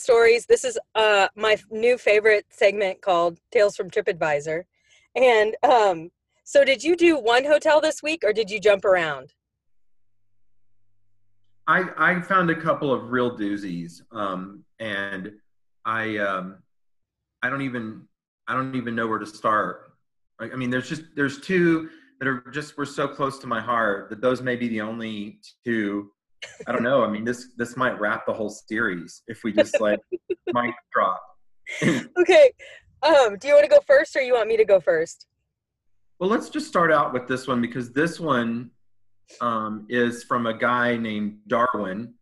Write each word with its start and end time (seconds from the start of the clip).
Stories. 0.00 0.46
This 0.46 0.64
is 0.64 0.78
uh, 0.94 1.28
my 1.36 1.56
new 1.70 1.98
favorite 1.98 2.46
segment 2.50 3.02
called 3.02 3.38
Tales 3.52 3.76
from 3.76 3.90
TripAdvisor. 3.90 4.64
And 5.14 5.56
um, 5.62 6.10
so, 6.44 6.64
did 6.64 6.82
you 6.82 6.96
do 6.96 7.18
one 7.18 7.44
hotel 7.44 7.80
this 7.80 8.02
week, 8.02 8.22
or 8.24 8.32
did 8.32 8.50
you 8.50 8.58
jump 8.60 8.84
around? 8.84 9.32
I 11.66 11.84
I 11.96 12.20
found 12.20 12.50
a 12.50 12.60
couple 12.60 12.92
of 12.92 13.10
real 13.10 13.36
doozies, 13.36 14.02
um, 14.12 14.64
and 14.78 15.32
I 15.84 16.16
um, 16.18 16.58
I 17.42 17.50
don't 17.50 17.62
even 17.62 18.08
I 18.48 18.54
don't 18.54 18.74
even 18.74 18.94
know 18.94 19.06
where 19.06 19.18
to 19.18 19.26
start. 19.26 19.92
I 20.40 20.56
mean, 20.56 20.70
there's 20.70 20.88
just 20.88 21.02
there's 21.14 21.40
two 21.40 21.90
that 22.18 22.26
are 22.26 22.40
just 22.52 22.76
were 22.76 22.86
so 22.86 23.06
close 23.06 23.38
to 23.38 23.46
my 23.46 23.60
heart 23.60 24.10
that 24.10 24.20
those 24.20 24.42
may 24.42 24.56
be 24.56 24.68
the 24.68 24.80
only 24.80 25.38
two. 25.64 26.10
I 26.66 26.72
don't 26.72 26.82
know. 26.82 27.04
I 27.04 27.10
mean, 27.10 27.24
this 27.24 27.48
this 27.56 27.76
might 27.76 27.98
wrap 28.00 28.26
the 28.26 28.32
whole 28.32 28.50
series 28.50 29.22
if 29.26 29.44
we 29.44 29.52
just 29.52 29.80
like 29.80 30.00
mic 30.52 30.74
drop. 30.92 31.22
Okay. 32.18 32.50
Um, 33.02 33.38
do 33.38 33.48
you 33.48 33.54
want 33.54 33.64
to 33.64 33.70
go 33.70 33.80
first, 33.86 34.14
or 34.16 34.20
you 34.20 34.34
want 34.34 34.48
me 34.48 34.56
to 34.58 34.64
go 34.64 34.78
first? 34.80 35.26
Well, 36.18 36.28
let's 36.28 36.50
just 36.50 36.66
start 36.66 36.92
out 36.92 37.12
with 37.14 37.26
this 37.26 37.46
one 37.46 37.62
because 37.62 37.92
this 37.92 38.20
one 38.20 38.70
um, 39.40 39.86
is 39.88 40.22
from 40.24 40.46
a 40.46 40.52
guy 40.52 40.96
named 40.96 41.38
Darwin, 41.46 42.12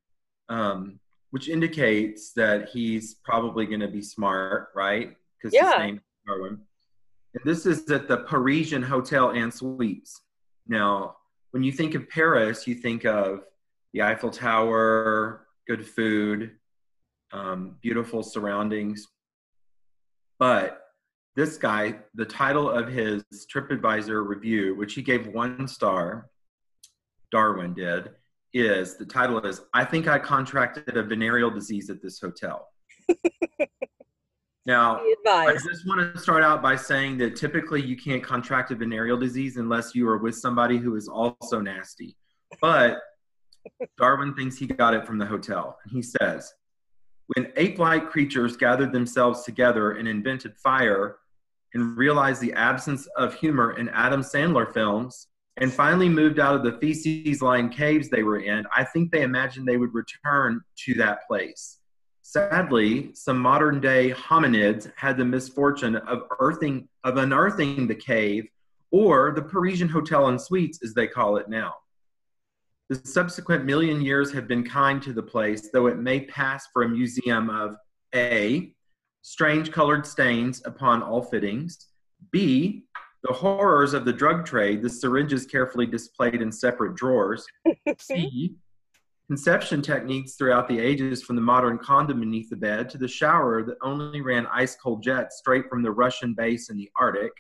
um, 0.48 1.00
which 1.30 1.48
indicates 1.48 2.32
that 2.34 2.68
he's 2.68 3.14
probably 3.24 3.66
going 3.66 3.80
to 3.80 3.88
be 3.88 4.02
smart, 4.02 4.68
right? 4.74 5.16
Because 5.36 5.52
Yeah. 5.52 5.72
his 5.72 5.78
name 5.78 5.96
is 5.96 6.02
Darwin. 6.26 6.60
And 7.34 7.44
this 7.44 7.66
is 7.66 7.90
at 7.90 8.06
the 8.06 8.18
Parisian 8.18 8.82
Hotel 8.82 9.30
and 9.30 9.52
Suites. 9.52 10.20
Now, 10.68 11.16
when 11.50 11.64
you 11.64 11.72
think 11.72 11.94
of 11.96 12.08
Paris, 12.08 12.66
you 12.68 12.74
think 12.76 13.04
of 13.04 13.40
the 13.92 14.02
Eiffel 14.02 14.30
Tower, 14.30 15.46
good 15.66 15.86
food, 15.86 16.52
um, 17.32 17.76
beautiful 17.82 18.22
surroundings. 18.22 19.06
But 20.38 20.80
this 21.36 21.56
guy, 21.56 22.00
the 22.14 22.24
title 22.24 22.70
of 22.70 22.88
his 22.88 23.22
TripAdvisor 23.54 24.26
review, 24.26 24.74
which 24.74 24.94
he 24.94 25.02
gave 25.02 25.28
one 25.28 25.68
star, 25.68 26.30
Darwin 27.30 27.74
did, 27.74 28.10
is 28.54 28.96
the 28.96 29.04
title 29.04 29.38
is 29.40 29.60
I 29.74 29.84
think 29.84 30.08
I 30.08 30.18
contracted 30.18 30.96
a 30.96 31.02
venereal 31.02 31.50
disease 31.50 31.90
at 31.90 32.02
this 32.02 32.18
hotel. 32.18 32.68
now, 34.66 35.00
I 35.26 35.52
just 35.52 35.86
want 35.86 36.14
to 36.14 36.18
start 36.20 36.42
out 36.42 36.62
by 36.62 36.76
saying 36.76 37.18
that 37.18 37.36
typically 37.36 37.82
you 37.82 37.96
can't 37.96 38.22
contract 38.22 38.70
a 38.70 38.74
venereal 38.74 39.18
disease 39.18 39.58
unless 39.58 39.94
you 39.94 40.08
are 40.08 40.18
with 40.18 40.34
somebody 40.34 40.78
who 40.78 40.96
is 40.96 41.08
also 41.08 41.60
nasty. 41.60 42.16
But 42.60 43.00
Darwin 43.98 44.34
thinks 44.34 44.56
he 44.56 44.66
got 44.66 44.94
it 44.94 45.06
from 45.06 45.18
the 45.18 45.26
hotel. 45.26 45.78
He 45.90 46.02
says, 46.02 46.54
when 47.34 47.52
ape 47.56 47.78
like 47.78 48.08
creatures 48.08 48.56
gathered 48.56 48.92
themselves 48.92 49.42
together 49.42 49.92
and 49.92 50.08
invented 50.08 50.56
fire 50.56 51.16
and 51.74 51.96
realized 51.96 52.40
the 52.40 52.54
absence 52.54 53.06
of 53.16 53.34
humor 53.34 53.76
in 53.76 53.90
Adam 53.90 54.22
Sandler 54.22 54.72
films 54.72 55.28
and 55.58 55.72
finally 55.72 56.08
moved 56.08 56.38
out 56.38 56.54
of 56.54 56.62
the 56.62 56.78
feces 56.78 57.42
lined 57.42 57.72
caves 57.72 58.08
they 58.08 58.22
were 58.22 58.38
in, 58.38 58.64
I 58.74 58.84
think 58.84 59.10
they 59.10 59.22
imagined 59.22 59.66
they 59.66 59.76
would 59.76 59.92
return 59.92 60.60
to 60.84 60.94
that 60.94 61.26
place. 61.26 61.80
Sadly, 62.22 63.10
some 63.14 63.38
modern 63.38 63.80
day 63.80 64.10
hominids 64.12 64.90
had 64.96 65.16
the 65.16 65.24
misfortune 65.24 65.96
of 65.96 66.24
earthing 66.40 66.88
of 67.04 67.16
unearthing 67.16 67.86
the 67.86 67.94
cave 67.94 68.46
or 68.90 69.32
the 69.34 69.42
Parisian 69.42 69.88
Hotel 69.88 70.28
and 70.28 70.40
Suites 70.40 70.80
as 70.82 70.94
they 70.94 71.06
call 71.06 71.36
it 71.36 71.48
now. 71.48 71.74
The 72.88 73.00
subsequent 73.04 73.66
million 73.66 74.00
years 74.00 74.32
have 74.32 74.48
been 74.48 74.64
kind 74.64 75.02
to 75.02 75.12
the 75.12 75.22
place, 75.22 75.68
though 75.70 75.88
it 75.88 75.98
may 75.98 76.20
pass 76.20 76.68
for 76.72 76.84
a 76.84 76.88
museum 76.88 77.50
of 77.50 77.76
A, 78.14 78.72
strange 79.20 79.70
colored 79.70 80.06
stains 80.06 80.62
upon 80.64 81.02
all 81.02 81.22
fittings, 81.22 81.88
B, 82.30 82.86
the 83.24 83.32
horrors 83.34 83.92
of 83.92 84.06
the 84.06 84.12
drug 84.12 84.46
trade, 84.46 84.82
the 84.82 84.88
syringes 84.88 85.44
carefully 85.44 85.84
displayed 85.84 86.40
in 86.40 86.50
separate 86.50 86.94
drawers, 86.94 87.44
C, 87.98 88.56
conception 89.26 89.82
techniques 89.82 90.36
throughout 90.36 90.66
the 90.66 90.78
ages 90.78 91.22
from 91.22 91.36
the 91.36 91.42
modern 91.42 91.76
condom 91.76 92.20
beneath 92.20 92.48
the 92.48 92.56
bed 92.56 92.88
to 92.88 92.96
the 92.96 93.06
shower 93.06 93.62
that 93.64 93.76
only 93.82 94.22
ran 94.22 94.46
ice 94.46 94.76
cold 94.76 95.02
jets 95.02 95.36
straight 95.36 95.68
from 95.68 95.82
the 95.82 95.90
Russian 95.90 96.32
base 96.32 96.70
in 96.70 96.78
the 96.78 96.90
Arctic. 96.96 97.32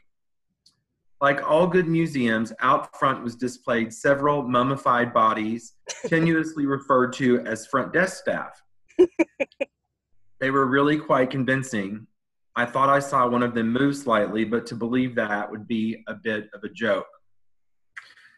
Like 1.20 1.42
all 1.48 1.66
good 1.66 1.88
museums, 1.88 2.52
out 2.60 2.96
front 2.98 3.24
was 3.24 3.34
displayed 3.34 3.92
several 3.92 4.42
mummified 4.42 5.12
bodies, 5.12 5.74
tenuously 6.06 6.68
referred 6.68 7.12
to 7.14 7.40
as 7.40 7.66
front 7.66 7.92
desk 7.92 8.18
staff. 8.18 8.62
they 10.40 10.50
were 10.50 10.66
really 10.66 10.98
quite 10.98 11.30
convincing. 11.30 12.06
I 12.54 12.66
thought 12.66 12.88
I 12.88 13.00
saw 13.00 13.28
one 13.28 13.42
of 13.42 13.54
them 13.54 13.72
move 13.72 13.96
slightly, 13.96 14.44
but 14.44 14.66
to 14.66 14.74
believe 14.74 15.14
that 15.16 15.50
would 15.50 15.66
be 15.66 16.02
a 16.06 16.14
bit 16.14 16.48
of 16.54 16.62
a 16.64 16.68
joke. 16.68 17.06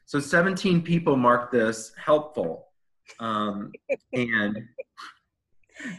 So 0.06 0.18
17 0.18 0.82
people 0.82 1.16
marked 1.16 1.52
this 1.52 1.92
helpful. 1.96 2.66
Um, 3.18 3.72
and 4.12 4.58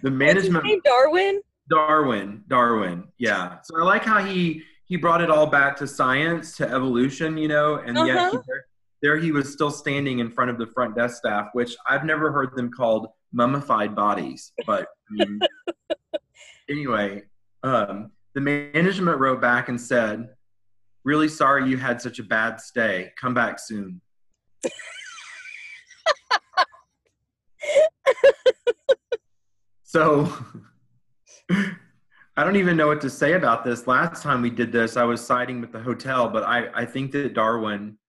the 0.01 0.11
management? 0.11 0.65
Darwin. 0.83 1.41
Darwin, 1.69 2.43
Darwin, 2.49 3.05
yeah. 3.17 3.57
So 3.63 3.79
I 3.79 3.83
like 3.83 4.03
how 4.03 4.21
he 4.23 4.63
he 4.91 4.97
brought 4.97 5.21
it 5.21 5.29
all 5.29 5.47
back 5.47 5.77
to 5.77 5.87
science, 5.87 6.57
to 6.57 6.67
evolution, 6.69 7.37
you 7.37 7.47
know, 7.47 7.75
and 7.75 7.95
yet 8.05 8.07
he, 8.29 8.35
Uh-huh. 8.35 8.41
there, 8.45 8.65
there 9.01 9.17
he 9.17 9.31
was 9.31 9.49
still 9.49 9.71
standing 9.71 10.19
in 10.19 10.29
front 10.29 10.51
of 10.51 10.57
the 10.57 10.67
front 10.67 10.97
desk 10.97 11.15
staff, 11.15 11.47
which 11.53 11.77
I've 11.87 12.03
never 12.03 12.29
heard 12.29 12.57
them 12.57 12.69
called 12.69 13.07
mummified 13.31 13.95
bodies. 13.95 14.51
But 14.67 14.89
I 15.09 15.13
mean, 15.13 15.39
anyway, 16.69 17.23
um, 17.63 18.11
the 18.33 18.41
management 18.41 19.17
wrote 19.17 19.39
back 19.39 19.69
and 19.69 19.79
said, 19.79 20.27
"Really 21.05 21.29
sorry 21.29 21.69
you 21.69 21.77
had 21.77 22.01
such 22.01 22.19
a 22.19 22.23
bad 22.23 22.59
stay. 22.59 23.13
Come 23.17 23.33
back 23.33 23.59
soon." 23.59 24.01
So 29.83 30.31
I 32.41 32.43
don't 32.43 32.55
even 32.55 32.75
know 32.75 32.87
what 32.87 33.01
to 33.01 33.09
say 33.11 33.33
about 33.33 33.63
this. 33.63 33.85
Last 33.85 34.23
time 34.23 34.41
we 34.41 34.49
did 34.49 34.71
this, 34.71 34.97
I 34.97 35.03
was 35.03 35.23
siding 35.23 35.61
with 35.61 35.71
the 35.71 35.79
hotel, 35.79 36.27
but 36.27 36.41
I, 36.41 36.69
I 36.73 36.85
think 36.85 37.11
that 37.11 37.35
Darwin, 37.35 37.99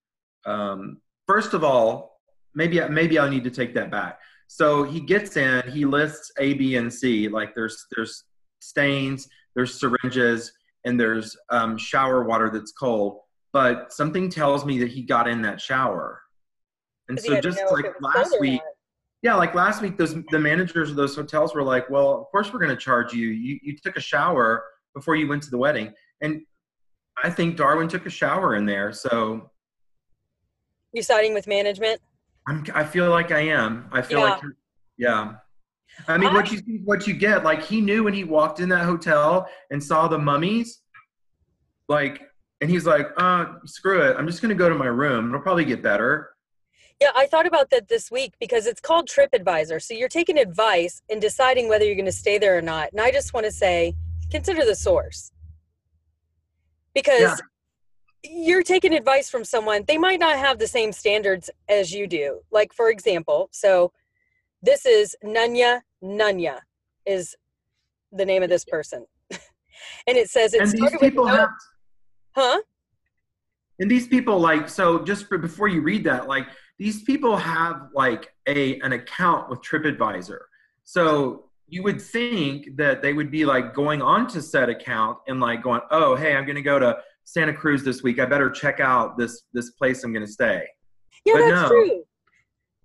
um, 0.47 1.03
first 1.27 1.53
of 1.53 1.63
all, 1.63 2.19
maybe 2.55 2.81
maybe 2.89 3.19
I'll 3.19 3.29
need 3.29 3.45
to 3.45 3.51
take 3.51 3.75
that 3.75 3.91
back. 3.91 4.21
So 4.49 4.85
he 4.85 5.01
gets 5.01 5.37
in, 5.37 5.71
he 5.71 5.85
lists 5.85 6.33
A, 6.39 6.55
B, 6.55 6.77
and 6.77 6.91
C. 6.91 7.29
Like 7.29 7.55
there's 7.55 7.85
there's 7.95 8.25
stains, 8.63 9.29
there's 9.55 9.79
syringes, 9.79 10.51
and 10.87 10.99
there's 10.99 11.37
um, 11.51 11.77
shower 11.77 12.25
water 12.25 12.49
that's 12.49 12.73
cold. 12.73 13.19
But 13.53 13.93
something 13.93 14.31
tells 14.31 14.65
me 14.65 14.79
that 14.79 14.89
he 14.89 15.03
got 15.03 15.29
in 15.29 15.43
that 15.43 15.61
shower. 15.61 16.23
And 17.11 17.21
so 17.21 17.39
just 17.39 17.59
if 17.59 17.71
like 17.71 17.85
it 17.85 17.93
was 18.01 18.15
cold 18.15 18.27
last 18.31 18.41
week. 18.41 18.63
Yeah, 19.23 19.35
like 19.37 19.55
last 19.55 19.81
week, 19.83 19.97
those 19.97 20.15
the 20.31 20.39
managers 20.39 20.91
of 20.91 20.97
those 20.97 21.15
hotels 21.15 21.55
were 21.55 21.63
like, 21.63 21.89
"Well, 21.89 22.21
of 22.21 22.27
course 22.33 22.53
we're 22.53 22.59
going 22.59 22.77
to 22.77 22.77
charge 22.77 23.13
you. 23.15 23.29
You 23.29 23.59
you 23.63 23.77
took 23.77 23.97
a 23.97 24.01
shower 24.01 24.65
before 24.95 25.15
you 25.17 25.29
went 25.29 25.43
to 25.45 25.51
the 25.51 25.59
wedding." 25.59 25.93
And 26.21 26.43
I 27.23 27.31
think 27.31 27.57
Darwin 27.57 27.89
took 27.89 28.05
a 28.07 28.11
shower 28.11 28.57
in 28.57 28.67
there, 28.67 28.93
so 28.93 29.51
you're 30.93 31.05
siding 31.05 31.35
with 31.35 31.47
management? 31.47 32.01
I'm 32.49 32.65
I 32.75 32.85
feel 32.85 33.11
like 33.11 33.31
I 33.31 33.41
am. 33.41 33.89
I 33.93 34.03
feel 34.03 34.19
Yeah. 34.19 34.25
like 34.25 34.43
yeah. 34.99 35.33
I 36.09 36.19
mean, 36.19 36.33
what 36.35 36.51
you 36.51 36.59
see, 36.59 36.81
what 36.85 37.07
you 37.07 37.15
get. 37.15 37.45
Like 37.45 37.63
he 37.63 37.81
knew 37.81 38.03
when 38.05 38.15
he 38.15 38.25
walked 38.25 38.59
in 38.61 38.69
that 38.71 38.85
hotel 38.85 39.47
and 39.71 39.83
saw 39.83 40.09
the 40.09 40.19
mummies, 40.19 40.81
like, 41.89 42.23
and 42.61 42.69
he's 42.71 42.87
like, 42.87 43.09
"Uh, 43.19 43.45
screw 43.67 44.03
it. 44.03 44.17
I'm 44.17 44.27
just 44.27 44.41
going 44.43 44.49
to 44.49 44.55
go 44.55 44.69
to 44.69 44.75
my 44.75 44.87
room. 44.87 45.29
It'll 45.29 45.41
probably 45.41 45.65
get 45.65 45.81
better." 45.83 46.32
Yeah, 47.03 47.11
I 47.17 47.27
thought 47.27 47.47
about 47.47 47.71
that 47.71 47.89
this 47.89 48.13
week 48.13 48.35
because 48.39 48.65
it's 48.69 48.81
called 48.81 49.09
TripAdvisor. 49.09 49.83
So 49.83 49.93
you're 49.93 50.09
taking 50.09 50.39
advice 50.39 51.03
and 51.11 51.21
deciding 51.21 51.69
whether 51.69 51.85
you're 51.85 51.97
going 51.97 52.05
to 52.05 52.13
stay 52.13 52.39
there 52.39 52.57
or 52.57 52.63
not. 52.63 52.93
And 52.93 53.01
I 53.01 53.11
just 53.11 53.35
want 53.35 53.45
to 53.45 53.51
say, 53.51 53.95
consider 54.31 54.65
the 54.65 54.77
source. 54.77 55.33
Because 56.95 57.21
Yeah. 57.21 57.37
you're 58.23 58.63
taking 58.63 58.95
advice 58.95 59.29
from 59.29 59.45
someone, 59.45 59.83
they 59.89 59.99
might 59.99 60.21
not 60.21 60.39
have 60.39 60.61
the 60.61 60.69
same 60.69 60.93
standards 60.93 61.51
as 61.69 61.93
you 61.93 62.07
do. 62.07 62.43
Like, 62.53 62.73
for 62.73 62.89
example, 62.89 63.49
so 63.51 63.93
this 64.63 64.87
is 64.87 65.17
Nunya 65.25 65.81
Nunya 66.05 66.61
is 67.05 67.35
the 68.13 68.25
name 68.25 68.45
of 68.45 68.49
this 68.49 68.65
person. 68.65 69.07
and 70.07 70.17
it 70.17 70.31
says 70.31 70.55
it 70.55 70.61
And 70.61 70.71
these 70.71 70.79
started 70.79 71.01
with 71.01 71.15
no- 71.15 71.27
have 71.27 71.49
huh? 72.37 72.61
And 73.81 73.91
these 73.91 74.07
people 74.07 74.39
like 74.39 74.69
so 74.69 75.03
just 75.03 75.27
for, 75.27 75.39
before 75.39 75.67
you 75.67 75.81
read 75.81 76.05
that, 76.05 76.29
like 76.29 76.47
these 76.83 77.05
people 77.05 77.37
have 77.37 77.91
like 77.95 78.35
a 78.49 78.81
an 78.81 78.93
account 78.93 79.49
with 79.49 79.61
TripAdvisor. 79.61 80.41
So 80.83 81.45
you 81.69 81.85
would 81.85 82.03
think 82.03 82.77
that 82.77 83.03
they 83.03 83.13
would 83.13 83.31
be 83.31 83.45
like 83.45 83.73
going 83.73 84.03
on 84.03 84.27
to 84.29 84.43
said 84.43 84.69
account 84.69 85.19
and 85.29 85.39
like 85.39 85.63
going, 85.63 85.81
oh 85.93 86.17
hey, 86.17 86.35
I'm 86.35 86.45
gonna 86.45 86.61
go 86.61 86.81
to 86.81 86.99
Santa 87.25 87.55
Cruz 87.55 87.85
this 87.85 88.03
week. 88.03 88.19
I 88.19 88.27
better 88.27 88.51
check 88.51 88.81
out 88.81 89.17
this 89.17 89.43
this 89.53 89.71
place 89.71 90.03
I'm 90.03 90.13
gonna 90.13 90.27
stay. 90.27 90.67
Yeah, 91.25 91.35
But 91.35 91.41
that's 91.43 91.63
no. 91.63 91.69
true. 91.69 92.03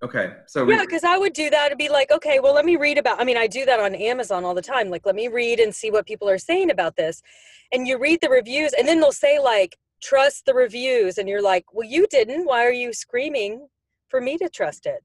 Okay, 0.04 0.34
so 0.46 0.70
Yeah, 0.70 0.84
because 0.84 1.04
I 1.04 1.18
would 1.18 1.34
do 1.34 1.50
that 1.50 1.72
and 1.72 1.78
be 1.80 1.90
like, 1.90 2.12
okay, 2.12 2.40
well, 2.40 2.54
let 2.54 2.66
me 2.66 2.76
read 2.76 3.00
about. 3.00 3.20
I 3.20 3.24
mean, 3.24 3.36
I 3.36 3.48
do 3.48 3.66
that 3.66 3.80
on 3.80 3.96
Amazon 3.96 4.46
all 4.46 4.54
the 4.54 4.62
time. 4.62 4.92
Like, 4.92 5.08
let 5.08 5.16
me 5.16 5.28
read 5.28 5.60
and 5.60 5.74
see 5.74 5.90
what 5.90 6.06
people 6.06 6.30
are 6.30 6.38
saying 6.38 6.70
about 6.70 6.98
this. 6.98 7.24
And 7.72 7.88
you 7.88 7.98
read 7.98 8.20
the 8.22 8.30
reviews, 8.30 8.74
and 8.74 8.88
then 8.88 9.00
they'll 9.00 9.12
say 9.12 9.40
like, 9.40 9.76
trust 10.04 10.46
the 10.46 10.54
reviews, 10.54 11.18
and 11.18 11.28
you're 11.28 11.42
like, 11.42 11.66
well, 11.74 11.88
you 11.88 12.06
didn't. 12.12 12.46
Why 12.46 12.64
are 12.64 12.72
you 12.72 12.94
screaming 12.94 13.68
for 14.10 14.22
me 14.22 14.38
to 14.38 14.50
trust 14.50 14.86
it? 14.86 15.04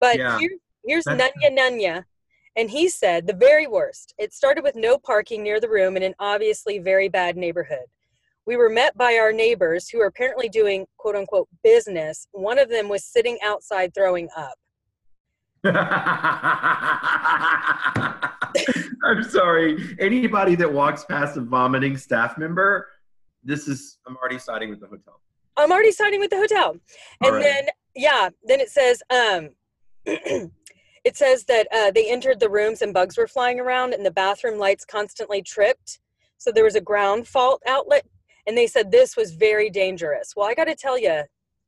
But 0.00 0.18
Yeah. 0.18 0.38
here, 0.38 0.50
here's 0.84 1.04
That's- 1.04 1.32
Nunya 1.42 1.56
Nunya, 1.58 2.04
and 2.56 2.70
he 2.70 2.88
said 2.88 3.26
the 3.26 3.32
very 3.34 3.66
worst. 3.66 4.14
It 4.18 4.32
started 4.32 4.62
with 4.64 4.76
no 4.76 4.98
parking 4.98 5.42
near 5.42 5.60
the 5.60 5.68
room 5.68 5.96
in 5.96 6.02
an 6.02 6.14
obviously 6.18 6.78
very 6.78 7.08
bad 7.08 7.36
neighborhood. 7.36 7.86
We 8.46 8.56
were 8.56 8.68
met 8.68 8.96
by 8.96 9.16
our 9.16 9.32
neighbors 9.32 9.88
who 9.88 10.00
are 10.00 10.06
apparently 10.06 10.48
doing 10.48 10.86
quote 10.98 11.16
unquote 11.16 11.48
business. 11.62 12.26
One 12.32 12.58
of 12.58 12.68
them 12.68 12.88
was 12.88 13.04
sitting 13.04 13.38
outside 13.42 13.94
throwing 13.94 14.28
up. 14.36 14.54
I'm 19.04 19.22
sorry. 19.22 19.96
Anybody 19.98 20.54
that 20.56 20.70
walks 20.70 21.04
past 21.04 21.36
a 21.38 21.40
vomiting 21.40 21.96
staff 21.96 22.36
member, 22.36 22.88
this 23.42 23.66
is 23.66 23.98
I'm 24.06 24.16
already 24.16 24.38
siding 24.38 24.68
with 24.70 24.80
the 24.80 24.86
hotel. 24.88 25.20
I'm 25.56 25.72
already 25.72 25.92
siding 25.92 26.20
with 26.20 26.30
the 26.30 26.36
hotel. 26.36 26.76
And 27.22 27.34
right. 27.36 27.42
then 27.42 27.68
yeah, 27.94 28.30
then 28.42 28.60
it 28.60 28.70
says 28.70 29.02
um 29.10 29.50
it 31.04 31.16
says 31.16 31.44
that 31.44 31.68
uh, 31.72 31.90
they 31.90 32.10
entered 32.10 32.40
the 32.40 32.48
rooms 32.48 32.82
and 32.82 32.94
bugs 32.94 33.16
were 33.16 33.28
flying 33.28 33.60
around 33.60 33.92
and 33.94 34.04
the 34.04 34.10
bathroom 34.10 34.58
lights 34.58 34.84
constantly 34.84 35.42
tripped. 35.42 36.00
So 36.38 36.50
there 36.50 36.64
was 36.64 36.74
a 36.74 36.80
ground 36.80 37.26
fault 37.28 37.62
outlet 37.66 38.06
and 38.46 38.56
they 38.56 38.66
said 38.66 38.90
this 38.90 39.16
was 39.16 39.34
very 39.34 39.70
dangerous. 39.70 40.32
Well, 40.36 40.48
I 40.48 40.54
got 40.54 40.64
to 40.64 40.74
tell 40.74 40.98
you, 40.98 41.22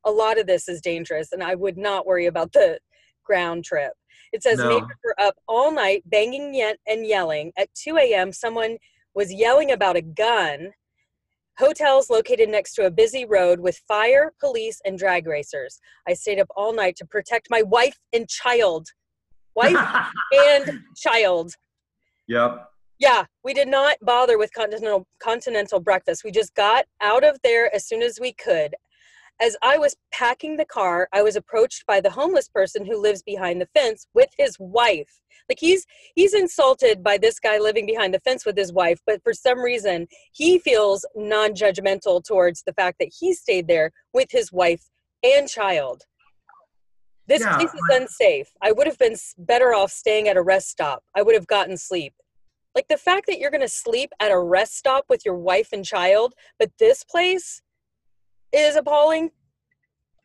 a 0.05 0.11
lot 0.11 0.39
of 0.39 0.47
this 0.47 0.67
is 0.67 0.81
dangerous 0.81 1.31
and 1.31 1.43
I 1.43 1.55
would 1.55 1.77
not 1.77 2.05
worry 2.05 2.25
about 2.27 2.53
the 2.53 2.79
ground 3.23 3.65
trip. 3.65 3.93
It 4.33 4.43
says 4.43 4.59
No. 4.59 4.69
neighbors 4.69 4.97
were 5.03 5.19
up 5.19 5.35
all 5.47 5.71
night 5.71 6.03
banging 6.05 6.53
yet 6.53 6.77
and 6.87 7.05
yelling. 7.05 7.51
At 7.57 7.73
2 7.75 7.97
a.m., 7.97 8.31
someone 8.31 8.77
was 9.13 9.33
yelling 9.33 9.71
about 9.71 9.95
a 9.95 10.01
gun. 10.01 10.71
Hotels 11.59 12.09
located 12.09 12.49
next 12.49 12.75
to 12.75 12.85
a 12.85 12.91
busy 12.91 13.25
road 13.25 13.59
with 13.59 13.81
fire, 13.87 14.31
police, 14.39 14.79
and 14.85 14.97
drag 14.97 15.25
racers. 15.25 15.79
I 16.07 16.13
stayed 16.13 16.39
up 16.39 16.47
all 16.55 16.73
night 16.73 16.95
to 16.97 17.05
protect 17.05 17.47
my 17.49 17.63
wife 17.63 17.97
and 18.13 18.29
child. 18.29 18.87
Wife 19.55 19.75
and 20.33 20.81
child. 20.95 21.53
yep. 22.27 22.69
Yeah, 22.99 23.25
we 23.43 23.53
did 23.53 23.67
not 23.67 23.97
bother 24.01 24.39
with 24.39 24.51
continental 24.53 25.05
continental 25.21 25.79
breakfast. 25.79 26.23
We 26.23 26.31
just 26.31 26.55
got 26.55 26.85
out 26.99 27.23
of 27.23 27.37
there 27.43 27.73
as 27.75 27.87
soon 27.87 28.01
as 28.01 28.19
we 28.19 28.33
could. 28.33 28.73
As 29.39 29.55
I 29.61 29.77
was 29.77 29.95
packing 30.11 30.57
the 30.57 30.65
car, 30.65 31.07
I 31.13 31.21
was 31.21 31.35
approached 31.35 31.85
by 31.85 32.01
the 32.01 32.09
homeless 32.09 32.49
person 32.49 32.85
who 32.85 32.99
lives 32.99 33.21
behind 33.21 33.61
the 33.61 33.69
fence 33.79 34.07
with 34.15 34.29
his 34.37 34.57
wife. 34.59 35.21
Like 35.47 35.59
he's 35.59 35.85
he's 36.15 36.33
insulted 36.33 37.03
by 37.03 37.17
this 37.17 37.39
guy 37.39 37.59
living 37.59 37.85
behind 37.85 38.13
the 38.13 38.19
fence 38.19 38.45
with 38.45 38.57
his 38.57 38.73
wife, 38.73 38.99
but 39.05 39.21
for 39.23 39.33
some 39.33 39.59
reason 39.59 40.07
he 40.33 40.57
feels 40.57 41.05
non-judgmental 41.15 42.23
towards 42.23 42.63
the 42.63 42.73
fact 42.73 42.97
that 42.99 43.13
he 43.19 43.33
stayed 43.33 43.67
there 43.67 43.91
with 44.13 44.27
his 44.31 44.51
wife 44.51 44.89
and 45.23 45.47
child. 45.47 46.03
This 47.27 47.41
Yeah, 47.41 47.57
place 47.57 47.73
is 47.73 47.89
unsafe. 47.91 48.47
I 48.61 48.71
would 48.71 48.87
have 48.87 48.97
been 48.97 49.15
better 49.37 49.73
off 49.73 49.91
staying 49.91 50.27
at 50.27 50.37
a 50.37 50.41
rest 50.41 50.69
stop. 50.69 51.03
I 51.15 51.21
would 51.21 51.35
have 51.35 51.47
gotten 51.47 51.77
sleep. 51.77 52.13
Like 52.73 52.87
the 52.87 52.97
fact 52.97 53.27
that 53.27 53.39
you're 53.39 53.51
going 53.51 53.61
to 53.61 53.67
sleep 53.67 54.11
at 54.19 54.31
a 54.31 54.39
rest 54.39 54.77
stop 54.77 55.05
with 55.09 55.25
your 55.25 55.35
wife 55.35 55.69
and 55.73 55.83
child, 55.83 56.33
but 56.57 56.71
this 56.79 57.03
place 57.03 57.61
is 58.53 58.75
appalling. 58.75 59.31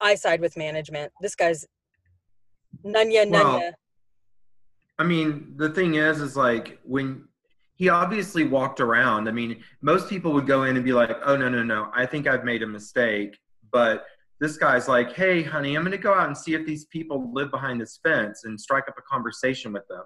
I 0.00 0.14
side 0.14 0.40
with 0.40 0.56
management. 0.56 1.12
This 1.20 1.34
guy's 1.34 1.66
nunya 2.84 3.28
Well, 3.30 3.60
nunya. 3.60 3.72
I 4.98 5.04
mean, 5.04 5.54
the 5.56 5.70
thing 5.70 5.94
is, 5.94 6.20
is 6.20 6.36
like 6.36 6.78
when 6.84 7.28
he 7.74 7.88
obviously 7.88 8.44
walked 8.44 8.80
around. 8.80 9.28
I 9.28 9.32
mean, 9.32 9.62
most 9.80 10.08
people 10.08 10.32
would 10.34 10.46
go 10.46 10.64
in 10.64 10.76
and 10.76 10.84
be 10.84 10.92
like, 10.92 11.10
"Oh 11.24 11.36
no, 11.36 11.48
no, 11.48 11.62
no! 11.62 11.90
I 11.94 12.06
think 12.06 12.26
I've 12.26 12.44
made 12.44 12.62
a 12.62 12.66
mistake." 12.66 13.38
But 13.72 14.04
this 14.40 14.56
guy's 14.56 14.88
like, 14.88 15.12
"Hey, 15.12 15.42
honey, 15.42 15.76
I'm 15.76 15.82
going 15.82 15.92
to 15.92 15.98
go 15.98 16.14
out 16.14 16.26
and 16.26 16.36
see 16.36 16.54
if 16.54 16.66
these 16.66 16.84
people 16.86 17.32
live 17.32 17.50
behind 17.50 17.80
this 17.80 17.98
fence 18.02 18.44
and 18.44 18.60
strike 18.60 18.88
up 18.88 18.94
a 18.98 19.02
conversation 19.02 19.72
with 19.72 19.86
them." 19.88 20.04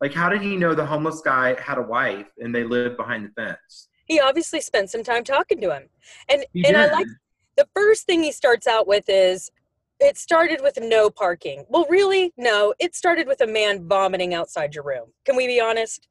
Like, 0.00 0.12
how 0.12 0.28
did 0.28 0.42
he 0.42 0.56
know 0.56 0.74
the 0.74 0.84
homeless 0.84 1.22
guy 1.22 1.58
had 1.60 1.78
a 1.78 1.82
wife 1.82 2.28
and 2.38 2.54
they 2.54 2.64
lived 2.64 2.96
behind 2.98 3.24
the 3.24 3.30
fence? 3.30 3.88
he 4.06 4.20
obviously 4.20 4.60
spent 4.60 4.88
some 4.88 5.02
time 5.02 5.24
talking 5.24 5.60
to 5.60 5.74
him. 5.74 5.88
And 6.28 6.44
He 6.52 6.64
and 6.64 6.76
I 6.76 6.92
like 6.92 7.06
the 7.56 7.68
first 7.74 8.06
thing 8.06 8.22
he 8.22 8.32
starts 8.32 8.66
out 8.66 8.86
with 8.86 9.04
is 9.08 9.50
it 9.98 10.18
started 10.18 10.60
with 10.62 10.78
no 10.80 11.08
parking. 11.10 11.64
Well, 11.68 11.86
really? 11.88 12.32
No, 12.36 12.74
it 12.78 12.94
started 12.94 13.26
with 13.26 13.40
a 13.40 13.46
man 13.46 13.88
vomiting 13.88 14.34
outside 14.34 14.74
your 14.74 14.84
room. 14.84 15.12
Can 15.24 15.36
we 15.36 15.46
be 15.46 15.60
honest? 15.60 16.06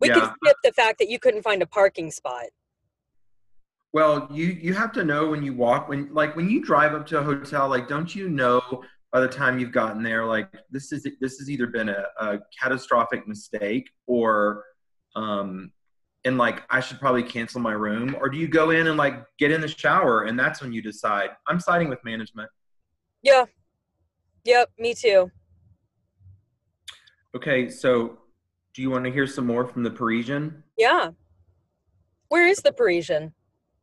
We 0.00 0.08
can 0.08 0.30
skip 0.42 0.56
the 0.62 0.72
fact 0.72 0.98
that 0.98 1.08
you 1.08 1.18
couldn't 1.18 1.42
find 1.42 1.62
a 1.62 1.66
parking 1.66 2.10
spot. 2.10 2.46
Well, 3.92 4.28
you 4.30 4.46
you 4.48 4.74
have 4.74 4.92
to 4.92 5.04
know 5.04 5.28
when 5.28 5.42
you 5.42 5.54
walk 5.54 5.88
when 5.88 6.12
like 6.12 6.36
when 6.36 6.50
you 6.50 6.62
drive 6.62 6.92
up 6.94 7.06
to 7.06 7.18
a 7.18 7.22
hotel, 7.22 7.68
like 7.68 7.88
don't 7.88 8.14
you 8.14 8.28
know 8.28 8.84
by 9.10 9.20
the 9.20 9.28
time 9.28 9.58
you've 9.58 9.72
gotten 9.72 10.02
there, 10.02 10.26
like 10.26 10.50
this 10.70 10.92
is 10.92 11.06
this 11.18 11.38
has 11.38 11.48
either 11.48 11.66
been 11.66 11.88
a, 11.88 12.04
a 12.20 12.38
catastrophic 12.60 13.26
mistake 13.26 13.88
or 14.06 14.64
um 15.14 15.72
and 16.26 16.36
like 16.36 16.62
I 16.68 16.80
should 16.80 16.98
probably 16.98 17.22
cancel 17.22 17.60
my 17.60 17.72
room, 17.72 18.16
or 18.20 18.28
do 18.28 18.36
you 18.36 18.48
go 18.48 18.70
in 18.70 18.88
and 18.88 18.96
like 18.98 19.24
get 19.38 19.50
in 19.52 19.60
the 19.60 19.68
shower 19.68 20.24
and 20.24 20.38
that's 20.38 20.60
when 20.60 20.72
you 20.72 20.82
decide? 20.82 21.30
I'm 21.46 21.60
siding 21.60 21.88
with 21.88 22.04
management. 22.04 22.50
Yeah. 23.22 23.44
Yep, 24.44 24.70
me 24.78 24.92
too. 24.94 25.30
Okay, 27.34 27.68
so 27.68 28.18
do 28.74 28.82
you 28.82 28.90
want 28.90 29.04
to 29.04 29.10
hear 29.10 29.26
some 29.26 29.46
more 29.46 29.66
from 29.66 29.82
the 29.82 29.90
Parisian? 29.90 30.62
Yeah. 30.76 31.10
Where 32.28 32.46
is 32.46 32.58
the 32.58 32.72
Parisian? 32.72 33.32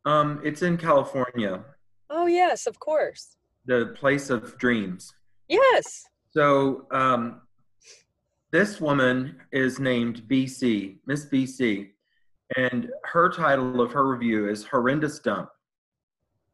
Um, 0.06 0.42
it's 0.44 0.62
in 0.62 0.78
California, 0.78 1.63
Oh, 2.10 2.28
yes, 2.28 2.68
of 2.68 2.78
course. 2.80 3.38
the 3.66 3.96
place 3.98 4.30
of 4.30 4.57
dreams. 4.57 5.13
Yes. 5.48 6.04
So 6.31 6.88
um, 6.91 7.41
this 8.51 8.82
woman 8.82 9.38
is 9.51 9.79
named 9.79 10.24
BC, 10.27 10.98
Miss 11.06 11.25
BC, 11.25 11.91
and 12.55 12.89
her 13.03 13.29
title 13.29 13.81
of 13.81 13.91
her 13.91 14.07
review 14.07 14.50
is 14.50 14.65
"Horrendous 14.65 15.19
Dump," 15.19 15.50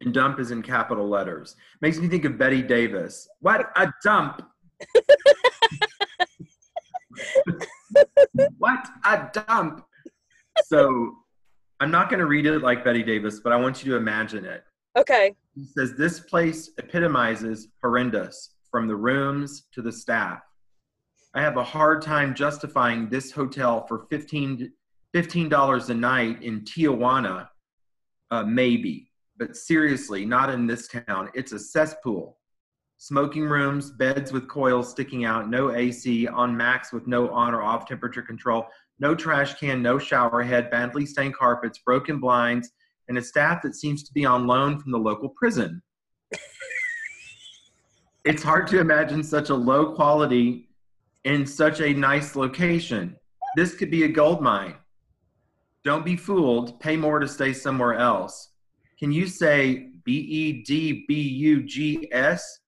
and 0.02 0.14
"dump" 0.14 0.40
is 0.40 0.52
in 0.52 0.62
capital 0.62 1.08
letters. 1.08 1.56
Makes 1.82 2.00
me 2.00 2.08
think 2.08 2.26
of 2.26 2.38
Bette 2.38 2.62
Davis. 2.62 3.28
What 3.40 3.72
a 3.76 3.92
dump! 4.04 4.42
what 8.58 8.88
a 9.06 9.30
dump! 9.34 9.86
So 10.66 11.16
I'm 11.80 11.92
not 11.92 12.10
going 12.10 12.20
to 12.20 12.26
read 12.26 12.46
it 12.46 12.60
like 12.60 12.84
Bette 12.84 13.04
Davis, 13.04 13.40
but 13.40 13.54
I 13.54 13.56
want 13.56 13.84
you 13.84 13.92
to 13.92 13.98
imagine 13.98 14.46
it. 14.46 14.64
Okay. 14.98 15.36
He 15.56 15.66
says 15.66 15.96
this 15.96 16.20
place 16.20 16.72
epitomizes 16.78 17.70
horrendous 17.82 18.52
from 18.70 18.88
the 18.88 18.96
rooms 18.96 19.66
to 19.74 19.82
the 19.82 19.92
staff. 19.92 20.42
I 21.34 21.42
have 21.42 21.58
a 21.58 21.64
hard 21.64 22.02
time 22.02 22.34
justifying 22.34 23.10
this 23.10 23.32
hotel 23.32 23.86
for 23.88 24.08
15 24.10 24.72
dollars 25.50 25.90
a 25.90 25.94
night 25.94 26.42
in 26.44 26.62
Tijuana, 26.62 27.50
uh, 28.32 28.44
maybe, 28.44 29.12
but 29.38 29.56
seriously, 29.56 30.26
not 30.26 30.50
in 30.50 30.68
this 30.68 30.88
town. 30.88 31.30
It's 31.34 31.52
a 31.52 31.60
cesspool. 31.60 32.38
Smoking 32.98 33.46
rooms, 33.46 33.92
beds 33.92 34.34
with 34.34 34.48
coils 34.48 34.92
sticking 34.92 35.24
out, 35.24 35.50
no 35.50 35.74
AC, 35.74 36.28
on 36.28 36.56
max 36.56 36.92
with 36.92 37.08
no 37.08 37.30
on 37.30 37.56
or 37.56 37.62
off 37.62 37.88
temperature 37.88 38.22
control, 38.22 38.68
no 39.00 39.16
trash 39.16 39.58
can, 39.58 39.82
no 39.82 39.98
shower 39.98 40.44
head, 40.44 40.70
badly 40.70 41.06
stained 41.06 41.34
carpets, 41.34 41.80
broken 41.80 42.20
blinds, 42.20 42.72
and 43.08 43.18
a 43.18 43.22
staff 43.22 43.62
that 43.64 43.76
seems 43.76 44.04
to 44.04 44.14
be 44.14 44.26
on 44.26 44.46
loan 44.46 44.80
from 44.80 44.92
the 44.92 44.98
local 44.98 45.30
prison. 45.30 45.82
it's 48.26 48.44
hard 48.44 48.68
to 48.68 48.80
imagine 48.80 49.24
such 49.24 49.50
a 49.50 49.56
low 49.56 49.94
quality 49.94 50.70
in 51.24 51.46
such 51.46 51.80
a 51.82 51.94
nice 51.94 52.36
location. 52.36 53.16
This 53.56 53.74
could 53.76 53.90
be 53.90 54.04
a 54.04 54.08
gold 54.08 54.42
mine. 54.42 54.76
Don't 55.84 56.06
be 56.06 56.16
fooled. 56.16 56.80
Pay 56.80 56.98
more 56.98 57.20
to 57.20 57.28
stay 57.28 57.54
somewhere 57.54 57.96
else. 57.96 58.50
Can 58.98 59.12
you 59.12 59.28
say 59.28 59.90
B 60.04 60.14
E 60.14 60.64
D 60.64 61.06
B 61.08 61.16
U 61.22 61.64
G 61.64 62.10
S, 62.12 62.60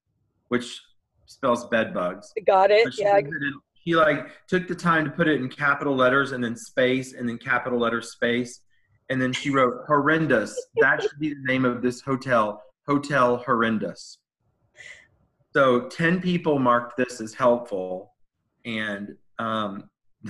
which 0.48 0.82
spells 1.26 1.68
bed 1.68 1.94
bugs? 1.94 2.32
Got 2.46 2.72
it. 2.72 2.88
Yeah. 2.98 3.18
it 3.18 3.26
in- 3.26 3.60
she 3.84 3.96
like 3.96 4.28
took 4.48 4.68
the 4.68 4.76
time 4.76 5.06
to 5.06 5.12
put 5.12 5.28
it 5.28 5.42
in 5.42 5.50
capital 5.50 5.96
letters 5.96 6.34
and 6.34 6.44
then 6.44 6.56
space 6.56 7.14
and 7.14 7.28
then 7.28 7.38
capital 7.40 7.80
letter 7.80 8.02
space. 8.02 8.62
And 9.10 9.20
then 9.22 9.34
she 9.34 9.50
wrote 9.50 9.74
horrendous. 9.88 10.68
That 10.80 11.02
should 11.02 11.20
be 11.20 11.34
the 11.34 11.44
name 11.44 11.66
of 11.66 11.82
this 11.82 12.00
hotel, 12.00 12.62
Hotel 12.88 13.38
Horrendous. 13.38 14.20
So 15.54 15.90
10 15.90 16.22
people 16.22 16.60
marked 16.60 16.96
this 16.96 17.20
as 17.20 17.34
helpful. 17.34 18.14
And 18.64 19.16
um, 19.40 19.90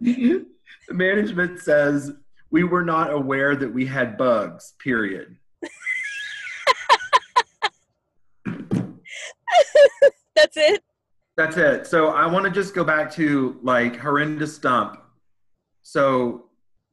the 0.88 0.94
management 0.94 1.60
says, 1.60 2.12
we 2.50 2.64
were 2.64 2.84
not 2.84 3.12
aware 3.12 3.56
that 3.56 3.72
we 3.72 3.84
had 3.86 4.16
bugs, 4.16 4.74
period. 4.78 5.36
That's 10.36 10.56
it. 10.56 10.82
That's 11.36 11.56
it. 11.56 11.86
So 11.86 12.08
I 12.08 12.26
want 12.26 12.44
to 12.44 12.50
just 12.50 12.74
go 12.74 12.84
back 12.84 13.10
to 13.14 13.58
like 13.62 13.96
horrendous 13.96 14.54
stump. 14.54 14.98
So 15.82 16.44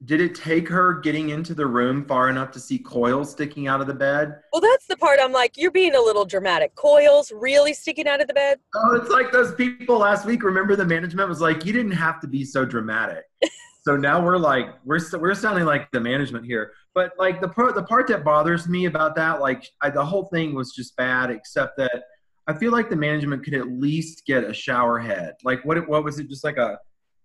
did 0.05 0.19
it 0.19 0.33
take 0.33 0.67
her 0.67 0.95
getting 0.95 1.29
into 1.29 1.53
the 1.53 1.67
room 1.67 2.05
far 2.05 2.29
enough 2.29 2.49
to 2.51 2.59
see 2.59 2.79
coils 2.79 3.29
sticking 3.31 3.67
out 3.67 3.81
of 3.81 3.87
the 3.87 3.93
bed? 3.93 4.39
Well, 4.51 4.61
that's 4.61 4.87
the 4.87 4.97
part 4.97 5.19
I'm 5.21 5.31
like, 5.31 5.57
you're 5.57 5.69
being 5.69 5.93
a 5.93 6.01
little 6.01 6.25
dramatic. 6.25 6.73
Coils 6.73 7.31
really 7.31 7.73
sticking 7.73 8.07
out 8.07 8.19
of 8.19 8.27
the 8.27 8.33
bed? 8.33 8.59
Oh, 8.73 8.95
it's 8.95 9.11
like 9.11 9.31
those 9.31 9.53
people 9.53 9.99
last 9.99 10.25
week. 10.25 10.41
Remember 10.41 10.75
the 10.75 10.85
management 10.85 11.29
was 11.29 11.39
like, 11.39 11.65
you 11.65 11.73
didn't 11.73 11.91
have 11.91 12.19
to 12.21 12.27
be 12.27 12.43
so 12.43 12.65
dramatic. 12.65 13.25
so 13.83 13.97
now 13.97 14.23
we're 14.23 14.37
like, 14.37 14.67
we're 14.85 14.99
we're 15.19 15.33
sounding 15.33 15.65
like 15.65 15.89
the 15.91 15.99
management 15.99 16.45
here. 16.45 16.71
But 16.93 17.13
like 17.17 17.41
the 17.41 17.47
part 17.47 17.73
the 17.73 17.83
part 17.83 18.07
that 18.07 18.23
bothers 18.23 18.67
me 18.67 18.85
about 18.85 19.15
that, 19.15 19.41
like 19.41 19.67
I, 19.81 19.89
the 19.89 20.05
whole 20.05 20.25
thing 20.25 20.53
was 20.53 20.73
just 20.73 20.95
bad, 20.97 21.31
except 21.31 21.77
that 21.77 22.03
I 22.47 22.53
feel 22.53 22.71
like 22.71 22.89
the 22.89 22.95
management 22.95 23.43
could 23.43 23.55
at 23.55 23.67
least 23.67 24.25
get 24.27 24.43
a 24.43 24.53
shower 24.53 24.99
head. 24.99 25.33
Like 25.43 25.65
what? 25.65 25.87
What 25.89 26.03
was 26.03 26.19
it? 26.19 26.29
Just 26.29 26.43
like 26.43 26.57
a 26.57 26.77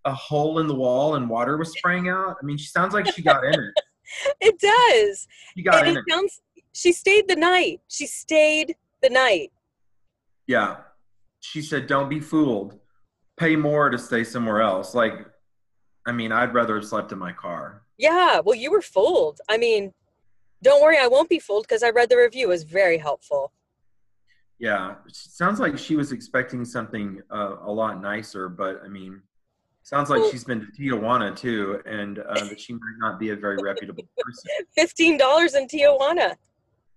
a 0.07 0.15
hole 0.15 0.61
in 0.61 0.67
the 0.67 0.75
wall 0.75 1.17
and 1.17 1.29
water 1.29 1.59
was 1.59 1.73
spraying 1.73 2.09
out. 2.09 2.37
I 2.41 2.45
mean, 2.47 2.57
she 2.57 2.69
sounds 2.69 2.95
like 2.95 3.13
she 3.13 3.23
got 3.23 3.45
in 3.45 3.55
it. 3.55 3.75
it 4.41 4.59
does. 4.59 5.27
She 5.55 5.63
got 5.63 5.81
and 5.81 5.89
in 5.89 5.97
it 5.97 6.05
it. 6.07 6.13
sounds. 6.13 6.41
She 6.73 6.93
stayed 6.93 7.29
the 7.29 7.37
night. 7.37 7.81
She 7.89 8.07
stayed 8.07 8.77
the 9.03 9.11
night. 9.11 9.51
Yeah. 10.47 10.77
She 11.41 11.61
said, 11.61 11.87
"Don't 11.87 12.09
be 12.09 12.21
fooled. 12.21 12.79
Pay 13.37 13.57
more 13.57 13.91
to 13.91 13.99
stay 13.99 14.25
somewhere 14.25 14.63
else." 14.63 14.95
Like, 14.95 15.27
I 16.07 16.13
mean, 16.13 16.33
I'd 16.33 16.55
rather 16.55 16.77
have 16.77 16.85
slept 16.87 17.13
in 17.13 17.19
my 17.19 17.33
car. 17.33 17.83
Yeah. 17.99 18.41
Well, 18.45 18.55
you 18.55 18.71
were 18.71 18.83
fooled. 18.83 19.41
I 19.49 19.57
mean, 19.57 19.93
don't 20.63 20.83
worry, 20.83 20.99
I 20.99 21.07
won't 21.07 21.29
be 21.29 21.39
fooled 21.39 21.65
because 21.65 21.83
I 21.83 21.91
read 21.91 22.09
the 22.09 22.17
review. 22.17 22.47
It 22.47 22.51
was 22.51 22.63
very 22.65 22.99
helpful. 22.99 23.53
Yeah, 24.59 24.95
sounds 25.13 25.61
like 25.61 25.77
she 25.77 25.97
was 25.97 26.13
expecting 26.13 26.65
something 26.65 27.21
uh, 27.31 27.57
a 27.63 27.71
lot 27.71 28.01
nicer, 28.01 28.49
but 28.49 28.81
I 28.83 28.89
mean, 28.89 29.21
sounds 29.83 30.09
like 30.09 30.21
Well- 30.21 30.31
she's 30.31 30.45
been 30.45 30.61
to 30.61 30.67
Tijuana 30.73 31.37
too, 31.37 31.83
and 31.85 32.21
uh, 32.21 32.45
that 32.49 32.59
she 32.59 32.73
might 32.73 32.97
not 32.99 33.19
be 33.21 33.31
a 33.31 33.37
very 33.37 33.59
reputable 33.63 34.05
person. 34.17 34.51
Fifteen 34.75 35.19
dollars 35.19 35.55
in 35.55 35.69
Tijuana. 35.69 36.37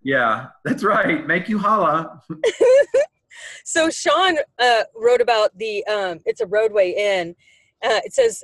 Yeah, 0.03 0.47
that's 0.63 0.83
right. 0.83 1.27
Make 1.27 1.49
you 1.49 1.59
holla. 1.59 2.21
So 3.63 3.89
Sean 3.89 4.37
uh, 4.57 4.83
wrote 4.95 5.21
about 5.21 5.55
the. 5.57 5.85
Um, 5.85 6.19
it's 6.25 6.41
a 6.41 6.45
Rodeway 6.45 6.93
Inn. 6.95 7.35
Uh, 7.83 7.99
it 8.03 8.13
says 8.13 8.43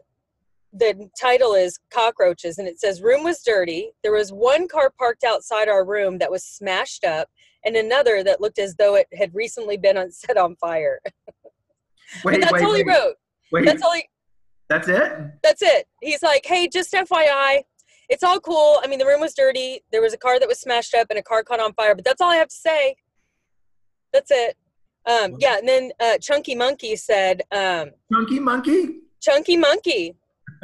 the 0.78 1.10
title 1.20 1.54
is 1.54 1.80
cockroaches, 1.92 2.58
and 2.58 2.68
it 2.68 2.80
says 2.80 3.02
room 3.02 3.24
was 3.24 3.42
dirty. 3.42 3.92
There 4.04 4.12
was 4.12 4.32
one 4.32 4.68
car 4.68 4.92
parked 4.98 5.24
outside 5.24 5.70
our 5.70 5.86
room 5.86 6.18
that 6.20 6.32
was 6.32 6.44
smashed 6.44 7.06
up, 7.06 7.30
and 7.64 7.76
another 7.76 8.24
that 8.24 8.42
looked 8.42 8.60
as 8.60 8.76
though 8.76 8.96
it 8.96 9.08
had 9.18 9.34
recently 9.34 9.78
been 9.78 9.98
on, 9.98 10.12
set 10.12 10.38
on 10.38 10.56
fire. 10.58 11.00
Wait, 12.24 12.34
but 12.34 12.42
that's 12.42 12.54
wait, 12.54 12.64
all 12.64 12.74
he 12.74 12.84
wait, 12.84 12.88
wrote. 12.88 13.16
wait. 13.52 13.66
That's 13.66 13.82
all 13.82 13.94
he. 13.94 14.04
That's 14.70 14.88
it. 14.88 15.14
That's 15.44 15.62
it. 15.62 15.88
He's 16.02 16.24
like, 16.24 16.46
hey, 16.46 16.68
just 16.68 16.92
FYI, 16.92 17.62
it's 18.10 18.24
all 18.24 18.40
cool. 18.40 18.80
I 18.84 18.88
mean, 18.88 19.00
the 19.00 19.06
room 19.06 19.22
was 19.22 19.34
dirty. 19.34 19.82
There 19.92 20.02
was 20.02 20.14
a 20.14 20.18
car 20.18 20.40
that 20.40 20.48
was 20.48 20.60
smashed 20.60 20.94
up 20.94 21.08
and 21.10 21.20
a 21.20 21.24
car 21.24 21.44
caught 21.44 21.60
on 21.60 21.74
fire, 21.74 21.96
but 21.96 22.04
that's 22.04 22.20
all 22.20 22.32
I 22.32 22.38
have 22.38 22.48
to 22.50 22.56
say. 22.56 22.96
That's 24.12 24.32
it. 24.32 24.58
Um, 25.08 25.36
yeah, 25.40 25.58
and 25.58 25.68
then 25.68 25.92
uh, 26.00 26.18
Chunky 26.18 26.56
Monkey 26.56 26.96
said, 26.96 27.44
um, 27.52 27.92
Chunky 28.12 28.40
monkey. 28.40 29.02
Chunky 29.22 29.58
Monkey. 29.58 30.16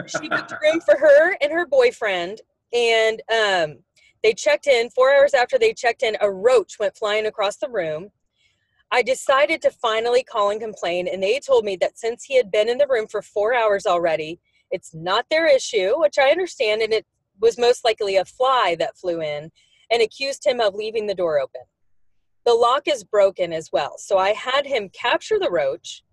She 0.08 0.30
booked 0.30 0.52
a 0.52 0.60
room 0.62 0.82
for 0.82 0.98
her 0.98 1.38
and 1.42 1.52
her 1.52 1.66
boyfriend, 1.66 2.42
and 2.74 3.22
um, 3.32 3.80
they 4.24 4.34
checked 4.34 4.68
in. 4.68 4.90
Four 4.90 5.16
hours 5.16 5.34
after 5.34 5.58
they 5.58 5.74
checked 5.74 6.04
in, 6.04 6.18
a 6.22 6.32
roach 6.32 6.78
went 6.80 6.96
flying 6.96 7.26
across 7.26 7.58
the 7.58 7.70
room. 7.70 8.10
I 8.92 9.02
decided 9.02 9.62
to 9.62 9.72
finally 9.72 10.24
call 10.24 10.50
and 10.50 10.60
complain, 10.60 11.08
and 11.08 11.24
they 11.24 11.40
told 11.40 11.64
me 11.64 11.78
that 11.78 11.98
since 11.98 12.24
he 12.24 12.36
had 12.36 12.52
been 12.52 12.68
in 12.68 12.78
the 12.78 12.88
room 12.88 13.08
for 13.08 13.22
four 13.22 13.54
hours 13.54 13.86
already, 13.86 14.40
it's 14.70 14.94
not 14.94 15.26
their 15.30 15.48
issue, 15.48 16.00
which 16.00 16.18
I 16.20 16.30
understand, 16.30 16.82
and 16.82 16.94
it 16.94 17.06
was 17.40 17.58
most 17.58 17.86
likely 17.86 18.18
a 18.18 18.26
fly 18.26 18.76
that 18.80 18.98
flew 18.98 19.22
in, 19.22 19.52
and 19.90 20.02
accused 20.02 20.46
him 20.46 20.60
of 20.60 20.76
leaving 20.76 21.08
the 21.08 21.16
door 21.16 21.40
open. 21.40 21.62
The 22.46 22.54
lock 22.54 22.88
is 22.88 23.04
broken 23.04 23.54
as 23.54 23.70
well, 23.72 23.98
so 23.98 24.18
I 24.18 24.32
had 24.32 24.66
him 24.66 24.90
capture 24.90 25.40
the 25.40 25.52
roach. 25.52 26.04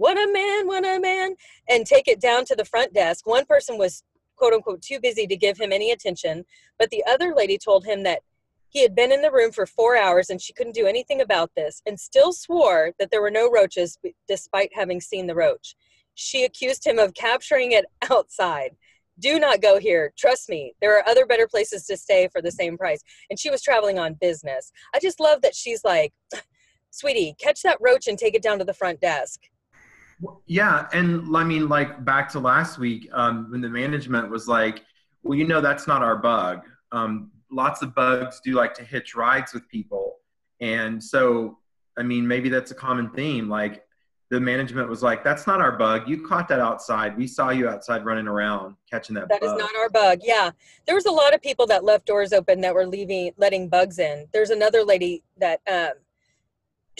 What 0.00 0.16
a 0.16 0.32
man, 0.32 0.66
what 0.66 0.82
a 0.82 0.98
man, 0.98 1.34
and 1.68 1.84
take 1.84 2.08
it 2.08 2.22
down 2.22 2.46
to 2.46 2.56
the 2.56 2.64
front 2.64 2.94
desk. 2.94 3.26
One 3.26 3.44
person 3.44 3.76
was 3.76 4.02
quote 4.34 4.54
unquote 4.54 4.80
too 4.80 4.98
busy 4.98 5.26
to 5.26 5.36
give 5.36 5.58
him 5.58 5.74
any 5.74 5.90
attention, 5.90 6.46
but 6.78 6.88
the 6.88 7.04
other 7.06 7.34
lady 7.36 7.58
told 7.58 7.84
him 7.84 8.02
that 8.04 8.22
he 8.70 8.80
had 8.80 8.94
been 8.94 9.12
in 9.12 9.20
the 9.20 9.30
room 9.30 9.52
for 9.52 9.66
four 9.66 9.98
hours 9.98 10.30
and 10.30 10.40
she 10.40 10.54
couldn't 10.54 10.74
do 10.74 10.86
anything 10.86 11.20
about 11.20 11.50
this 11.54 11.82
and 11.84 12.00
still 12.00 12.32
swore 12.32 12.92
that 12.98 13.10
there 13.10 13.20
were 13.20 13.30
no 13.30 13.50
roaches 13.50 13.98
despite 14.26 14.70
having 14.74 15.02
seen 15.02 15.26
the 15.26 15.34
roach. 15.34 15.76
She 16.14 16.44
accused 16.44 16.86
him 16.86 16.98
of 16.98 17.12
capturing 17.12 17.72
it 17.72 17.84
outside. 18.10 18.70
Do 19.18 19.38
not 19.38 19.60
go 19.60 19.78
here. 19.78 20.14
Trust 20.16 20.48
me, 20.48 20.72
there 20.80 20.96
are 20.96 21.06
other 21.06 21.26
better 21.26 21.46
places 21.46 21.84
to 21.84 21.98
stay 21.98 22.26
for 22.32 22.40
the 22.40 22.50
same 22.50 22.78
price. 22.78 23.02
And 23.28 23.38
she 23.38 23.50
was 23.50 23.60
traveling 23.60 23.98
on 23.98 24.16
business. 24.18 24.72
I 24.94 24.98
just 24.98 25.20
love 25.20 25.42
that 25.42 25.54
she's 25.54 25.84
like, 25.84 26.14
sweetie, 26.90 27.34
catch 27.38 27.60
that 27.64 27.76
roach 27.82 28.06
and 28.06 28.16
take 28.16 28.34
it 28.34 28.42
down 28.42 28.58
to 28.60 28.64
the 28.64 28.72
front 28.72 29.02
desk. 29.02 29.40
Yeah, 30.46 30.88
and 30.92 31.34
I 31.36 31.44
mean, 31.44 31.68
like 31.68 32.04
back 32.04 32.28
to 32.30 32.40
last 32.40 32.78
week 32.78 33.08
um, 33.12 33.50
when 33.50 33.60
the 33.60 33.68
management 33.68 34.30
was 34.30 34.48
like, 34.48 34.84
"Well, 35.22 35.38
you 35.38 35.46
know, 35.46 35.60
that's 35.60 35.86
not 35.86 36.02
our 36.02 36.16
bug. 36.16 36.62
Um, 36.92 37.30
lots 37.50 37.82
of 37.82 37.94
bugs 37.94 38.40
do 38.44 38.52
like 38.52 38.74
to 38.74 38.84
hitch 38.84 39.14
rides 39.14 39.54
with 39.54 39.68
people, 39.68 40.16
and 40.60 41.02
so 41.02 41.58
I 41.98 42.02
mean, 42.02 42.26
maybe 42.26 42.48
that's 42.48 42.70
a 42.70 42.74
common 42.74 43.10
theme. 43.10 43.48
Like 43.48 43.84
the 44.30 44.40
management 44.40 44.88
was 44.88 45.02
like, 45.02 45.24
"That's 45.24 45.46
not 45.46 45.60
our 45.60 45.72
bug. 45.72 46.08
You 46.08 46.26
caught 46.26 46.48
that 46.48 46.60
outside. 46.60 47.16
We 47.16 47.26
saw 47.26 47.50
you 47.50 47.68
outside 47.68 48.04
running 48.04 48.28
around 48.28 48.76
catching 48.90 49.14
that." 49.14 49.28
That 49.28 49.42
is 49.42 49.50
bug. 49.50 49.58
not 49.58 49.74
our 49.76 49.88
bug. 49.88 50.20
Yeah. 50.22 50.50
There 50.86 50.94
was 50.94 51.06
a 51.06 51.10
lot 51.10 51.34
of 51.34 51.42
people 51.42 51.66
that 51.66 51.84
left 51.84 52.06
doors 52.06 52.32
open 52.32 52.60
that 52.60 52.74
were 52.74 52.86
leaving, 52.86 53.32
letting 53.36 53.68
bugs 53.68 53.98
in. 53.98 54.28
There's 54.32 54.50
another 54.50 54.84
lady 54.84 55.22
that, 55.38 55.60
um, 55.70 55.92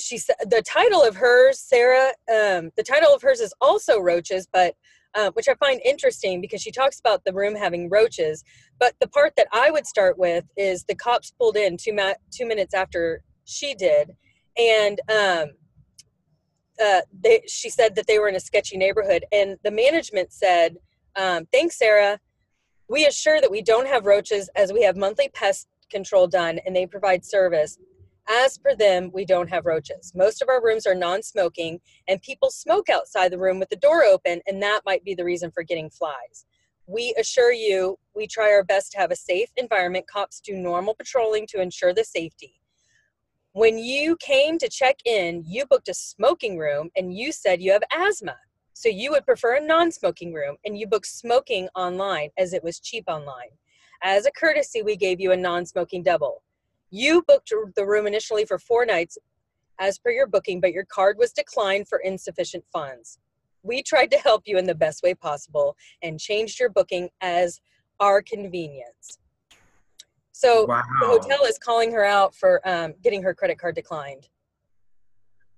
she 0.00 0.18
said 0.18 0.36
the 0.42 0.62
title 0.62 1.02
of 1.02 1.16
hers, 1.16 1.58
Sarah, 1.58 2.12
um, 2.28 2.70
the 2.76 2.82
title 2.82 3.14
of 3.14 3.22
hers 3.22 3.40
is 3.40 3.54
also 3.60 3.98
roaches, 3.98 4.48
but, 4.52 4.74
uh, 5.14 5.30
which 5.32 5.48
I 5.48 5.54
find 5.54 5.80
interesting 5.84 6.40
because 6.40 6.62
she 6.62 6.70
talks 6.70 7.00
about 7.00 7.24
the 7.24 7.32
room 7.32 7.54
having 7.54 7.88
roaches. 7.88 8.44
But 8.78 8.94
the 9.00 9.08
part 9.08 9.34
that 9.36 9.48
I 9.52 9.70
would 9.70 9.86
start 9.86 10.18
with 10.18 10.44
is 10.56 10.84
the 10.84 10.94
cops 10.94 11.32
pulled 11.38 11.56
in 11.56 11.76
two, 11.76 11.92
ma- 11.92 12.14
two 12.30 12.46
minutes 12.46 12.74
after 12.74 13.22
she 13.44 13.74
did. 13.74 14.12
And, 14.56 15.00
um, 15.08 15.50
uh, 16.82 17.02
they, 17.22 17.42
she 17.46 17.68
said 17.68 17.94
that 17.94 18.06
they 18.06 18.18
were 18.18 18.28
in 18.28 18.36
a 18.36 18.40
sketchy 18.40 18.76
neighborhood 18.76 19.24
and 19.32 19.58
the 19.64 19.70
management 19.70 20.32
said, 20.32 20.76
um, 21.16 21.46
thanks, 21.52 21.78
Sarah. 21.78 22.18
We 22.88 23.06
assure 23.06 23.40
that 23.40 23.50
we 23.50 23.62
don't 23.62 23.86
have 23.86 24.06
roaches 24.06 24.48
as 24.56 24.72
we 24.72 24.82
have 24.82 24.96
monthly 24.96 25.28
pest 25.28 25.68
control 25.90 26.26
done 26.26 26.58
and 26.64 26.74
they 26.74 26.86
provide 26.86 27.24
service. 27.24 27.78
As 28.28 28.58
per 28.58 28.74
them, 28.74 29.10
we 29.12 29.24
don't 29.24 29.48
have 29.48 29.66
roaches. 29.66 30.12
Most 30.14 30.42
of 30.42 30.48
our 30.48 30.62
rooms 30.62 30.86
are 30.86 30.94
non 30.94 31.22
smoking 31.22 31.80
and 32.08 32.22
people 32.22 32.50
smoke 32.50 32.88
outside 32.88 33.32
the 33.32 33.38
room 33.38 33.58
with 33.58 33.68
the 33.70 33.76
door 33.76 34.04
open, 34.04 34.40
and 34.46 34.62
that 34.62 34.82
might 34.86 35.04
be 35.04 35.14
the 35.14 35.24
reason 35.24 35.50
for 35.50 35.62
getting 35.62 35.90
flies. 35.90 36.46
We 36.86 37.14
assure 37.18 37.52
you 37.52 37.98
we 38.14 38.26
try 38.26 38.52
our 38.52 38.64
best 38.64 38.92
to 38.92 38.98
have 38.98 39.10
a 39.10 39.16
safe 39.16 39.50
environment. 39.56 40.06
Cops 40.08 40.40
do 40.40 40.54
normal 40.54 40.94
patrolling 40.94 41.46
to 41.48 41.60
ensure 41.60 41.94
the 41.94 42.04
safety. 42.04 42.54
When 43.52 43.78
you 43.78 44.16
came 44.16 44.58
to 44.58 44.68
check 44.68 44.96
in, 45.04 45.42
you 45.44 45.66
booked 45.66 45.88
a 45.88 45.94
smoking 45.94 46.56
room 46.56 46.90
and 46.96 47.12
you 47.12 47.32
said 47.32 47.60
you 47.60 47.72
have 47.72 47.82
asthma. 47.92 48.36
So 48.74 48.88
you 48.88 49.10
would 49.10 49.26
prefer 49.26 49.56
a 49.56 49.60
non 49.60 49.90
smoking 49.90 50.32
room 50.32 50.56
and 50.64 50.78
you 50.78 50.86
booked 50.86 51.08
smoking 51.08 51.68
online 51.74 52.30
as 52.38 52.52
it 52.52 52.62
was 52.62 52.78
cheap 52.78 53.04
online. 53.08 53.50
As 54.02 54.24
a 54.24 54.30
courtesy, 54.30 54.82
we 54.82 54.96
gave 54.96 55.20
you 55.20 55.32
a 55.32 55.36
non 55.36 55.66
smoking 55.66 56.02
double. 56.02 56.42
You 56.90 57.22
booked 57.26 57.52
the 57.76 57.86
room 57.86 58.06
initially 58.06 58.44
for 58.44 58.58
four 58.58 58.84
nights 58.84 59.16
as 59.78 59.98
per 59.98 60.10
your 60.10 60.26
booking, 60.26 60.60
but 60.60 60.72
your 60.72 60.84
card 60.84 61.16
was 61.18 61.32
declined 61.32 61.88
for 61.88 61.98
insufficient 61.98 62.64
funds. 62.72 63.18
We 63.62 63.82
tried 63.82 64.10
to 64.12 64.18
help 64.18 64.42
you 64.46 64.58
in 64.58 64.66
the 64.66 64.74
best 64.74 65.02
way 65.02 65.14
possible 65.14 65.76
and 66.02 66.18
changed 66.18 66.58
your 66.58 66.70
booking 66.70 67.10
as 67.20 67.60
our 68.00 68.22
convenience. 68.22 69.18
So 70.32 70.64
wow. 70.64 70.82
the 71.00 71.06
hotel 71.06 71.44
is 71.44 71.58
calling 71.58 71.92
her 71.92 72.04
out 72.04 72.34
for 72.34 72.66
um, 72.66 72.94
getting 73.02 73.22
her 73.22 73.34
credit 73.34 73.58
card 73.58 73.74
declined. 73.74 74.28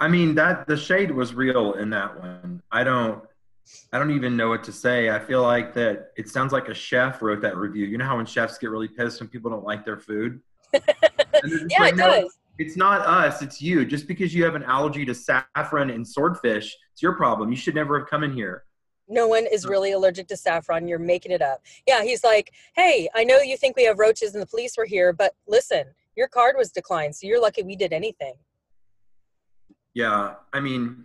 I 0.01 0.09
mean 0.09 0.35
that 0.35 0.67
the 0.67 0.77
shade 0.77 1.13
was 1.13 1.33
real 1.33 1.75
in 1.75 1.91
that 1.91 2.19
one. 2.19 2.61
I 2.73 2.83
don't 2.83 3.23
I 3.93 3.99
don't 4.01 4.11
even 4.11 4.37
know 4.37 4.49
what 4.49 4.65
to 4.65 4.73
say. 4.73 5.11
I 5.11 5.21
feel 5.21 5.43
like 5.43 5.73
that 5.75 6.11
it 6.17 6.29
sounds 6.29 6.53
like 6.53 6.69
a 6.69 6.75
chef 6.75 7.23
wrote 7.23 7.41
that 7.43 7.57
review. 7.57 7.87
You 7.87 7.99
know 7.99 8.05
how 8.05 8.17
when 8.17 8.27
chefs 8.27 8.59
get 8.59 8.71
really 8.71 8.89
pissed 8.89 9.21
when 9.21 9.29
people 9.29 9.53
don't 9.53 9.65
like 9.65 9.85
their 9.85 9.99
food? 9.99 10.41
And 10.73 10.83
they're 11.51 11.59
just 11.59 11.71
yeah, 11.71 11.81
like, 11.81 11.95
it 11.95 11.97
"No, 11.97 12.23
does. 12.23 12.39
It's 12.59 12.77
not 12.77 13.01
us, 13.01 13.43
it's 13.43 13.61
you. 13.61 13.85
Just 13.85 14.07
because 14.07 14.35
you 14.35 14.45
have 14.45 14.55
an 14.55 14.63
allergy 14.63 15.05
to 15.07 15.15
saffron 15.15 15.91
and 15.91 16.07
swordfish, 16.07 16.77
it's 16.93 17.03
your 17.03 17.15
problem. 17.15 17.51
You 17.51 17.57
should 17.57 17.75
never 17.75 17.99
have 17.99 18.09
come 18.09 18.23
in 18.23 18.33
here. 18.33 18.65
No 19.09 19.27
one 19.27 19.47
is 19.51 19.67
really 19.67 19.93
allergic 19.93 20.29
to 20.29 20.37
saffron. 20.37 20.87
You're 20.87 20.99
making 20.99 21.33
it 21.33 21.43
up. 21.43 21.61
Yeah, 21.87 22.03
he's 22.03 22.23
like, 22.23 22.53
hey, 22.75 23.09
I 23.15 23.25
know 23.25 23.39
you 23.39 23.57
think 23.57 23.77
we 23.77 23.85
have 23.85 23.99
roaches 23.99 24.35
and 24.35 24.43
the 24.43 24.47
police 24.47 24.77
were 24.77 24.85
here, 24.85 25.13
but 25.13 25.35
listen, 25.49 25.85
your 26.17 26.29
card 26.29 26.57
was 26.57 26.71
declined, 26.71 27.17
so 27.17 27.27
you're 27.27 27.41
lucky 27.41 27.63
we 27.63 27.77
did 27.77 27.93
anything. 27.93 28.35
Yeah. 29.95 30.35
I 30.53 30.61
mean, 30.61 31.05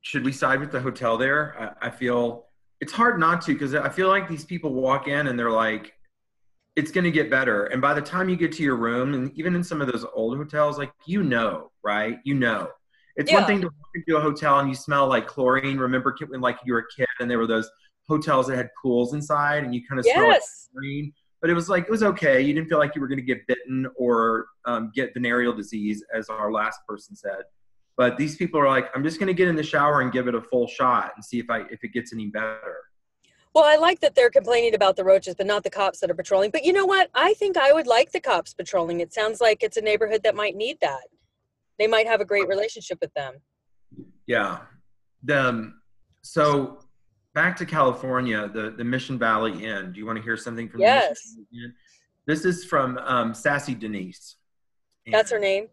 should 0.00 0.24
we 0.24 0.32
side 0.32 0.60
with 0.60 0.72
the 0.72 0.80
hotel 0.80 1.18
there? 1.18 1.76
I, 1.82 1.88
I 1.88 1.90
feel 1.90 2.46
it's 2.80 2.92
hard 2.92 3.20
not 3.20 3.42
to 3.42 3.52
because 3.52 3.74
I 3.74 3.88
feel 3.88 4.08
like 4.08 4.28
these 4.28 4.44
people 4.44 4.72
walk 4.72 5.08
in 5.08 5.26
and 5.28 5.38
they're 5.38 5.50
like, 5.50 5.92
it's 6.76 6.90
going 6.90 7.04
to 7.04 7.10
get 7.10 7.30
better. 7.30 7.66
And 7.66 7.82
by 7.82 7.94
the 7.94 8.00
time 8.00 8.28
you 8.28 8.36
get 8.36 8.52
to 8.52 8.62
your 8.62 8.76
room, 8.76 9.14
and 9.14 9.30
even 9.38 9.54
in 9.54 9.62
some 9.62 9.80
of 9.80 9.90
those 9.92 10.06
old 10.14 10.36
hotels, 10.36 10.78
like 10.78 10.92
you 11.06 11.22
know, 11.22 11.70
right? 11.82 12.18
You 12.24 12.34
know, 12.34 12.68
it's 13.16 13.30
Yeah. 13.30 13.38
one 13.38 13.46
thing 13.46 13.60
to 13.60 13.66
walk 13.66 13.90
into 13.94 14.16
a 14.16 14.20
hotel 14.20 14.58
and 14.58 14.68
you 14.68 14.74
smell 14.74 15.06
like 15.06 15.26
chlorine. 15.26 15.78
Remember 15.78 16.16
when 16.28 16.40
like 16.40 16.58
you 16.64 16.72
were 16.72 16.80
a 16.80 16.86
kid 16.96 17.06
and 17.20 17.30
there 17.30 17.38
were 17.38 17.46
those 17.46 17.70
hotels 18.08 18.46
that 18.46 18.56
had 18.56 18.70
pools 18.80 19.14
inside 19.14 19.64
and 19.64 19.74
you 19.74 19.82
kind 19.86 19.98
of 19.98 20.06
smell 20.06 20.28
like 20.28 20.40
chlorine. 20.72 21.12
But 21.40 21.50
it 21.50 21.54
was 21.54 21.68
like 21.68 21.84
it 21.84 21.90
was 21.90 22.02
okay. 22.04 22.40
You 22.40 22.54
didn't 22.54 22.68
feel 22.68 22.78
like 22.78 22.94
you 22.94 23.00
were 23.00 23.08
going 23.08 23.18
to 23.18 23.24
get 23.24 23.46
bitten 23.46 23.86
or 23.96 24.46
um, 24.64 24.92
get 24.94 25.12
venereal 25.12 25.52
disease, 25.52 26.02
as 26.14 26.28
our 26.30 26.52
last 26.52 26.80
person 26.88 27.16
said. 27.16 27.42
But 27.96 28.16
these 28.16 28.36
people 28.36 28.58
are 28.58 28.68
like, 28.68 28.88
I'm 28.94 29.02
just 29.04 29.18
going 29.18 29.26
to 29.26 29.34
get 29.34 29.48
in 29.48 29.56
the 29.56 29.62
shower 29.62 30.00
and 30.00 30.10
give 30.10 30.26
it 30.28 30.34
a 30.34 30.40
full 30.40 30.66
shot 30.66 31.12
and 31.16 31.24
see 31.24 31.38
if 31.38 31.50
I 31.50 31.62
if 31.70 31.84
it 31.84 31.92
gets 31.92 32.12
any 32.14 32.28
better. 32.28 32.76
Well, 33.54 33.64
I 33.64 33.76
like 33.76 34.00
that 34.00 34.14
they're 34.14 34.30
complaining 34.30 34.74
about 34.74 34.96
the 34.96 35.04
roaches, 35.04 35.34
but 35.34 35.46
not 35.46 35.62
the 35.62 35.70
cops 35.70 36.00
that 36.00 36.10
are 36.10 36.14
patrolling. 36.14 36.50
But 36.50 36.64
you 36.64 36.72
know 36.72 36.86
what? 36.86 37.10
I 37.14 37.34
think 37.34 37.56
I 37.58 37.72
would 37.72 37.86
like 37.86 38.10
the 38.12 38.20
cops 38.20 38.54
patrolling. 38.54 39.00
It 39.00 39.12
sounds 39.12 39.40
like 39.40 39.62
it's 39.62 39.76
a 39.76 39.82
neighborhood 39.82 40.22
that 40.24 40.34
might 40.34 40.56
need 40.56 40.78
that. 40.80 41.02
They 41.78 41.86
might 41.86 42.06
have 42.06 42.20
a 42.20 42.24
great 42.24 42.48
relationship 42.48 42.98
with 43.00 43.12
them. 43.14 43.34
Yeah. 44.26 44.60
The 45.24 45.48
um, 45.48 45.80
so 46.22 46.80
back 47.34 47.56
to 47.56 47.66
California, 47.66 48.48
the 48.48 48.70
the 48.70 48.84
Mission 48.84 49.18
Valley 49.18 49.64
Inn. 49.64 49.92
Do 49.92 49.98
you 49.98 50.06
want 50.06 50.16
to 50.16 50.22
hear 50.22 50.36
something 50.36 50.68
from 50.68 50.80
Yes. 50.80 51.08
the 51.08 51.10
Mission 51.10 51.46
Valley 51.52 51.64
Inn? 51.64 51.74
This 52.26 52.44
is 52.44 52.64
from 52.64 52.98
um, 52.98 53.34
Sassy 53.34 53.74
Denise. 53.74 54.36
That's 55.10 55.30
her 55.30 55.38
name. 55.38 55.68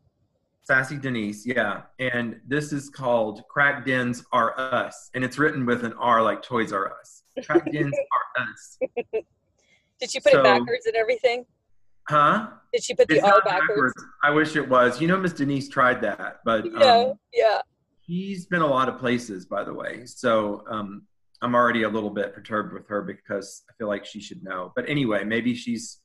Sassy 0.64 0.98
Denise, 0.98 1.46
yeah. 1.46 1.84
And 2.00 2.40
this 2.48 2.74
is 2.74 2.90
called 2.90 3.44
Crack 3.50 3.86
Dens 3.86 4.24
Are 4.32 4.60
Us. 4.60 5.10
And 5.14 5.24
it's 5.24 5.40
written 5.40 5.66
with 5.66 5.84
an 5.84 5.94
R 5.94 6.22
like 6.22 6.42
Toys 6.42 6.74
R 6.74 6.92
Us. 7.00 7.24
Are 7.50 8.44
Us. 8.44 8.78
Did 10.00 10.12
she 10.12 10.20
put 10.20 10.32
So- 10.34 10.40
it 10.40 10.44
backwards 10.44 10.86
and 10.86 10.96
everything? 10.96 11.46
Huh? 12.08 12.48
Did 12.74 12.84
she 12.84 12.96
put 12.96 13.08
the 13.08 13.16
It's 13.18 13.24
R 13.24 13.30
not 13.30 13.46
backwards? 13.46 13.94
I 14.24 14.32
wish 14.32 14.56
it 14.56 14.68
was. 14.68 15.00
You 15.00 15.08
know, 15.08 15.18
Miss 15.18 15.34
Denise 15.34 15.70
tried 15.70 16.02
that, 16.02 16.38
but 16.44 16.66
know? 16.66 17.12
um, 17.12 17.20
yeah. 17.32 17.60
she's 18.02 18.48
been 18.48 18.62
a 18.62 18.68
lot 18.68 18.90
of 18.90 18.98
places, 18.98 19.46
by 19.46 19.64
the 19.64 19.74
way. 19.74 20.08
So 20.08 20.64
um, 20.72 21.04
I'm 21.44 21.54
already 21.54 21.84
a 21.84 21.90
little 21.90 22.10
bit 22.10 22.34
perturbed 22.34 22.74
with 22.74 22.88
her 22.88 23.04
because 23.04 23.62
I 23.70 23.74
feel 23.78 23.88
like 23.88 24.06
she 24.06 24.20
should 24.22 24.44
know. 24.44 24.72
But 24.76 24.90
anyway, 24.90 25.24
maybe 25.24 25.54
she's 25.54 26.00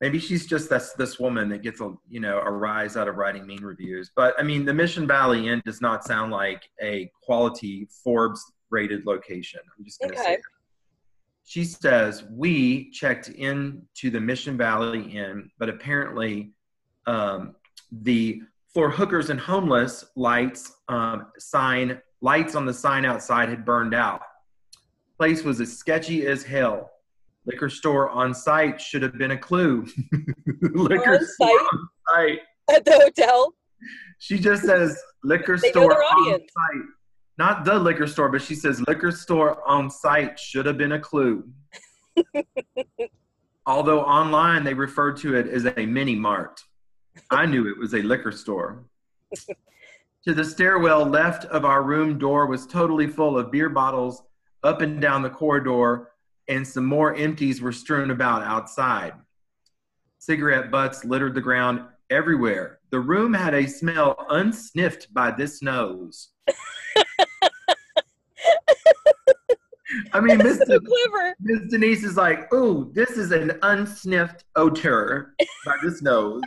maybe 0.00 0.20
she's 0.20 0.46
just 0.46 0.70
this 0.70 0.92
this 0.92 1.18
woman 1.18 1.48
that 1.48 1.62
gets 1.62 1.80
a 1.80 1.92
you 2.08 2.20
know 2.20 2.38
a 2.38 2.50
rise 2.50 2.96
out 2.96 3.08
of 3.08 3.16
writing 3.16 3.46
mean 3.48 3.64
reviews. 3.64 4.12
But 4.14 4.34
I 4.38 4.44
mean, 4.44 4.64
the 4.64 4.74
Mission 4.74 5.08
Valley 5.08 5.48
Inn 5.48 5.60
does 5.66 5.80
not 5.80 6.04
sound 6.04 6.30
like 6.30 6.62
a 6.80 7.10
quality 7.24 7.88
Forbes 8.04 8.52
rated 8.70 9.06
location. 9.06 9.60
I'm 9.78 9.84
just 9.84 10.00
going 10.00 10.12
to 10.12 10.18
say. 10.18 10.36
That. 10.36 10.42
She 11.44 11.64
says 11.64 12.24
we 12.30 12.90
checked 12.90 13.28
into 13.28 14.10
the 14.10 14.20
Mission 14.20 14.56
Valley 14.56 15.02
Inn, 15.02 15.48
but 15.58 15.68
apparently 15.68 16.52
um, 17.06 17.54
the 17.92 18.42
for 18.74 18.90
hookers 18.90 19.30
and 19.30 19.38
homeless 19.40 20.04
lights 20.16 20.72
um, 20.88 21.28
sign 21.38 22.00
lights 22.20 22.54
on 22.54 22.66
the 22.66 22.74
sign 22.74 23.04
outside 23.04 23.48
had 23.48 23.64
burned 23.64 23.94
out. 23.94 24.20
Place 25.16 25.44
was 25.44 25.60
as 25.60 25.76
sketchy 25.76 26.26
as 26.26 26.42
hell. 26.42 26.90
Liquor 27.46 27.70
store 27.70 28.10
on 28.10 28.34
site 28.34 28.80
should 28.80 29.02
have 29.02 29.16
been 29.16 29.30
a 29.30 29.38
clue. 29.38 29.86
liquor 30.74 31.14
On 31.14 31.26
store 31.26 31.48
site? 31.48 31.66
on 31.72 31.88
site. 32.10 32.38
At 32.70 32.84
the 32.84 32.92
hotel. 32.92 33.54
She 34.18 34.38
just 34.38 34.64
says 34.64 35.00
liquor 35.22 35.56
store 35.56 36.02
on 36.02 36.32
site. 36.32 36.82
Not 37.38 37.64
the 37.64 37.78
liquor 37.78 38.06
store, 38.06 38.30
but 38.30 38.42
she 38.42 38.54
says 38.54 38.82
liquor 38.88 39.10
store 39.12 39.66
on 39.68 39.90
site 39.90 40.38
should 40.38 40.66
have 40.66 40.78
been 40.78 40.92
a 40.92 41.00
clue. 41.00 41.48
Although 43.66 44.02
online 44.02 44.64
they 44.64 44.74
referred 44.74 45.16
to 45.18 45.34
it 45.34 45.48
as 45.48 45.66
a 45.66 45.86
mini 45.86 46.14
mart. 46.14 46.62
I 47.30 47.46
knew 47.46 47.68
it 47.68 47.78
was 47.78 47.94
a 47.94 48.02
liquor 48.02 48.32
store. 48.32 48.84
to 50.24 50.34
the 50.34 50.44
stairwell 50.44 51.04
left 51.04 51.44
of 51.46 51.64
our 51.64 51.82
room 51.82 52.18
door 52.18 52.46
was 52.46 52.66
totally 52.66 53.06
full 53.06 53.38
of 53.38 53.50
beer 53.50 53.68
bottles 53.68 54.22
up 54.62 54.80
and 54.80 55.00
down 55.00 55.22
the 55.22 55.30
corridor, 55.30 56.08
and 56.48 56.66
some 56.66 56.86
more 56.86 57.14
empties 57.14 57.60
were 57.60 57.72
strewn 57.72 58.10
about 58.10 58.42
outside. 58.42 59.12
Cigarette 60.18 60.70
butts 60.70 61.04
littered 61.04 61.34
the 61.34 61.40
ground 61.40 61.82
everywhere. 62.10 62.80
The 62.90 63.00
room 63.00 63.34
had 63.34 63.54
a 63.54 63.66
smell 63.66 64.26
unsniffed 64.30 65.12
by 65.12 65.30
this 65.32 65.62
nose. 65.62 66.30
I 70.12 70.20
mean, 70.20 70.38
Miss, 70.38 70.58
So 70.66 70.80
clever. 70.80 71.34
Miss 71.40 71.70
Denise 71.70 72.04
is 72.04 72.16
like, 72.16 72.52
"Ooh, 72.52 72.90
this 72.94 73.10
is 73.10 73.32
an 73.32 73.58
unsniffed 73.62 74.44
odor 74.56 75.34
by 75.64 75.76
this 75.82 76.02
nose. 76.02 76.42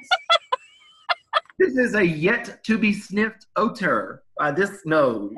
this 1.60 1.78
is 1.78 1.96
a 1.96 2.06
yet 2.06 2.64
to 2.66 2.78
be 2.78 2.94
sniffed 2.94 3.48
odor 3.56 4.24
by 4.38 4.52
this 4.52 4.86
nose." 4.86 5.36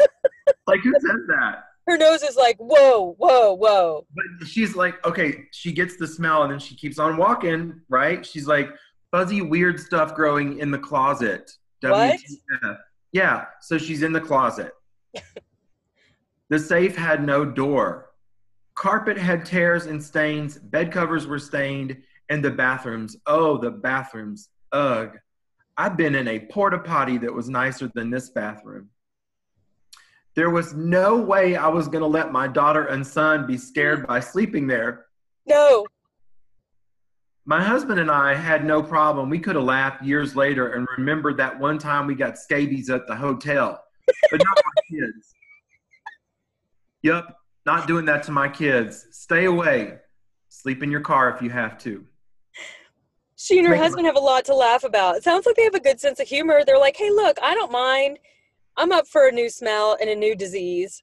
like, 0.66 0.80
who 0.80 0.92
says 0.92 1.20
that? 1.28 1.64
Her 1.86 1.96
nose 1.96 2.22
is 2.22 2.36
like, 2.36 2.56
whoa, 2.58 3.14
whoa, 3.18 3.54
whoa. 3.54 4.06
But 4.14 4.46
she's 4.46 4.76
like, 4.76 5.04
okay, 5.04 5.46
she 5.50 5.72
gets 5.72 5.96
the 5.96 6.06
smell 6.06 6.44
and 6.44 6.52
then 6.52 6.60
she 6.60 6.76
keeps 6.76 7.00
on 7.00 7.16
walking, 7.16 7.80
right? 7.88 8.24
She's 8.24 8.46
like, 8.46 8.68
fuzzy, 9.10 9.40
weird 9.40 9.80
stuff 9.80 10.14
growing 10.14 10.58
in 10.58 10.70
the 10.70 10.78
closet. 10.78 11.50
What? 11.82 12.20
Yeah, 13.12 13.46
so 13.60 13.76
she's 13.76 14.02
in 14.02 14.12
the 14.12 14.20
closet. 14.20 14.72
The 16.50 16.58
safe 16.58 16.96
had 16.96 17.24
no 17.24 17.44
door. 17.44 18.10
Carpet 18.74 19.16
had 19.16 19.46
tears 19.46 19.86
and 19.86 20.02
stains, 20.02 20.58
bed 20.58 20.92
covers 20.92 21.26
were 21.26 21.38
stained, 21.38 21.96
and 22.28 22.44
the 22.44 22.50
bathrooms, 22.50 23.16
oh, 23.26 23.56
the 23.56 23.70
bathrooms, 23.70 24.50
ugh. 24.72 25.16
I've 25.76 25.96
been 25.96 26.14
in 26.14 26.28
a 26.28 26.40
porta 26.40 26.78
potty 26.78 27.18
that 27.18 27.32
was 27.32 27.48
nicer 27.48 27.90
than 27.94 28.10
this 28.10 28.30
bathroom. 28.30 28.90
There 30.34 30.50
was 30.50 30.74
no 30.74 31.16
way 31.16 31.56
I 31.56 31.68
was 31.68 31.88
going 31.88 32.02
to 32.02 32.06
let 32.06 32.32
my 32.32 32.46
daughter 32.48 32.86
and 32.86 33.06
son 33.06 33.46
be 33.46 33.56
scared 33.56 34.06
by 34.06 34.20
sleeping 34.20 34.66
there. 34.66 35.06
No. 35.46 35.86
My 37.44 37.62
husband 37.62 37.98
and 37.98 38.10
I 38.10 38.34
had 38.34 38.64
no 38.64 38.82
problem. 38.82 39.30
We 39.30 39.38
could 39.38 39.56
have 39.56 39.64
laughed 39.64 40.02
years 40.04 40.36
later 40.36 40.74
and 40.74 40.86
remembered 40.96 41.36
that 41.38 41.58
one 41.58 41.78
time 41.78 42.06
we 42.06 42.14
got 42.14 42.38
scabies 42.38 42.90
at 42.90 43.06
the 43.06 43.16
hotel, 43.16 43.82
but 44.30 44.42
not 44.44 44.56
my 44.64 44.98
kids. 44.98 45.34
Yep, 47.02 47.34
not 47.66 47.86
doing 47.86 48.04
that 48.06 48.22
to 48.24 48.32
my 48.32 48.48
kids. 48.48 49.06
Stay 49.12 49.46
away. 49.46 49.98
Sleep 50.48 50.82
in 50.82 50.90
your 50.90 51.00
car 51.00 51.30
if 51.34 51.40
you 51.40 51.50
have 51.50 51.78
to. 51.78 52.04
She 53.36 53.58
and 53.58 53.66
her 53.66 53.72
Make- 53.72 53.82
husband 53.82 54.06
have 54.06 54.16
a 54.16 54.20
lot 54.20 54.44
to 54.46 54.54
laugh 54.54 54.84
about. 54.84 55.16
It 55.16 55.24
sounds 55.24 55.46
like 55.46 55.56
they 55.56 55.64
have 55.64 55.74
a 55.74 55.80
good 55.80 55.98
sense 55.98 56.20
of 56.20 56.28
humor. 56.28 56.62
They're 56.64 56.78
like, 56.78 56.96
hey, 56.96 57.10
look, 57.10 57.38
I 57.42 57.54
don't 57.54 57.72
mind. 57.72 58.18
I'm 58.76 58.92
up 58.92 59.06
for 59.06 59.28
a 59.28 59.32
new 59.32 59.48
smell 59.48 59.96
and 60.00 60.10
a 60.10 60.14
new 60.14 60.34
disease. 60.34 61.02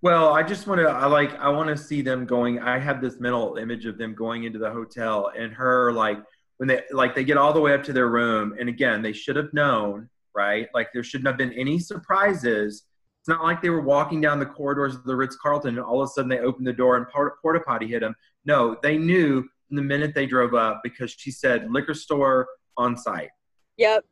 Well, 0.00 0.32
I 0.32 0.42
just 0.42 0.66
want 0.66 0.80
to. 0.80 0.88
I 0.88 1.06
like. 1.06 1.34
I 1.40 1.48
want 1.48 1.68
to 1.68 1.76
see 1.76 2.02
them 2.02 2.24
going. 2.24 2.60
I 2.60 2.78
have 2.78 3.00
this 3.00 3.18
mental 3.18 3.56
image 3.56 3.84
of 3.84 3.98
them 3.98 4.14
going 4.14 4.44
into 4.44 4.58
the 4.58 4.70
hotel 4.70 5.32
and 5.36 5.52
her 5.52 5.92
like 5.92 6.18
when 6.58 6.68
they 6.68 6.82
like 6.92 7.16
they 7.16 7.24
get 7.24 7.36
all 7.36 7.52
the 7.52 7.60
way 7.60 7.74
up 7.74 7.82
to 7.84 7.92
their 7.92 8.08
room. 8.08 8.54
And 8.60 8.68
again, 8.68 9.02
they 9.02 9.12
should 9.12 9.34
have 9.34 9.52
known, 9.52 10.08
right? 10.36 10.68
Like 10.72 10.90
there 10.94 11.02
shouldn't 11.02 11.26
have 11.26 11.36
been 11.36 11.52
any 11.52 11.80
surprises. 11.80 12.84
It's 13.20 13.28
not 13.28 13.42
like 13.42 13.60
they 13.60 13.70
were 13.70 13.80
walking 13.82 14.20
down 14.20 14.38
the 14.38 14.46
corridors 14.46 14.94
of 14.94 15.04
the 15.04 15.14
Ritz 15.14 15.36
Carlton 15.36 15.76
and 15.76 15.80
all 15.84 16.00
of 16.02 16.06
a 16.08 16.12
sudden 16.12 16.28
they 16.28 16.38
opened 16.38 16.66
the 16.66 16.72
door 16.72 16.96
and 16.96 17.06
porta 17.08 17.60
potty 17.60 17.86
hit 17.86 18.00
them. 18.00 18.14
No, 18.44 18.76
they 18.82 18.96
knew 18.96 19.42
from 19.66 19.76
the 19.76 19.82
minute 19.82 20.14
they 20.14 20.24
drove 20.26 20.54
up 20.54 20.80
because 20.82 21.10
she 21.10 21.30
said 21.30 21.70
liquor 21.70 21.94
store 21.94 22.46
on 22.76 22.96
site. 22.96 23.30
Yep. 23.76 24.04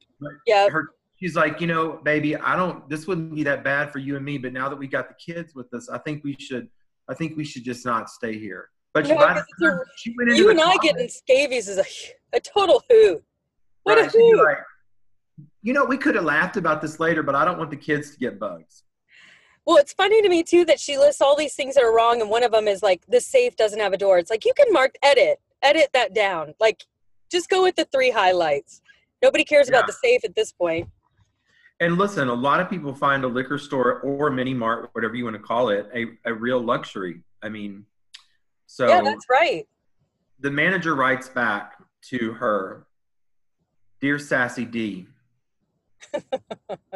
Yep. 0.47 0.71
Her, 0.71 0.89
she's 1.17 1.35
like, 1.37 1.61
you 1.61 1.67
know, 1.67 2.01
baby, 2.05 2.37
I 2.37 2.57
don't. 2.57 2.89
This 2.91 3.07
wouldn't 3.07 3.35
be 3.35 3.43
that 3.45 3.65
bad 3.65 3.91
for 3.91 3.99
you 3.99 4.17
and 4.17 4.25
me, 4.25 4.39
but 4.39 4.53
now 4.53 4.69
that 4.69 4.77
we 4.77 4.87
got 4.87 5.09
the 5.09 5.15
kids 5.15 5.55
with 5.55 5.73
us, 5.73 5.89
I 5.89 5.99
think 5.99 6.23
we 6.25 6.37
should. 6.39 6.69
I 7.09 7.15
think 7.15 7.37
we 7.37 7.45
should 7.45 7.65
just 7.65 7.85
not 7.87 8.11
stay 8.11 8.39
here. 8.39 8.69
But 8.93 9.07
No, 9.09 9.17
by 9.17 9.35
the 9.35 9.41
'cause 9.61 9.81
a- 9.81 9.85
she 9.97 10.15
went 10.17 10.31
into 10.31 10.43
You 10.43 10.51
and 10.51 10.61
I 10.61 10.77
getting 10.83 11.09
scabies 11.09 11.69
is 11.69 11.79
a, 11.79 11.85
a 12.37 12.41
total 12.41 12.83
hoot. 12.91 13.23
What 13.85 13.99
right, 13.99 14.09
a 14.09 14.11
hoot. 14.11 14.37
like, 14.45 14.59
you 15.63 15.73
know, 15.73 15.85
we 15.85 15.97
could 15.99 16.15
have 16.17 16.25
laughed 16.25 16.57
about 16.57 16.81
this 16.83 16.99
later, 16.99 17.23
but 17.23 17.35
I 17.35 17.45
don't 17.45 17.59
want 17.59 17.71
the 17.71 17.77
kids 17.77 18.11
to 18.13 18.19
get 18.19 18.39
bugs. 18.41 18.85
Well, 19.67 19.77
it's 19.79 19.93
funny 19.93 20.23
to 20.23 20.29
me 20.29 20.45
too 20.45 20.65
that 20.67 20.79
she 20.79 20.97
lists 20.97 21.21
all 21.21 21.37
these 21.37 21.55
things 21.55 21.75
that 21.75 21.83
are 21.83 21.95
wrong, 21.95 22.21
and 22.21 22.31
one 22.31 22.45
of 22.45 22.53
them 22.53 22.69
is 22.69 22.83
like 22.83 23.05
this 23.07 23.27
safe 23.27 23.57
doesn't 23.57 23.81
have 23.81 23.93
a 23.93 23.99
door. 23.99 24.19
It's 24.19 24.31
like 24.31 24.45
you 24.45 24.53
can 24.57 24.73
mark 24.73 24.95
edit, 25.03 25.41
edit 25.61 25.91
that 25.93 26.15
down. 26.15 26.55
Like, 26.61 26.85
just 27.31 27.51
go 27.51 27.65
with 27.65 27.75
the 27.75 27.85
three 27.87 28.11
highlights. 28.11 28.81
Nobody 29.23 29.45
cares 29.45 29.69
about 29.69 29.89
the 29.89 29.93
safe 29.93 30.25
at 30.25 30.37
this 30.37 30.53
point. 30.53 30.89
And 31.81 31.99
listen, 31.99 32.29
a 32.29 32.35
lot 32.35 32.61
of 32.61 32.71
people 32.71 32.95
find 32.95 33.25
a 33.25 33.27
liquor 33.27 33.59
store 33.59 34.01
or 34.01 34.31
mini 34.31 34.55
mart, 34.55 34.91
whatever 34.93 35.15
you 35.17 35.25
want 35.25 35.37
to 35.37 35.43
call 35.43 35.71
it, 35.71 35.89
a, 35.93 36.07
a 36.25 36.33
real 36.33 36.61
luxury. 36.61 37.23
I 37.43 37.49
mean, 37.49 37.85
so 38.67 38.87
yeah, 38.87 39.03
that's 39.03 39.27
right. 39.29 39.67
the 40.39 40.51
manager 40.51 40.95
writes 40.95 41.29
back 41.29 41.75
to 42.11 42.33
her 42.35 42.87
Dear 44.01 44.19
Sassy 44.19 44.65
D, 44.65 45.07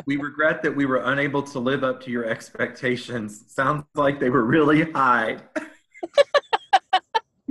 we 0.06 0.16
regret 0.16 0.62
that 0.62 0.74
we 0.74 0.86
were 0.86 1.02
unable 1.04 1.42
to 1.42 1.58
live 1.58 1.84
up 1.84 2.02
to 2.04 2.10
your 2.10 2.24
expectations. 2.24 3.44
Sounds 3.48 3.84
like 3.94 4.20
they 4.20 4.30
were 4.30 4.44
really 4.44 4.90
high. 4.92 5.38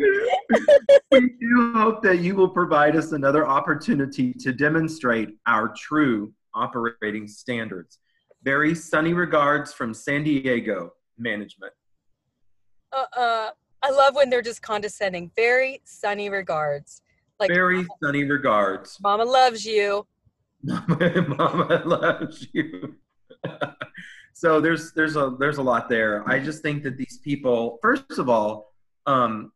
we 1.11 1.29
do 1.39 1.73
hope 1.75 2.01
that 2.03 2.19
you 2.19 2.35
will 2.35 2.49
provide 2.49 2.95
us 2.95 3.11
another 3.11 3.47
opportunity 3.47 4.33
to 4.33 4.51
demonstrate 4.51 5.29
our 5.45 5.73
true 5.75 6.33
operating 6.53 7.27
standards. 7.27 7.99
Very 8.43 8.73
sunny 8.73 9.13
regards 9.13 9.73
from 9.73 9.93
San 9.93 10.23
Diego 10.23 10.93
management. 11.17 11.73
Uh, 12.91 13.05
uh, 13.15 13.49
I 13.83 13.91
love 13.91 14.15
when 14.15 14.29
they're 14.29 14.41
just 14.41 14.61
condescending. 14.61 15.31
Very 15.35 15.81
sunny 15.83 16.29
regards. 16.29 17.01
Like 17.39 17.49
very 17.49 17.85
sunny 18.03 18.23
regards. 18.23 18.97
Mama 19.01 19.23
loves 19.23 19.65
you. 19.65 20.05
Mama, 20.63 21.81
loves 21.85 22.47
you. 22.53 22.95
so 24.33 24.59
there's 24.59 24.91
there's 24.93 25.15
a 25.15 25.35
there's 25.39 25.57
a 25.57 25.63
lot 25.63 25.89
there. 25.89 26.27
I 26.27 26.39
just 26.39 26.61
think 26.61 26.83
that 26.83 26.97
these 26.97 27.19
people, 27.23 27.79
first 27.81 28.17
of 28.17 28.29
all, 28.29 28.73
um, 29.05 29.51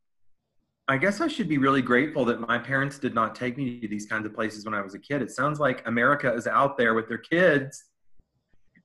I 0.87 0.97
guess 0.97 1.21
I 1.21 1.27
should 1.27 1.47
be 1.47 1.57
really 1.57 1.81
grateful 1.81 2.25
that 2.25 2.39
my 2.39 2.57
parents 2.57 2.99
did 2.99 3.15
not 3.15 3.35
take 3.35 3.57
me 3.57 3.79
to 3.79 3.87
these 3.87 4.05
kinds 4.05 4.25
of 4.25 4.33
places 4.33 4.65
when 4.65 4.73
I 4.73 4.81
was 4.81 4.95
a 4.95 4.99
kid. 4.99 5.21
It 5.21 5.31
sounds 5.31 5.59
like 5.59 5.85
America 5.87 6.33
is 6.33 6.47
out 6.47 6.77
there 6.77 6.93
with 6.93 7.07
their 7.07 7.19
kids 7.19 7.85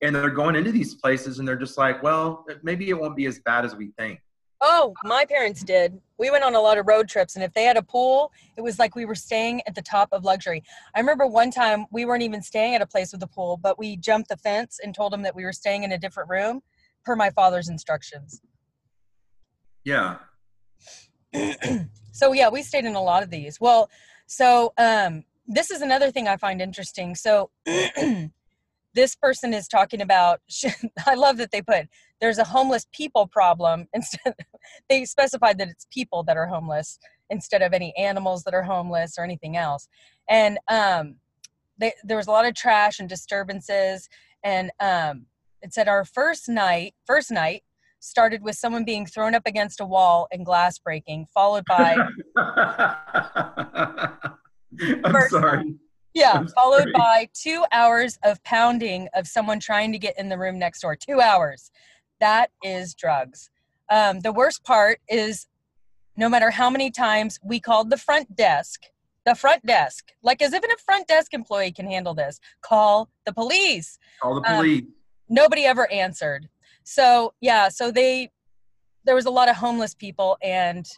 and 0.02 0.14
they're 0.14 0.30
going 0.30 0.54
into 0.54 0.70
these 0.70 0.94
places 0.94 1.38
and 1.38 1.48
they're 1.48 1.56
just 1.56 1.76
like, 1.76 2.02
well, 2.02 2.46
maybe 2.62 2.88
it 2.88 2.98
won't 2.98 3.16
be 3.16 3.26
as 3.26 3.40
bad 3.40 3.64
as 3.64 3.74
we 3.74 3.90
think. 3.98 4.20
Oh, 4.60 4.94
my 5.04 5.24
parents 5.24 5.62
did. 5.62 6.00
We 6.18 6.30
went 6.30 6.42
on 6.42 6.54
a 6.54 6.60
lot 6.60 6.78
of 6.78 6.86
road 6.88 7.08
trips, 7.08 7.36
and 7.36 7.44
if 7.44 7.52
they 7.52 7.64
had 7.64 7.76
a 7.76 7.82
pool, 7.82 8.32
it 8.56 8.60
was 8.60 8.78
like 8.78 8.96
we 8.96 9.04
were 9.04 9.14
staying 9.14 9.62
at 9.66 9.74
the 9.74 9.82
top 9.82 10.08
of 10.10 10.24
luxury. 10.24 10.64
I 10.96 11.00
remember 11.00 11.26
one 11.26 11.50
time 11.50 11.86
we 11.92 12.04
weren't 12.04 12.24
even 12.24 12.42
staying 12.42 12.74
at 12.74 12.82
a 12.82 12.86
place 12.86 13.12
with 13.12 13.22
a 13.22 13.28
pool, 13.28 13.56
but 13.56 13.78
we 13.78 13.96
jumped 13.96 14.28
the 14.28 14.36
fence 14.36 14.80
and 14.82 14.94
told 14.94 15.12
them 15.12 15.22
that 15.22 15.36
we 15.36 15.44
were 15.44 15.52
staying 15.52 15.84
in 15.84 15.92
a 15.92 15.98
different 15.98 16.28
room 16.28 16.60
per 17.04 17.14
my 17.14 17.30
father's 17.30 17.68
instructions. 17.68 18.42
Yeah. 19.84 20.16
so 22.12 22.32
yeah, 22.32 22.48
we 22.48 22.62
stayed 22.62 22.84
in 22.84 22.96
a 22.96 23.02
lot 23.02 23.22
of 23.22 23.30
these. 23.30 23.60
Well, 23.60 23.88
so 24.26 24.72
um, 24.76 25.24
this 25.46 25.70
is 25.70 25.82
another 25.82 26.10
thing 26.10 26.26
I 26.26 26.36
find 26.36 26.60
interesting. 26.60 27.14
So 27.14 27.50
this 28.94 29.14
person 29.14 29.54
is 29.54 29.68
talking 29.68 30.00
about 30.00 30.40
i 31.06 31.14
love 31.14 31.36
that 31.36 31.52
they 31.52 31.62
put 31.62 31.86
there's 32.20 32.38
a 32.38 32.44
homeless 32.44 32.86
people 32.92 33.26
problem 33.26 33.86
instead 33.94 34.34
they 34.88 35.04
specified 35.04 35.58
that 35.58 35.68
it's 35.68 35.86
people 35.90 36.22
that 36.22 36.36
are 36.36 36.46
homeless 36.46 36.98
instead 37.30 37.62
of 37.62 37.72
any 37.72 37.94
animals 37.96 38.42
that 38.44 38.54
are 38.54 38.62
homeless 38.62 39.16
or 39.18 39.24
anything 39.24 39.56
else 39.56 39.88
and 40.28 40.58
um, 40.68 41.16
they, 41.78 41.92
there 42.04 42.16
was 42.16 42.26
a 42.26 42.30
lot 42.30 42.46
of 42.46 42.54
trash 42.54 42.98
and 43.00 43.08
disturbances 43.08 44.08
and 44.44 44.70
um, 44.80 45.26
it 45.62 45.72
said 45.72 45.88
our 45.88 46.04
first 46.04 46.48
night 46.48 46.94
first 47.06 47.30
night 47.30 47.62
started 48.00 48.42
with 48.42 48.54
someone 48.54 48.84
being 48.84 49.04
thrown 49.04 49.34
up 49.34 49.42
against 49.46 49.80
a 49.80 49.84
wall 49.84 50.28
and 50.32 50.46
glass 50.46 50.78
breaking 50.78 51.26
followed 51.34 51.64
by 51.66 51.96
i'm 55.04 55.28
sorry 55.28 55.74
yeah, 56.14 56.42
followed 56.54 56.88
by 56.94 57.28
two 57.32 57.64
hours 57.70 58.18
of 58.24 58.42
pounding 58.42 59.08
of 59.14 59.26
someone 59.26 59.60
trying 59.60 59.92
to 59.92 59.98
get 59.98 60.18
in 60.18 60.28
the 60.28 60.38
room 60.38 60.58
next 60.58 60.80
door. 60.80 60.96
Two 60.96 61.20
hours. 61.20 61.70
That 62.20 62.50
is 62.62 62.94
drugs. 62.94 63.50
Um, 63.90 64.20
the 64.20 64.32
worst 64.32 64.64
part 64.64 65.00
is 65.08 65.46
no 66.16 66.28
matter 66.28 66.50
how 66.50 66.68
many 66.68 66.90
times 66.90 67.38
we 67.44 67.60
called 67.60 67.90
the 67.90 67.96
front 67.96 68.34
desk, 68.34 68.82
the 69.24 69.34
front 69.34 69.64
desk, 69.64 70.12
like 70.22 70.42
as 70.42 70.52
if 70.52 70.62
a 70.62 70.66
front 70.84 71.06
desk 71.06 71.32
employee 71.32 71.72
can 71.72 71.86
handle 71.86 72.14
this, 72.14 72.40
call 72.60 73.08
the 73.24 73.32
police. 73.32 73.98
Call 74.20 74.40
the 74.40 74.50
um, 74.50 74.56
police. 74.56 74.82
Um, 74.82 74.94
nobody 75.28 75.64
ever 75.64 75.90
answered. 75.92 76.48
So, 76.84 77.34
yeah, 77.40 77.68
so 77.68 77.90
they, 77.90 78.30
there 79.04 79.14
was 79.14 79.26
a 79.26 79.30
lot 79.30 79.48
of 79.48 79.56
homeless 79.56 79.94
people 79.94 80.36
and 80.42 80.88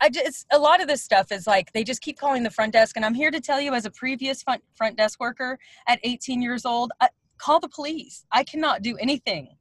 I 0.00 0.08
just 0.08 0.46
a 0.52 0.58
lot 0.58 0.80
of 0.80 0.88
this 0.88 1.02
stuff 1.02 1.32
is 1.32 1.46
like 1.46 1.72
they 1.72 1.84
just 1.84 2.00
keep 2.00 2.18
calling 2.18 2.42
the 2.42 2.50
front 2.50 2.72
desk, 2.72 2.96
and 2.96 3.04
I'm 3.04 3.14
here 3.14 3.30
to 3.30 3.40
tell 3.40 3.60
you, 3.60 3.74
as 3.74 3.84
a 3.84 3.90
previous 3.90 4.42
front 4.42 4.62
front 4.74 4.96
desk 4.96 5.20
worker 5.20 5.58
at 5.88 5.98
18 6.04 6.40
years 6.40 6.64
old, 6.64 6.92
I, 7.00 7.08
call 7.42 7.60
the 7.60 7.68
police. 7.68 8.24
I 8.30 8.44
cannot 8.44 8.82
do 8.82 8.96
anything. 8.98 9.56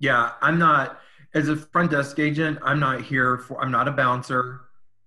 Yeah, 0.00 0.32
I'm 0.42 0.58
not 0.58 1.00
as 1.34 1.48
a 1.48 1.56
front 1.56 1.90
desk 1.90 2.18
agent. 2.18 2.58
I'm 2.62 2.80
not 2.80 3.02
here 3.02 3.38
for. 3.38 3.62
I'm 3.62 3.70
not 3.70 3.88
a 3.88 3.92
bouncer. 3.92 4.60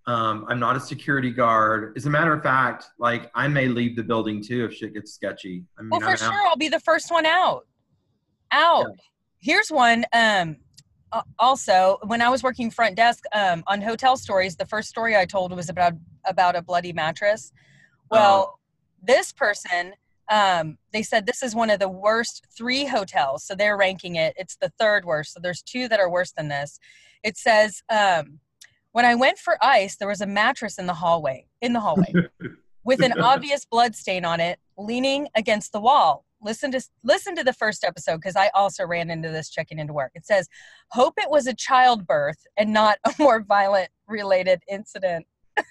Um, 0.08 0.46
I'm 0.50 0.60
not 0.60 0.76
a 0.76 0.80
security 0.80 1.32
guard. 1.32 1.94
As 1.96 2.06
a 2.06 2.10
matter 2.10 2.34
of 2.34 2.42
fact, 2.42 2.86
like 2.98 3.30
I 3.36 3.48
may 3.48 3.68
leave 3.68 3.96
the 3.96 4.04
building 4.04 4.44
too 4.44 4.66
if 4.66 4.74
shit 4.74 4.94
gets 4.94 5.14
sketchy. 5.14 5.64
I 5.78 5.84
mean, 5.84 5.90
well, 5.92 6.00
for 6.00 6.18
sure, 6.18 6.48
I'll 6.48 6.56
be 6.56 6.70
the 6.70 6.80
first 6.80 7.12
one 7.12 7.26
out. 7.26 7.68
Out. 8.52 8.86
Yeah. 8.88 8.96
Here's 9.40 9.70
one. 9.70 10.06
Um, 10.14 10.58
uh, 11.14 11.22
also 11.40 11.98
when 12.06 12.22
i 12.22 12.30
was 12.30 12.42
working 12.42 12.72
front 12.72 12.96
desk 12.96 13.26
um, 13.34 13.66
on 13.68 13.82
hotel 13.82 14.16
stories 14.16 14.56
the 14.56 14.66
first 14.66 14.88
story 14.88 15.14
i 15.18 15.26
told 15.26 15.54
was 15.54 15.68
about 15.68 15.92
about 16.26 16.56
a 16.56 16.62
bloody 16.62 16.94
mattress 16.94 17.52
well 18.10 18.42
uh-huh. 18.44 18.52
this 19.04 19.34
person 19.34 19.92
um, 20.32 20.78
they 20.94 21.04
said 21.04 21.26
this 21.26 21.44
is 21.44 21.54
one 21.54 21.70
of 21.70 21.80
the 21.80 21.90
worst 21.90 22.48
three 22.56 22.86
hotels 22.86 23.44
so 23.44 23.54
they're 23.54 23.78
ranking 23.78 24.16
it 24.16 24.34
it's 24.38 24.56
the 24.56 24.72
third 24.80 25.06
worst 25.06 25.34
so 25.34 25.40
there's 25.40 25.62
two 25.62 25.88
that 25.88 26.00
are 26.00 26.10
worse 26.10 26.32
than 26.32 26.48
this 26.48 26.80
it 27.24 27.38
says 27.38 27.84
um, 27.90 28.40
when 28.94 29.06
i 29.06 29.14
went 29.14 29.38
for 29.38 29.58
ice 29.62 29.98
there 29.98 30.08
was 30.08 30.22
a 30.22 30.28
mattress 30.28 30.80
in 30.80 30.88
the 30.88 30.94
hallway 30.94 31.46
in 31.62 31.74
the 31.74 31.80
hallway 31.80 32.12
with 32.84 33.04
an 33.04 33.20
obvious 33.22 33.66
blood 33.66 33.96
stain 33.96 34.26
on 34.26 34.40
it 34.40 34.58
leaning 34.78 35.28
against 35.36 35.72
the 35.72 35.80
wall 35.80 36.26
listen 36.42 36.72
to 36.72 36.82
listen 37.04 37.36
to 37.36 37.44
the 37.44 37.54
first 37.54 37.84
episode 37.84 38.18
because 38.18 38.36
I 38.36 38.50
also 38.54 38.86
ran 38.86 39.10
into 39.10 39.30
this 39.30 39.50
checking 39.50 39.80
into 39.80 39.94
work. 39.94 40.12
It 40.16 40.26
says, 40.26 40.48
"Hope 40.90 41.14
it 41.18 41.30
was 41.30 41.48
a 41.48 41.54
childbirth 41.54 42.46
and 42.58 42.74
not 42.74 42.98
a 43.06 43.14
more 43.20 43.42
violent 43.42 43.90
related 44.08 44.62
incident." 44.70 45.26
a, 45.58 45.64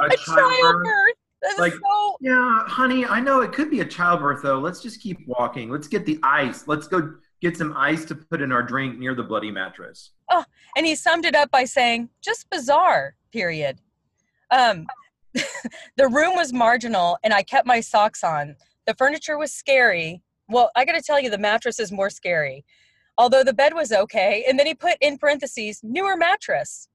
a 0.00 0.16
childbirth. 0.16 1.21
Like, 1.58 1.72
so... 1.72 2.16
yeah, 2.20 2.62
honey, 2.66 3.04
I 3.04 3.20
know 3.20 3.40
it 3.40 3.52
could 3.52 3.70
be 3.70 3.80
a 3.80 3.84
childbirth 3.84 4.42
though. 4.42 4.58
Let's 4.58 4.80
just 4.80 5.00
keep 5.00 5.18
walking. 5.26 5.70
Let's 5.70 5.88
get 5.88 6.06
the 6.06 6.18
ice. 6.22 6.66
Let's 6.66 6.86
go 6.86 7.14
get 7.40 7.56
some 7.56 7.74
ice 7.76 8.04
to 8.06 8.14
put 8.14 8.40
in 8.40 8.52
our 8.52 8.62
drink 8.62 8.98
near 8.98 9.14
the 9.14 9.22
bloody 9.22 9.50
mattress. 9.50 10.10
Oh, 10.30 10.44
and 10.76 10.86
he 10.86 10.94
summed 10.94 11.24
it 11.24 11.34
up 11.34 11.50
by 11.50 11.64
saying, 11.64 12.10
"Just 12.22 12.48
bizarre." 12.50 13.14
Period. 13.32 13.78
Um, 14.50 14.86
the 15.96 16.08
room 16.08 16.36
was 16.36 16.52
marginal, 16.52 17.18
and 17.24 17.32
I 17.32 17.42
kept 17.42 17.66
my 17.66 17.80
socks 17.80 18.22
on. 18.22 18.56
The 18.86 18.94
furniture 18.94 19.38
was 19.38 19.52
scary. 19.52 20.22
Well, 20.48 20.70
I 20.76 20.84
got 20.84 20.92
to 20.92 21.02
tell 21.02 21.20
you, 21.20 21.30
the 21.30 21.38
mattress 21.38 21.80
is 21.80 21.90
more 21.90 22.10
scary. 22.10 22.64
Although 23.18 23.44
the 23.44 23.54
bed 23.54 23.74
was 23.74 23.92
okay. 23.92 24.44
And 24.48 24.58
then 24.58 24.66
he 24.66 24.74
put 24.74 24.96
in 25.00 25.18
parentheses, 25.18 25.80
newer 25.82 26.16
mattress. 26.16 26.88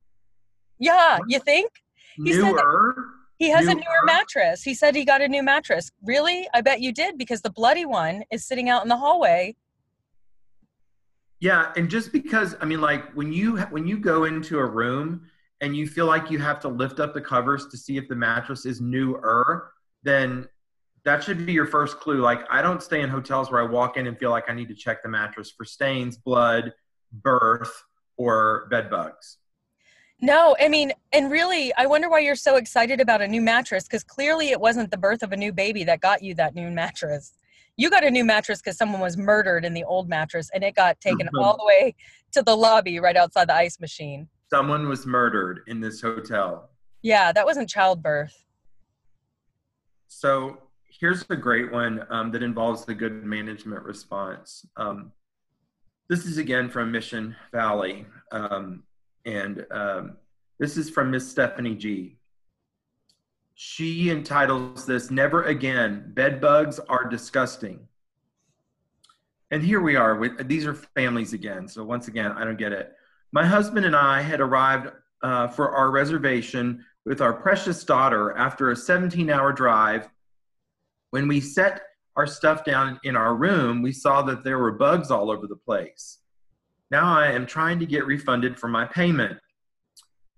Yeah, 0.79 1.19
you 1.27 1.39
think? 1.39 1.71
He 2.15 2.23
newer? 2.23 2.95
He 3.39 3.49
has 3.49 3.65
newer? 3.65 3.71
a 3.71 3.75
newer 3.75 4.05
mattress. 4.05 4.63
He 4.63 4.73
said 4.73 4.95
he 4.95 5.05
got 5.05 5.21
a 5.21 5.27
new 5.27 5.43
mattress. 5.43 5.91
Really? 6.03 6.47
I 6.53 6.61
bet 6.61 6.81
you 6.81 6.91
did 6.91 7.17
because 7.17 7.41
the 7.41 7.49
bloody 7.51 7.85
one 7.85 8.23
is 8.31 8.45
sitting 8.45 8.69
out 8.69 8.83
in 8.83 8.89
the 8.89 8.97
hallway. 8.97 9.55
Yeah, 11.39 11.71
and 11.75 11.87
just 11.89 12.11
because 12.11 12.55
I 12.61 12.65
mean 12.65 12.81
like 12.81 13.13
when 13.13 13.31
you 13.31 13.57
when 13.57 13.85
you 13.85 13.99
go 13.99 14.23
into 14.23 14.57
a 14.57 14.65
room 14.65 15.27
and 15.61 15.75
you 15.75 15.87
feel 15.87 16.05
like 16.05 16.31
you 16.31 16.39
have 16.39 16.59
to 16.61 16.67
lift 16.67 16.99
up 16.99 17.13
the 17.13 17.21
covers 17.21 17.67
to 17.67 17.77
see 17.77 17.97
if 17.97 18.07
the 18.07 18.15
mattress 18.15 18.65
is 18.65 18.81
newer, 18.81 19.71
then 20.03 20.47
that 21.07 21.23
should 21.23 21.45
be 21.45 21.53
your 21.53 21.65
first 21.65 21.99
clue. 21.99 22.19
Like, 22.19 22.41
I 22.51 22.61
don't 22.61 22.83
stay 22.83 23.01
in 23.01 23.09
hotels 23.09 23.49
where 23.49 23.61
I 23.61 23.65
walk 23.65 23.97
in 23.97 24.07
and 24.07 24.19
feel 24.19 24.29
like 24.29 24.49
I 24.49 24.53
need 24.53 24.67
to 24.67 24.75
check 24.75 25.01
the 25.01 25.09
mattress 25.09 25.49
for 25.49 25.63
stains, 25.63 26.17
blood, 26.17 26.73
birth, 27.11 27.71
or 28.17 28.67
bed 28.69 28.89
bugs. 28.89 29.37
No, 30.19 30.55
I 30.59 30.67
mean, 30.67 30.93
and 31.13 31.29
really, 31.29 31.73
I 31.75 31.85
wonder 31.85 32.09
why 32.09 32.19
you're 32.19 32.35
so 32.35 32.55
excited 32.55 32.99
about 32.99 33.21
a 33.21 33.27
new 33.27 33.41
mattress 33.41 33.83
because 33.83 34.03
clearly 34.03 34.49
it 34.49 34.59
wasn't 34.59 34.89
the 34.89 34.97
birth 34.97 35.21
of 35.21 35.31
a 35.31 35.37
new 35.37 35.53
baby 35.53 35.83
that 35.83 36.01
got 36.01 36.23
you 36.23 36.33
that 36.35 36.55
new 36.55 36.71
mattress. 36.71 37.33
You 37.75 37.91
got 37.91 38.03
a 38.03 38.09
new 38.09 38.25
mattress 38.25 38.59
because 38.59 38.77
someone 38.77 39.01
was 39.01 39.15
murdered 39.15 39.63
in 39.63 39.75
the 39.75 39.83
old 39.83 40.09
mattress 40.09 40.49
and 40.53 40.63
it 40.63 40.75
got 40.75 40.99
taken 40.99 41.29
all 41.37 41.55
the 41.57 41.65
way 41.65 41.95
to 42.31 42.41
the 42.41 42.57
lobby 42.57 42.99
right 42.99 43.15
outside 43.15 43.47
the 43.47 43.53
ice 43.53 43.79
machine. 43.79 44.27
Someone 44.49 44.89
was 44.89 45.05
murdered 45.05 45.61
in 45.67 45.79
this 45.79 46.01
hotel. 46.01 46.71
Yeah, 47.03 47.31
that 47.31 47.45
wasn't 47.45 47.69
childbirth. 47.69 48.43
So 50.07 50.57
here's 50.99 51.23
a 51.29 51.35
great 51.35 51.71
one 51.71 52.05
um, 52.09 52.31
that 52.31 52.41
involves 52.41 52.85
the 52.85 52.95
good 52.95 53.23
management 53.23 53.83
response. 53.83 54.65
Um, 54.77 55.11
this 56.09 56.25
is 56.25 56.37
again 56.39 56.69
from 56.69 56.91
Mission 56.91 57.35
Valley, 57.51 58.07
um, 58.31 58.83
and 59.27 59.65
um, 59.71 60.17
this 60.57 60.77
is 60.77 60.89
from 60.89 61.11
Miss 61.11 61.29
Stephanie 61.29 61.75
G. 61.75 62.17
She 63.53 64.09
entitles 64.09 64.85
this 64.85 65.11
"Never 65.11 65.43
Again: 65.43 66.11
Bed 66.13 66.41
Bugs 66.41 66.79
Are 66.79 67.07
Disgusting." 67.07 67.87
And 69.51 69.61
here 69.61 69.81
we 69.81 69.95
are 69.95 70.15
with 70.15 70.47
these 70.47 70.65
are 70.65 70.73
families 70.73 71.33
again. 71.33 71.67
So 71.67 71.83
once 71.83 72.07
again, 72.07 72.31
I 72.31 72.45
don't 72.45 72.57
get 72.57 72.71
it. 72.71 72.93
My 73.31 73.45
husband 73.45 73.85
and 73.85 73.95
I 73.95 74.21
had 74.21 74.39
arrived 74.39 74.91
uh, 75.21 75.47
for 75.49 75.71
our 75.71 75.91
reservation 75.91 76.83
with 77.05 77.21
our 77.21 77.33
precious 77.33 77.83
daughter 77.83 78.35
after 78.37 78.71
a 78.71 78.75
17 78.75 79.29
hour 79.29 79.51
drive 79.51 80.09
When 81.11 81.27
we 81.27 81.41
set 81.41 81.81
our 82.15 82.27
stuff 82.27 82.63
down 82.63 82.99
in 83.03 83.15
our 83.15 83.35
room, 83.35 83.81
we 83.81 83.91
saw 83.91 84.21
that 84.23 84.43
there 84.43 84.57
were 84.57 84.71
bugs 84.71 85.11
all 85.11 85.29
over 85.29 85.47
the 85.47 85.55
place. 85.55 86.19
Now 86.89 87.17
I 87.17 87.31
am 87.31 87.45
trying 87.45 87.79
to 87.79 87.85
get 87.85 88.05
refunded 88.05 88.59
for 88.59 88.67
my 88.67 88.85
payment. 88.85 89.37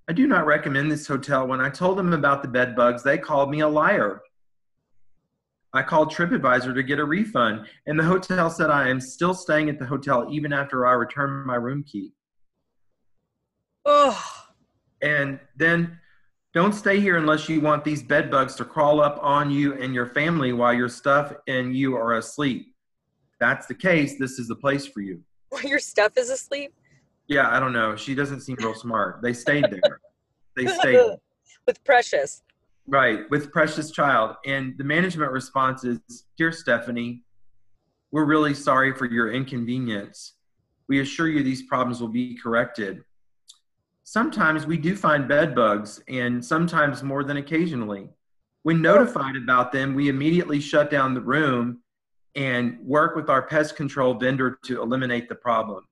I 0.09 0.13
do 0.13 0.25
not 0.25 0.47
recommend 0.47 0.91
this 0.91 1.07
hotel. 1.07 1.47
When 1.47 1.61
I 1.61 1.69
told 1.69 1.97
them 1.97 2.13
about 2.13 2.41
the 2.41 2.47
bed 2.47 2.75
bugs, 2.75 3.03
they 3.03 3.17
called 3.17 3.51
me 3.51 3.59
a 3.59 3.67
liar. 3.67 4.21
I 5.71 5.83
called 5.83 6.11
TripAdvisor 6.11 6.73
to 6.73 6.81
get 6.81 6.97
a 6.97 7.05
refund, 7.05 7.67
and 7.85 7.99
the 7.99 8.03
hotel 8.03 8.49
said 8.49 8.71
I 8.71 8.89
am 8.89 8.99
still 8.99 9.35
staying 9.35 9.69
at 9.69 9.77
the 9.77 9.85
hotel 9.85 10.27
even 10.31 10.51
after 10.51 10.87
I 10.87 10.93
return 10.93 11.45
my 11.45 11.55
room 11.55 11.83
key. 11.83 12.13
Oh, 13.85 14.19
And 15.01 15.39
then 15.55 15.99
don't 16.55 16.73
stay 16.73 16.99
here 16.99 17.17
unless 17.17 17.47
you 17.47 17.61
want 17.61 17.83
these 17.83 18.01
bed 18.01 18.31
bugs 18.31 18.55
to 18.55 18.65
crawl 18.65 18.99
up 18.99 19.19
on 19.21 19.51
you 19.51 19.73
and 19.73 19.93
your 19.93 20.07
family 20.07 20.53
while 20.53 20.73
your 20.73 20.89
stuff 20.89 21.31
and 21.47 21.75
you 21.75 21.95
are 21.95 22.17
asleep. 22.17 22.73
If 23.31 23.39
that's 23.39 23.67
the 23.67 23.75
case, 23.75 24.17
this 24.17 24.39
is 24.39 24.47
the 24.47 24.55
place 24.55 24.87
for 24.87 25.01
you. 25.01 25.21
your 25.63 25.79
stuff 25.79 26.17
is 26.17 26.29
asleep 26.29 26.73
Yeah, 27.27 27.49
I 27.49 27.59
don't 27.59 27.73
know. 27.73 27.95
She 27.95 28.15
doesn't 28.15 28.41
seem 28.41 28.57
real 28.59 28.73
smart. 28.73 29.21
They 29.21 29.33
stayed 29.33 29.65
there. 29.69 30.01
They 30.55 30.67
stayed 30.67 31.17
with 31.67 31.83
Precious. 31.83 32.43
Right, 32.87 33.29
with 33.29 33.51
Precious 33.51 33.91
Child. 33.91 34.35
And 34.45 34.75
the 34.77 34.83
management 34.83 35.31
response 35.31 35.83
is 35.83 35.99
Dear 36.37 36.51
Stephanie, 36.51 37.23
we're 38.11 38.25
really 38.25 38.55
sorry 38.55 38.93
for 38.93 39.05
your 39.05 39.31
inconvenience. 39.31 40.33
We 40.87 41.01
assure 41.01 41.27
you 41.27 41.43
these 41.43 41.63
problems 41.63 42.01
will 42.01 42.07
be 42.07 42.35
corrected. 42.35 43.03
Sometimes 44.03 44.65
we 44.65 44.77
do 44.77 44.95
find 44.95 45.27
bed 45.27 45.53
bugs, 45.53 46.01
and 46.07 46.43
sometimes 46.43 47.03
more 47.03 47.23
than 47.23 47.37
occasionally. 47.37 48.09
When 48.63 48.81
notified 48.81 49.35
about 49.35 49.71
them, 49.71 49.93
we 49.93 50.09
immediately 50.09 50.59
shut 50.59 50.89
down 50.89 51.13
the 51.13 51.21
room 51.21 51.83
and 52.35 52.77
work 52.81 53.15
with 53.15 53.29
our 53.29 53.41
pest 53.41 53.75
control 53.75 54.13
vendor 54.13 54.57
to 54.65 54.81
eliminate 54.81 55.29
the 55.29 55.35
problem. 55.35 55.85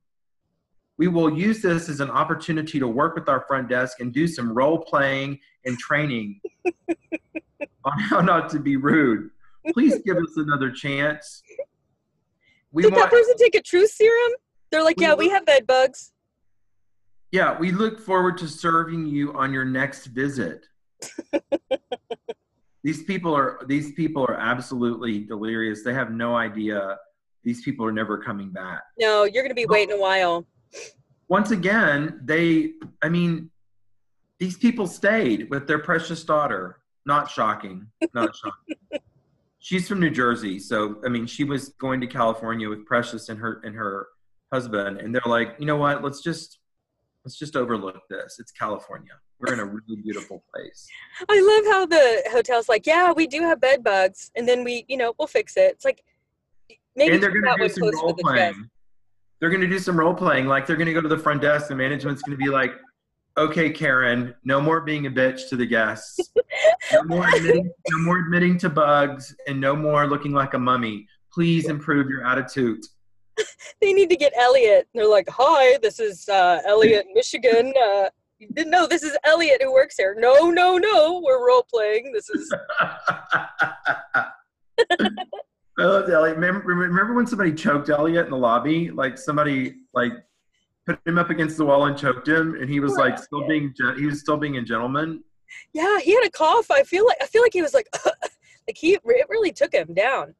We 0.98 1.08
will 1.08 1.38
use 1.38 1.62
this 1.62 1.90
as 1.90 2.00
an 2.00 2.10
opportunity 2.10 2.80
to 2.80 2.88
work 2.88 3.16
with 3.16 3.30
our 3.30 3.42
front 3.48 3.70
desk 3.70 4.00
and 4.00 4.12
do 4.14 4.28
some 4.28 4.52
role 4.52 4.80
playing 4.80 5.40
and 5.66 5.78
training 5.78 6.42
on 7.86 8.00
how 8.00 8.22
not 8.22 8.50
to 8.52 8.60
be 8.60 8.78
rude. 8.78 9.30
Please 9.74 10.00
give 10.06 10.18
us 10.18 10.38
another 10.38 10.72
chance. 10.72 11.44
We 12.72 12.84
Did 12.84 12.96
that 12.96 13.10
person 13.10 13.36
take 13.38 13.56
a 13.56 13.62
truth 13.62 13.92
serum? 13.92 14.34
They're 14.72 14.84
like, 14.84 14.98
We 14.98 15.06
yeah, 15.06 15.14
we 15.14 15.30
have 15.30 15.46
bed 15.46 15.68
bugs. 15.68 16.14
yeah, 17.32 17.58
we 17.58 17.72
look 17.72 18.00
forward 18.00 18.38
to 18.40 18.48
serving 18.48 19.06
you 19.06 19.34
on 19.34 19.54
your 19.54 19.66
next 19.66 20.08
visit. 20.08 20.66
these 22.84 23.04
people 23.04 23.36
are 23.36 23.60
these 23.68 23.92
people 23.94 24.24
are 24.24 24.36
absolutely 24.36 25.20
delirious. 25.20 25.84
They 25.84 25.94
have 25.94 26.12
no 26.12 26.36
idea 26.36 26.98
these 27.44 27.62
people 27.64 27.86
are 27.86 27.92
never 27.92 28.18
coming 28.18 28.52
back. 28.52 28.82
No, 29.00 29.24
you're 29.24 29.44
going 29.44 29.50
to 29.50 29.56
be 29.56 29.66
waiting 29.66 29.96
a 29.96 30.00
while. 30.00 30.46
Once 31.28 31.52
again, 31.52 32.20
they 32.24 32.74
I 33.02 33.10
mean 33.10 33.50
these 34.40 34.58
people 34.58 34.88
stayed 34.88 35.50
with 35.50 35.68
their 35.68 35.80
precious 35.80 36.24
daughter. 36.24 36.80
Not 37.06 37.30
shocking. 37.30 37.88
Not 38.14 38.36
shocking. 38.36 38.76
She's 39.60 39.88
from 39.88 40.00
New 40.00 40.12
Jersey, 40.12 40.60
so 40.60 41.02
I 41.06 41.10
mean 41.10 41.26
she 41.26 41.44
was 41.44 41.70
going 41.70 42.00
to 42.02 42.08
California 42.08 42.70
with 42.70 42.86
Precious 42.86 43.30
and 43.30 43.40
her 43.40 43.62
and 43.64 43.76
her 43.76 44.08
husband 44.54 45.00
and 45.00 45.14
they're 45.14 45.22
like, 45.26 45.56
"You 45.60 45.66
know 45.66 45.78
what? 45.78 46.04
Let's 46.04 46.22
just 46.22 46.57
let's 47.28 47.38
just 47.38 47.58
overlook 47.58 48.08
this. 48.10 48.38
It's 48.40 48.54
California. 48.54 49.12
We're 49.40 49.54
in 49.54 49.60
a 49.60 49.66
really 49.66 50.02
beautiful 50.02 50.46
place." 50.54 50.88
I 51.30 51.42
love 51.42 51.74
how 51.74 51.86
the 51.86 52.24
hotel's 52.32 52.70
like, 52.70 52.88
yeah, 52.88 53.12
we 53.12 53.28
do 53.28 53.42
have 53.42 53.60
bed 53.60 53.84
bugs, 53.84 54.32
and 54.36 54.48
then 54.48 54.64
we, 54.64 54.86
you 54.88 54.96
know, 54.96 55.14
we'll 55.20 55.28
fix 55.28 55.58
it. 55.58 55.74
It's 55.74 55.84
like 55.84 56.02
maybe 56.96 57.16
and 57.16 57.24
they're 57.24 57.32
going 57.32 57.58
to 57.58 57.68
do 57.68 57.74
some 57.74 57.90
role 57.90 58.14
the 58.14 58.24
playing. 58.24 58.70
They're 59.42 59.50
going 59.50 59.62
to 59.62 59.68
do 59.68 59.78
some 59.78 60.00
role 60.00 60.14
playing. 60.14 60.48
Like 60.48 60.66
they're 60.66 60.78
going 60.78 60.88
to 60.88 60.94
go 60.94 61.02
to 61.02 61.10
the 61.10 61.18
front 61.18 61.42
desk. 61.42 61.68
The 61.68 61.76
management's 61.76 62.22
going 62.22 62.38
to 62.38 62.44
be 62.44 62.50
like, 62.50 62.72
"Okay, 63.38 63.72
Karen, 63.72 64.34
no 64.46 64.62
more 64.62 64.80
being 64.80 65.06
a 65.06 65.12
bitch 65.12 65.50
to 65.50 65.58
the 65.58 65.66
guests. 65.66 66.32
No 66.94 67.04
more 67.04 67.28
admitting, 67.28 67.70
no 67.90 67.98
more 68.00 68.20
admitting 68.20 68.58
to 68.60 68.70
bugs, 68.70 69.36
and 69.48 69.60
no 69.60 69.76
more 69.76 70.08
looking 70.08 70.32
like 70.32 70.54
a 70.54 70.58
mummy. 70.58 71.06
Please 71.34 71.68
improve 71.68 72.10
your 72.10 72.26
attitude." 72.26 72.80
They 73.82 73.94
need 73.94 74.10
to 74.10 74.16
get 74.16 74.34
Elliot. 74.36 74.88
And 74.94 75.02
they're 75.02 75.10
like, 75.10 75.30
hi, 75.30 75.78
this 75.82 76.00
is 76.00 76.28
uh, 76.30 76.60
Elliot, 76.66 77.06
Michigan. 77.14 77.74
Uh, 77.80 78.10
you 78.40 78.48
didn't 78.54 78.72
know 78.72 78.88
this 78.88 79.04
is 79.04 79.18
Elliot 79.24 79.62
who 79.62 79.72
works 79.72 79.96
here. 79.98 80.16
No, 80.18 80.50
no, 80.50 80.78
no, 80.78 81.22
we're 81.24 81.46
role 81.46 81.66
playing. 81.72 82.12
This 82.14 82.30
is 82.30 82.54
I 85.80 85.84
loved 85.84 86.10
Elliot. 86.10 86.38
Remember, 86.38 86.62
remember 86.62 87.14
when 87.14 87.28
somebody 87.28 87.54
choked 87.54 87.90
Elliot 87.90 88.26
in 88.26 88.32
the 88.32 88.38
lobby? 88.38 88.90
Like 88.90 89.18
somebody 89.18 89.76
like 89.94 90.14
put 90.88 91.00
him 91.06 91.18
up 91.18 91.30
against 91.30 91.58
the 91.58 91.66
wall 91.66 91.86
and 91.86 91.98
choked 91.98 92.28
him, 92.28 92.56
and 92.56 92.70
he 92.70 92.80
was 92.80 92.94
Poor 92.94 93.06
like 93.10 93.20
still 93.20 93.48
being 93.48 93.74
he 93.98 94.06
was 94.06 94.20
still 94.20 94.38
being 94.38 94.58
a 94.58 94.62
gentleman. 94.62 95.24
yeah. 95.74 96.00
He 96.00 96.14
had 96.16 96.26
a 96.26 96.32
cough. 96.32 96.72
I 96.72 96.84
feel 96.84 97.06
like 97.06 97.18
I 97.22 97.26
feel 97.28 97.42
like 97.42 97.54
he 97.54 97.62
was 97.62 97.74
like 97.74 97.88
like 98.06 98.78
he 98.78 98.94
it 98.94 99.28
really 99.30 99.52
took 99.52 99.74
him 99.74 99.94
down. 99.94 100.34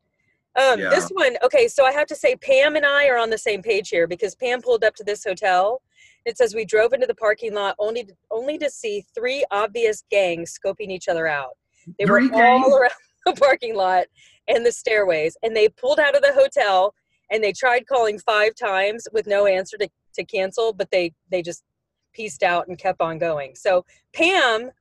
Um, 0.58 0.80
Yeah. 0.80 0.90
This 0.90 1.10
one, 1.10 1.38
okay. 1.44 1.68
So 1.68 1.86
I 1.86 1.92
have 1.92 2.08
to 2.08 2.16
say, 2.16 2.36
Pam 2.36 2.76
and 2.76 2.86
I 2.86 3.08
are 3.08 3.18
on 3.18 3.30
the 3.30 3.38
same 3.38 3.62
page 3.62 3.90
here 3.90 4.08
because 4.08 4.36
Pam 4.36 4.62
pulled 4.62 4.84
up 4.84 4.96
to 4.96 5.04
this 5.04 5.24
hotel. 5.24 5.82
It 6.26 6.38
says 6.38 6.54
we 6.54 6.66
drove 6.66 6.94
into 6.94 7.08
the 7.08 7.16
parking 7.16 7.54
lot 7.54 7.76
only 7.80 8.04
to, 8.06 8.14
only 8.32 8.58
to 8.58 8.70
see 8.70 9.06
three 9.16 9.46
obvious 9.52 10.04
gangs 10.12 10.58
scoping 10.58 10.90
each 10.90 11.08
other 11.08 11.28
out. 11.28 11.52
They 11.98 12.06
Three 12.06 12.28
were 12.28 12.36
gangs? 12.38 12.66
all 12.66 12.76
around 12.76 12.92
the 13.26 13.34
parking 13.34 13.76
lot 13.76 14.08
and 14.48 14.66
the 14.66 14.72
stairways, 14.72 15.38
and 15.44 15.56
they 15.56 15.70
pulled 15.70 16.00
out 16.00 16.16
of 16.16 16.22
the 16.22 16.34
hotel 16.34 16.94
and 17.32 17.44
they 17.44 17.54
tried 17.54 17.88
calling 17.88 18.20
five 18.20 18.56
times 18.56 19.08
with 19.12 19.28
no 19.28 19.46
answer 19.46 19.78
to, 19.78 19.88
to 20.16 20.26
cancel, 20.26 20.74
but 20.74 20.90
they 20.92 21.14
they 21.30 21.42
just 21.42 21.64
pieced 22.14 22.42
out 22.44 22.68
and 22.68 22.78
kept 22.78 23.00
on 23.02 23.18
going. 23.20 23.54
So 23.56 23.86
Pam, 24.14 24.72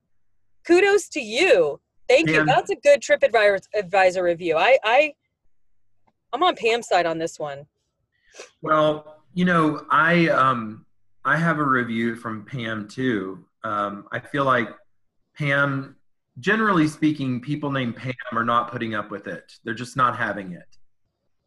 kudos 0.66 1.08
to 1.10 1.20
you. 1.20 1.80
Thank 2.08 2.30
you. 2.30 2.44
That's 2.44 2.70
a 2.70 2.76
good 2.76 3.02
trip 3.02 3.22
advisor, 3.22 3.60
advisor 3.74 4.22
review. 4.22 4.56
I 4.56 4.78
I 4.84 5.12
I'm 6.32 6.42
on 6.42 6.56
Pam's 6.56 6.88
side 6.88 7.06
on 7.06 7.18
this 7.18 7.38
one. 7.38 7.66
Well, 8.62 9.22
you 9.34 9.44
know, 9.44 9.86
I 9.90 10.28
um 10.28 10.84
I 11.24 11.36
have 11.36 11.58
a 11.58 11.64
review 11.64 12.16
from 12.16 12.44
Pam 12.44 12.88
too. 12.88 13.44
Um, 13.64 14.06
I 14.12 14.20
feel 14.20 14.44
like 14.44 14.68
Pam, 15.36 15.96
generally 16.38 16.86
speaking, 16.86 17.40
people 17.40 17.70
named 17.70 17.96
Pam 17.96 18.14
are 18.32 18.44
not 18.44 18.70
putting 18.70 18.94
up 18.94 19.10
with 19.10 19.26
it. 19.26 19.52
They're 19.64 19.74
just 19.74 19.96
not 19.96 20.16
having 20.16 20.52
it. 20.52 20.76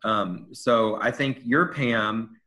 Um, 0.04 0.48
so 0.52 1.00
I 1.02 1.12
think 1.12 1.40
your 1.44 1.74
Pam 1.74 2.38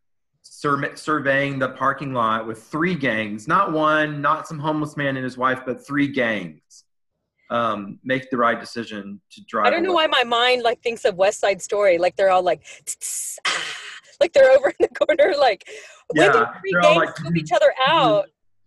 sur- 0.42 0.94
surveying 0.96 1.58
the 1.58 1.70
parking 1.70 2.12
lot 2.12 2.46
with 2.46 2.62
three 2.62 2.94
gangs, 2.94 3.48
not 3.48 3.72
one, 3.72 4.20
not 4.20 4.46
some 4.46 4.58
homeless 4.58 4.96
man 4.96 5.16
and 5.16 5.24
his 5.24 5.38
wife, 5.38 5.60
but 5.64 5.86
three 5.86 6.08
gangs. 6.08 6.84
Um, 7.52 7.98
make 8.02 8.30
the 8.30 8.36
right 8.38 8.58
decision 8.58 9.20
to 9.32 9.42
drive. 9.46 9.66
I 9.66 9.70
don't 9.70 9.82
know 9.82 9.92
away. 9.92 10.06
why 10.08 10.22
my 10.22 10.24
mind 10.24 10.62
like 10.62 10.80
thinks 10.82 11.04
of 11.04 11.16
West 11.16 11.38
Side 11.38 11.60
Story. 11.60 11.98
Like 11.98 12.16
they're 12.16 12.30
all 12.30 12.42
like, 12.42 12.64
"Tss, 12.86 12.96
tss, 12.96 13.38
ah," 13.46 13.64
like 14.20 14.32
they're 14.32 14.50
over 14.50 14.68
in 14.70 14.76
the 14.80 14.88
corner. 14.88 15.34
Like 15.38 15.68
when 16.14 16.30
did 16.32 16.38
Yeah, 16.38 16.52
three 16.60 16.72
they're 16.72 16.80
gangs 16.82 16.96
like, 16.96 17.16
scoop 17.16 17.36
each 17.36 17.52
other 17.52 17.72
out? 17.86 18.26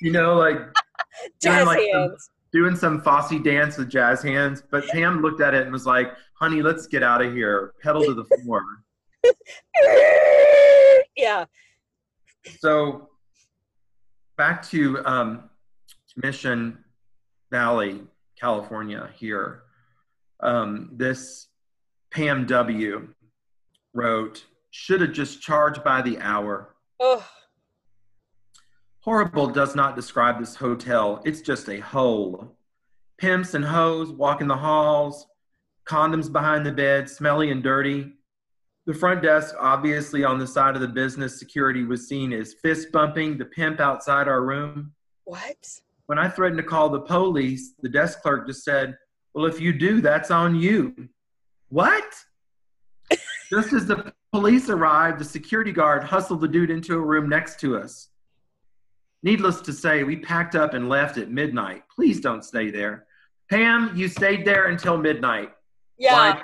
you 0.00 0.12
know, 0.12 0.34
like 0.36 0.56
Jazz 1.42 1.66
like 1.66 1.80
some- 1.92 2.00
hands. 2.00 2.30
doing 2.52 2.76
some 2.76 3.00
Fosse 3.02 3.38
dance 3.42 3.76
with 3.76 3.90
jazz 3.90 4.22
hands. 4.22 4.62
But 4.70 4.86
Pam 4.88 5.20
looked 5.20 5.40
at 5.42 5.52
it 5.54 5.62
and 5.64 5.72
was 5.72 5.84
like, 5.86 6.12
honey, 6.34 6.62
let's 6.62 6.86
get 6.86 7.02
out 7.02 7.20
of 7.22 7.34
here. 7.34 7.74
Pedal 7.82 8.04
to 8.04 8.14
the 8.14 8.24
floor. 8.42 8.62
yeah. 11.16 11.44
so 12.58 13.08
back 14.36 14.62
to 14.68 15.04
um, 15.06 15.50
Mission 16.16 16.83
Valley, 17.54 18.00
California 18.36 19.08
here. 19.14 19.62
Um, 20.40 20.90
this 20.92 21.46
Pam 22.10 22.46
W 22.46 23.06
wrote, 23.92 24.44
should 24.72 25.00
have 25.00 25.12
just 25.12 25.40
charged 25.40 25.84
by 25.84 26.02
the 26.02 26.18
hour. 26.18 26.74
Oh, 26.98 27.24
Horrible 29.02 29.46
does 29.46 29.76
not 29.76 29.94
describe 29.94 30.40
this 30.40 30.56
hotel. 30.56 31.22
It's 31.24 31.42
just 31.42 31.68
a 31.68 31.78
hole. 31.78 32.56
Pimps 33.18 33.54
and 33.54 33.64
hoes 33.64 34.10
walking 34.10 34.48
the 34.48 34.56
halls, 34.56 35.28
condoms 35.86 36.32
behind 36.32 36.66
the 36.66 36.72
bed, 36.72 37.08
smelly 37.08 37.52
and 37.52 37.62
dirty. 37.62 38.14
The 38.86 38.94
front 38.94 39.22
desk, 39.22 39.54
obviously 39.60 40.24
on 40.24 40.40
the 40.40 40.46
side 40.48 40.74
of 40.74 40.80
the 40.80 40.88
business 40.88 41.38
security, 41.38 41.84
was 41.84 42.08
seen 42.08 42.32
as 42.32 42.54
fist 42.54 42.90
bumping 42.90 43.38
the 43.38 43.44
pimp 43.44 43.78
outside 43.78 44.26
our 44.26 44.42
room. 44.42 44.92
what? 45.22 45.80
When 46.06 46.18
I 46.18 46.28
threatened 46.28 46.58
to 46.58 46.64
call 46.64 46.88
the 46.88 47.00
police, 47.00 47.74
the 47.80 47.88
desk 47.88 48.20
clerk 48.22 48.46
just 48.46 48.64
said, 48.64 48.96
Well, 49.34 49.46
if 49.46 49.60
you 49.60 49.72
do, 49.72 50.00
that's 50.00 50.30
on 50.30 50.54
you. 50.54 51.08
What? 51.68 52.14
just 53.50 53.72
as 53.72 53.86
the 53.86 54.12
police 54.32 54.68
arrived, 54.68 55.18
the 55.18 55.24
security 55.24 55.72
guard 55.72 56.04
hustled 56.04 56.40
the 56.40 56.48
dude 56.48 56.70
into 56.70 56.94
a 56.94 57.00
room 57.00 57.28
next 57.28 57.58
to 57.60 57.78
us. 57.78 58.08
Needless 59.22 59.62
to 59.62 59.72
say, 59.72 60.02
we 60.02 60.16
packed 60.16 60.54
up 60.54 60.74
and 60.74 60.88
left 60.88 61.16
at 61.16 61.30
midnight. 61.30 61.84
Please 61.94 62.20
don't 62.20 62.44
stay 62.44 62.70
there. 62.70 63.06
Pam, 63.50 63.92
you 63.94 64.08
stayed 64.08 64.44
there 64.44 64.66
until 64.66 64.98
midnight. 64.98 65.50
Yeah. 65.98 66.34
Why? 66.34 66.42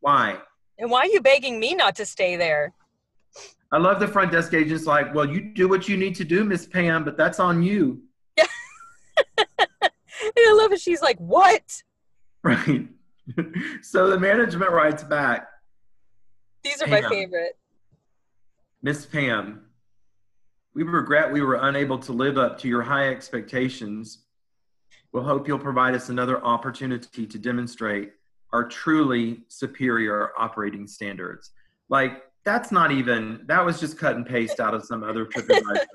Why? 0.00 0.38
And 0.78 0.90
why 0.90 1.00
are 1.00 1.06
you 1.06 1.20
begging 1.20 1.58
me 1.58 1.74
not 1.74 1.96
to 1.96 2.04
stay 2.04 2.36
there? 2.36 2.74
I 3.72 3.78
love 3.78 4.00
the 4.00 4.08
front 4.08 4.32
desk 4.32 4.52
agents 4.52 4.84
like, 4.84 5.14
well, 5.14 5.28
you 5.28 5.40
do 5.54 5.68
what 5.68 5.88
you 5.88 5.96
need 5.96 6.14
to 6.16 6.24
do, 6.24 6.44
Miss 6.44 6.66
Pam, 6.66 7.04
but 7.04 7.16
that's 7.16 7.38
on 7.38 7.62
you. 7.62 8.02
I 10.48 10.54
love 10.56 10.72
it. 10.72 10.80
She's 10.80 11.02
like, 11.02 11.18
what? 11.18 11.82
Right. 12.42 12.88
so 13.82 14.08
the 14.08 14.18
management 14.18 14.70
writes 14.70 15.02
back, 15.02 15.48
These 16.62 16.82
are 16.82 16.86
my 16.86 17.02
favorite. 17.02 17.56
Miss 18.82 19.04
Pam, 19.04 19.62
we 20.74 20.82
regret 20.82 21.30
we 21.30 21.42
were 21.42 21.56
unable 21.56 21.98
to 21.98 22.12
live 22.12 22.38
up 22.38 22.58
to 22.60 22.68
your 22.68 22.82
high 22.82 23.08
expectations. 23.08 24.24
We'll 25.12 25.24
hope 25.24 25.46
you'll 25.48 25.58
provide 25.58 25.94
us 25.94 26.08
another 26.08 26.42
opportunity 26.44 27.26
to 27.26 27.38
demonstrate 27.38 28.12
our 28.52 28.66
truly 28.66 29.42
superior 29.48 30.30
operating 30.38 30.86
standards. 30.86 31.50
Like, 31.88 32.22
that's 32.44 32.72
not 32.72 32.90
even, 32.90 33.42
that 33.46 33.64
was 33.64 33.80
just 33.80 33.98
cut 33.98 34.16
and 34.16 34.24
paste 34.24 34.60
out 34.60 34.74
of 34.74 34.84
some 34.84 35.02
other 35.02 35.26
TripAdvisor. 35.26 35.86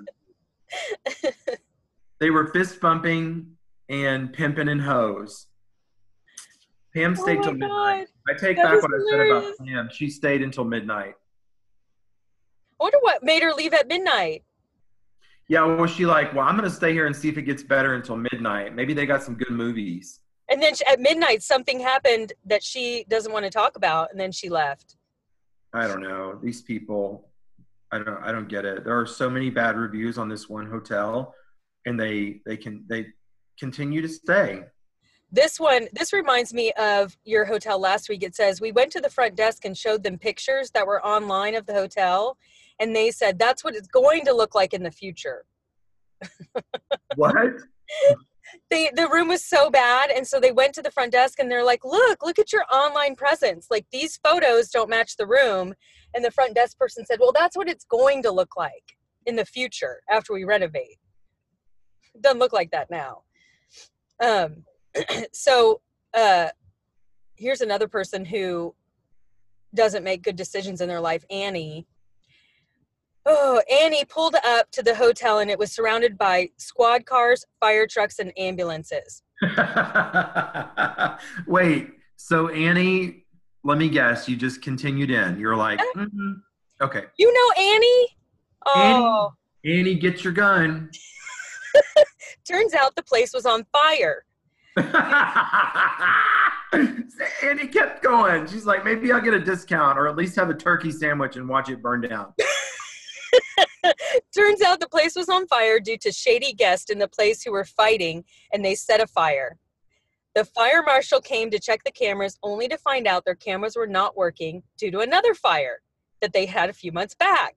they 2.19 2.29
were 2.29 2.47
fist 2.47 2.79
bumping 2.79 3.54
and 3.89 4.31
pimping 4.33 4.69
and 4.69 4.81
hose. 4.81 5.47
Pam 6.93 7.15
Oh 7.17 7.21
stayed 7.21 7.37
my 7.37 7.43
till 7.43 7.53
midnight. 7.53 8.07
God. 8.27 8.33
I 8.33 8.37
take 8.37 8.57
That 8.57 8.63
back 8.63 8.81
what 8.81 8.91
I 8.91 9.09
said 9.09 9.19
about 9.27 9.53
Pam. 9.65 9.89
She 9.91 10.09
stayed 10.09 10.41
until 10.41 10.63
midnight. 10.63 11.13
I 12.79 12.83
wonder 12.83 12.97
what 13.01 13.23
made 13.23 13.43
her 13.43 13.53
leave 13.53 13.73
at 13.73 13.87
midnight. 13.87 14.43
Yeah, 15.47 15.63
well, 15.63 15.77
was 15.77 15.91
she 15.91 16.05
like, 16.05 16.33
well, 16.33 16.45
I'm 16.47 16.57
going 16.57 16.67
to 16.69 16.75
stay 16.75 16.91
here 16.91 17.05
and 17.05 17.15
see 17.15 17.29
if 17.29 17.37
it 17.37 17.43
gets 17.43 17.61
better 17.61 17.93
until 17.93 18.17
midnight. 18.17 18.73
Maybe 18.73 18.93
they 18.93 19.05
got 19.05 19.21
some 19.21 19.35
good 19.35 19.51
movies. 19.51 20.19
And 20.49 20.61
then 20.61 20.73
at 20.89 20.99
midnight, 20.99 21.43
something 21.43 21.79
happened 21.79 22.33
that 22.45 22.63
she 22.63 23.05
doesn't 23.09 23.31
want 23.31 23.45
to 23.45 23.51
talk 23.51 23.75
about, 23.75 24.11
and 24.11 24.19
then 24.19 24.31
she 24.31 24.49
left. 24.49 24.97
I 25.73 25.87
don't 25.87 26.01
know. 26.01 26.39
These 26.41 26.61
people, 26.63 27.29
I 27.91 27.99
don't, 27.99 28.23
I 28.23 28.31
don't 28.31 28.47
get 28.47 28.65
it. 28.65 28.83
There 28.83 28.99
are 28.99 29.05
so 29.05 29.29
many 29.29 29.49
bad 29.49 29.75
reviews 29.77 30.17
on 30.17 30.29
this 30.29 30.49
one 30.49 30.69
hotel, 30.69 31.35
and 31.85 31.99
they, 31.99 32.41
they 32.45 32.57
can, 32.57 32.83
they 32.87 33.07
continue 33.59 34.01
to 34.01 34.09
stay. 34.09 34.63
This 35.31 35.59
one, 35.59 35.87
this 35.91 36.13
reminds 36.13 36.53
me 36.53 36.71
of 36.73 37.17
your 37.25 37.45
hotel 37.45 37.79
last 37.79 38.07
week. 38.07 38.23
It 38.23 38.35
says 38.35 38.61
we 38.61 38.71
went 38.71 38.91
to 38.93 39.01
the 39.01 39.09
front 39.09 39.35
desk 39.35 39.65
and 39.65 39.77
showed 39.77 40.03
them 40.03 40.17
pictures 40.17 40.71
that 40.71 40.87
were 40.87 41.05
online 41.05 41.55
of 41.55 41.65
the 41.65 41.73
hotel, 41.73 42.37
and 42.79 42.95
they 42.95 43.11
said 43.11 43.37
that's 43.37 43.63
what 43.63 43.75
it's 43.75 43.87
going 43.87 44.23
to 44.25 44.33
look 44.33 44.55
like 44.55 44.73
in 44.73 44.83
the 44.83 44.91
future. 44.91 45.45
What? 47.15 47.35
They, 48.69 48.91
the 48.93 49.09
room 49.09 49.27
was 49.27 49.43
so 49.43 49.69
bad, 49.69 50.11
and 50.11 50.25
so 50.27 50.39
they 50.39 50.51
went 50.51 50.73
to 50.75 50.81
the 50.81 50.91
front 50.91 51.11
desk 51.11 51.39
and 51.39 51.49
they're 51.49 51.63
like, 51.63 51.83
"Look, 51.83 52.23
look 52.23 52.39
at 52.39 52.53
your 52.53 52.65
online 52.71 53.15
presence. 53.15 53.67
Like 53.69 53.85
these 53.91 54.19
photos 54.23 54.69
don't 54.69 54.89
match 54.89 55.17
the 55.17 55.27
room." 55.27 55.73
And 56.13 56.23
the 56.23 56.31
front 56.31 56.55
desk 56.55 56.77
person 56.77 57.05
said, 57.05 57.19
"Well, 57.19 57.31
that's 57.33 57.57
what 57.57 57.69
it's 57.69 57.85
going 57.85 58.21
to 58.23 58.31
look 58.31 58.55
like 58.55 58.97
in 59.25 59.35
the 59.35 59.45
future 59.45 60.01
after 60.09 60.33
we 60.33 60.43
renovate. 60.43 60.97
It 62.13 62.21
doesn't 62.21 62.39
look 62.39 62.53
like 62.53 62.71
that 62.71 62.89
now." 62.89 63.23
Um, 64.19 64.63
so 65.31 65.81
uh, 66.13 66.49
here's 67.35 67.61
another 67.61 67.87
person 67.87 68.25
who 68.25 68.73
doesn't 69.73 70.03
make 70.03 70.23
good 70.23 70.35
decisions 70.35 70.81
in 70.81 70.87
their 70.87 71.01
life, 71.01 71.25
Annie. 71.29 71.85
Oh, 73.25 73.61
Annie 73.69 74.05
pulled 74.05 74.35
up 74.45 74.69
to 74.71 74.83
the 74.83 74.95
hotel 74.95 75.39
and 75.39 75.49
it 75.49 75.57
was 75.57 75.71
surrounded 75.71 76.17
by 76.17 76.49
squad 76.57 77.05
cars, 77.05 77.43
fire 77.59 77.87
trucks, 77.87 78.19
and 78.19 78.31
ambulances. 78.37 79.23
Wait, 81.47 81.89
so 82.17 82.49
Annie, 82.49 83.25
let 83.63 83.79
me 83.79 83.89
guess, 83.89 84.29
you 84.29 84.35
just 84.35 84.61
continued 84.61 85.09
in. 85.09 85.39
You're 85.39 85.55
like, 85.55 85.79
mhm. 85.95 86.35
okay, 86.81 87.05
You 87.17 87.33
know 87.33 87.63
Annie? 87.63 88.07
Oh, 88.67 89.33
Annie, 89.65 89.95
get 89.95 90.23
your 90.23 90.33
gun. 90.33 90.91
turns 92.47 92.73
out 92.73 92.95
the 92.95 93.03
place 93.03 93.33
was 93.33 93.45
on 93.45 93.65
fire. 93.71 94.25
Annie 97.43 97.67
kept 97.67 98.03
going. 98.03 98.47
She's 98.47 98.65
like, 98.65 98.83
maybe 98.83 99.11
I'll 99.11 99.21
get 99.21 99.33
a 99.33 99.39
discount 99.39 99.97
or 99.97 100.07
at 100.07 100.15
least 100.15 100.35
have 100.35 100.49
a 100.49 100.53
turkey 100.53 100.91
sandwich 100.91 101.35
and 101.37 101.47
watch 101.47 101.69
it 101.69 101.81
burn 101.81 102.01
down. 102.01 102.33
Turns 104.35 104.61
out 104.61 104.79
the 104.79 104.89
place 104.89 105.15
was 105.15 105.29
on 105.29 105.47
fire 105.47 105.79
due 105.79 105.97
to 105.99 106.11
shady 106.11 106.53
guests 106.53 106.89
in 106.89 106.99
the 106.99 107.07
place 107.07 107.43
who 107.43 107.51
were 107.51 107.65
fighting 107.65 108.23
and 108.51 108.65
they 108.65 108.75
set 108.75 108.99
a 109.01 109.07
fire. 109.07 109.57
The 110.33 110.43
fire 110.43 110.83
marshal 110.85 111.21
came 111.21 111.49
to 111.51 111.59
check 111.59 111.83
the 111.85 111.91
cameras 111.91 112.37
only 112.43 112.67
to 112.67 112.77
find 112.77 113.07
out 113.07 113.23
their 113.23 113.35
cameras 113.35 113.77
were 113.77 113.87
not 113.87 114.17
working 114.17 114.63
due 114.77 114.91
to 114.91 114.99
another 114.99 115.33
fire 115.33 115.81
that 116.21 116.33
they 116.33 116.45
had 116.45 116.69
a 116.69 116.73
few 116.73 116.91
months 116.91 117.15
back. 117.15 117.55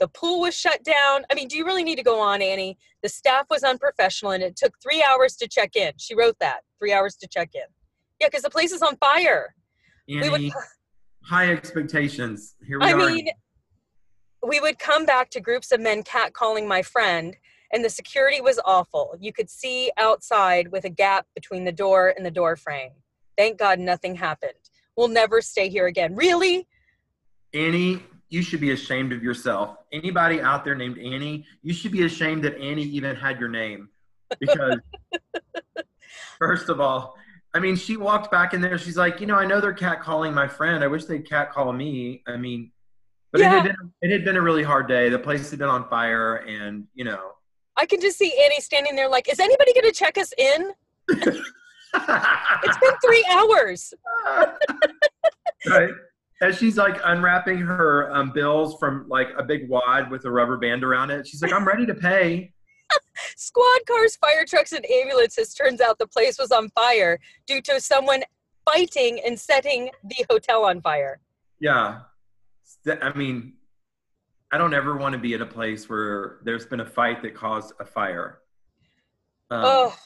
The 0.00 0.08
pool 0.08 0.40
was 0.40 0.56
shut 0.56 0.82
down. 0.82 1.24
I 1.30 1.34
mean, 1.34 1.46
do 1.46 1.56
you 1.56 1.64
really 1.66 1.84
need 1.84 1.96
to 1.96 2.02
go 2.02 2.18
on, 2.18 2.40
Annie? 2.40 2.78
The 3.02 3.08
staff 3.08 3.46
was 3.50 3.62
unprofessional 3.62 4.32
and 4.32 4.42
it 4.42 4.56
took 4.56 4.74
three 4.82 5.04
hours 5.06 5.36
to 5.36 5.46
check 5.46 5.76
in. 5.76 5.92
She 5.98 6.14
wrote 6.14 6.36
that 6.40 6.60
three 6.78 6.92
hours 6.92 7.16
to 7.16 7.28
check 7.28 7.50
in. 7.54 7.62
Yeah, 8.18 8.28
because 8.28 8.42
the 8.42 8.50
place 8.50 8.72
is 8.72 8.82
on 8.82 8.96
fire. 8.96 9.54
Annie, 10.08 10.28
would- 10.30 10.52
high 11.24 11.52
expectations. 11.52 12.56
Here 12.66 12.78
we 12.80 12.86
I 12.86 12.92
are. 12.92 13.00
I 13.00 13.12
mean, 13.12 13.28
we 14.42 14.58
would 14.58 14.78
come 14.78 15.04
back 15.04 15.30
to 15.30 15.40
groups 15.40 15.70
of 15.70 15.80
men 15.80 16.02
catcalling 16.02 16.66
my 16.66 16.82
friend, 16.82 17.36
and 17.72 17.84
the 17.84 17.90
security 17.90 18.40
was 18.40 18.58
awful. 18.64 19.14
You 19.20 19.32
could 19.32 19.50
see 19.50 19.92
outside 19.98 20.68
with 20.72 20.84
a 20.84 20.90
gap 20.90 21.26
between 21.34 21.64
the 21.64 21.72
door 21.72 22.14
and 22.16 22.24
the 22.24 22.30
door 22.30 22.56
frame. 22.56 22.92
Thank 23.36 23.58
God 23.58 23.78
nothing 23.78 24.14
happened. 24.14 24.52
We'll 24.96 25.08
never 25.08 25.40
stay 25.40 25.68
here 25.68 25.86
again. 25.86 26.14
Really? 26.16 26.66
Annie, 27.52 28.02
you 28.30 28.42
should 28.42 28.60
be 28.60 28.70
ashamed 28.70 29.12
of 29.12 29.22
yourself. 29.22 29.76
Anybody 29.92 30.40
out 30.40 30.64
there 30.64 30.74
named 30.76 30.98
Annie, 30.98 31.44
you 31.62 31.74
should 31.74 31.92
be 31.92 32.04
ashamed 32.04 32.44
that 32.44 32.56
Annie 32.58 32.84
even 32.84 33.14
had 33.16 33.38
your 33.38 33.48
name. 33.48 33.88
Because, 34.38 34.78
first 36.38 36.68
of 36.68 36.80
all, 36.80 37.16
I 37.52 37.58
mean, 37.58 37.74
she 37.74 37.96
walked 37.96 38.30
back 38.30 38.54
in 38.54 38.60
there. 38.60 38.78
She's 38.78 38.96
like, 38.96 39.20
you 39.20 39.26
know, 39.26 39.34
I 39.34 39.44
know 39.44 39.60
they're 39.60 39.74
catcalling 39.74 40.32
my 40.32 40.46
friend. 40.46 40.84
I 40.84 40.86
wish 40.86 41.04
they'd 41.04 41.28
catcall 41.28 41.72
me. 41.72 42.22
I 42.28 42.36
mean, 42.36 42.70
but 43.32 43.40
it, 43.40 43.44
Yeah. 43.44 43.50
had 43.50 43.62
been, 43.64 43.92
it 44.02 44.10
had 44.12 44.24
been 44.24 44.36
a 44.36 44.40
really 44.40 44.62
hard 44.62 44.86
day. 44.86 45.08
The 45.08 45.18
place 45.18 45.50
had 45.50 45.58
been 45.58 45.68
on 45.68 45.88
fire, 45.88 46.36
and, 46.36 46.86
you 46.94 47.04
know. 47.04 47.32
I 47.76 47.86
can 47.86 48.00
just 48.00 48.16
see 48.18 48.32
Annie 48.44 48.60
standing 48.60 48.94
there 48.94 49.08
like, 49.08 49.28
is 49.30 49.40
anybody 49.40 49.72
going 49.74 49.86
to 49.86 49.92
check 49.92 50.16
us 50.16 50.32
in? 50.38 50.72
It's 51.92 52.78
been 52.78 52.92
three 53.04 53.26
hours. 53.28 53.92
right. 55.68 55.90
As 56.40 56.56
she's 56.56 56.76
like 56.76 56.98
unwrapping 57.04 57.58
her 57.58 58.10
um, 58.14 58.32
bills 58.32 58.76
from 58.78 59.06
like 59.08 59.28
a 59.36 59.42
big 59.42 59.68
wad 59.68 60.10
with 60.10 60.24
a 60.24 60.30
rubber 60.30 60.56
band 60.56 60.82
around 60.82 61.10
it, 61.10 61.26
she's 61.26 61.42
like, 61.42 61.52
I'm 61.52 61.66
ready 61.66 61.84
to 61.86 61.94
pay. 61.94 62.52
Squad 63.36 63.80
cars, 63.86 64.16
fire 64.16 64.44
trucks, 64.46 64.72
and 64.72 64.88
ambulances. 64.90 65.54
Turns 65.54 65.80
out 65.80 65.98
the 65.98 66.06
place 66.06 66.38
was 66.38 66.50
on 66.50 66.70
fire 66.70 67.18
due 67.46 67.60
to 67.62 67.80
someone 67.80 68.22
fighting 68.64 69.20
and 69.24 69.38
setting 69.38 69.90
the 70.04 70.24
hotel 70.30 70.64
on 70.64 70.80
fire. 70.80 71.20
Yeah. 71.60 72.00
I 72.86 73.12
mean, 73.12 73.54
I 74.50 74.58
don't 74.58 74.72
ever 74.72 74.96
want 74.96 75.12
to 75.12 75.18
be 75.18 75.34
at 75.34 75.42
a 75.42 75.46
place 75.46 75.88
where 75.88 76.38
there's 76.44 76.64
been 76.64 76.80
a 76.80 76.86
fight 76.86 77.22
that 77.22 77.34
caused 77.34 77.74
a 77.80 77.84
fire. 77.84 78.38
Um, 79.50 79.62
oh, 79.64 79.96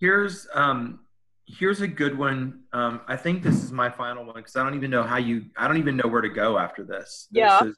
Here's 0.00 0.46
um, 0.54 1.00
here's 1.48 1.80
a 1.80 1.88
good 1.88 2.16
one. 2.16 2.60
Um, 2.72 3.00
I 3.08 3.16
think 3.16 3.42
this 3.42 3.62
is 3.62 3.72
my 3.72 3.90
final 3.90 4.24
one 4.24 4.36
because 4.36 4.56
I 4.56 4.62
don't 4.62 4.74
even 4.74 4.90
know 4.90 5.02
how 5.02 5.16
you. 5.16 5.46
I 5.56 5.66
don't 5.66 5.78
even 5.78 5.96
know 5.96 6.08
where 6.08 6.20
to 6.20 6.28
go 6.28 6.58
after 6.58 6.84
this. 6.84 7.28
This 7.30 7.40
Yeah. 7.40 7.64
Is, 7.64 7.76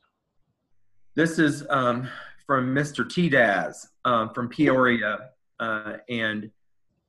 this 1.14 1.38
is 1.38 1.66
um, 1.70 2.08
from 2.46 2.74
Mr. 2.74 3.08
T. 3.08 3.28
Daz 3.28 3.88
um, 4.04 4.30
from 4.30 4.48
Peoria, 4.48 5.30
uh, 5.58 5.96
and 6.08 6.50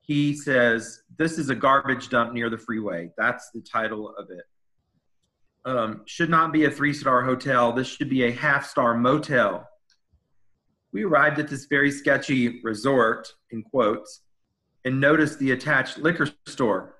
he 0.01 0.35
says 0.35 1.03
this 1.17 1.37
is 1.37 1.49
a 1.49 1.55
garbage 1.55 2.09
dump 2.09 2.33
near 2.33 2.49
the 2.49 2.57
freeway. 2.57 3.11
That's 3.17 3.49
the 3.51 3.61
title 3.61 4.13
of 4.17 4.29
it. 4.29 4.43
Um, 5.63 6.01
should 6.05 6.29
not 6.29 6.51
be 6.51 6.65
a 6.65 6.71
three-star 6.71 7.23
hotel. 7.23 7.71
This 7.71 7.87
should 7.87 8.09
be 8.09 8.23
a 8.23 8.31
half-star 8.31 8.97
motel. 8.97 9.67
We 10.91 11.03
arrived 11.03 11.37
at 11.37 11.47
this 11.47 11.65
very 11.65 11.91
sketchy 11.91 12.61
resort, 12.63 13.31
in 13.51 13.61
quotes, 13.61 14.21
and 14.85 14.99
noticed 14.99 15.39
the 15.39 15.51
attached 15.51 15.97
liquor 15.97 16.27
store. 16.47 16.95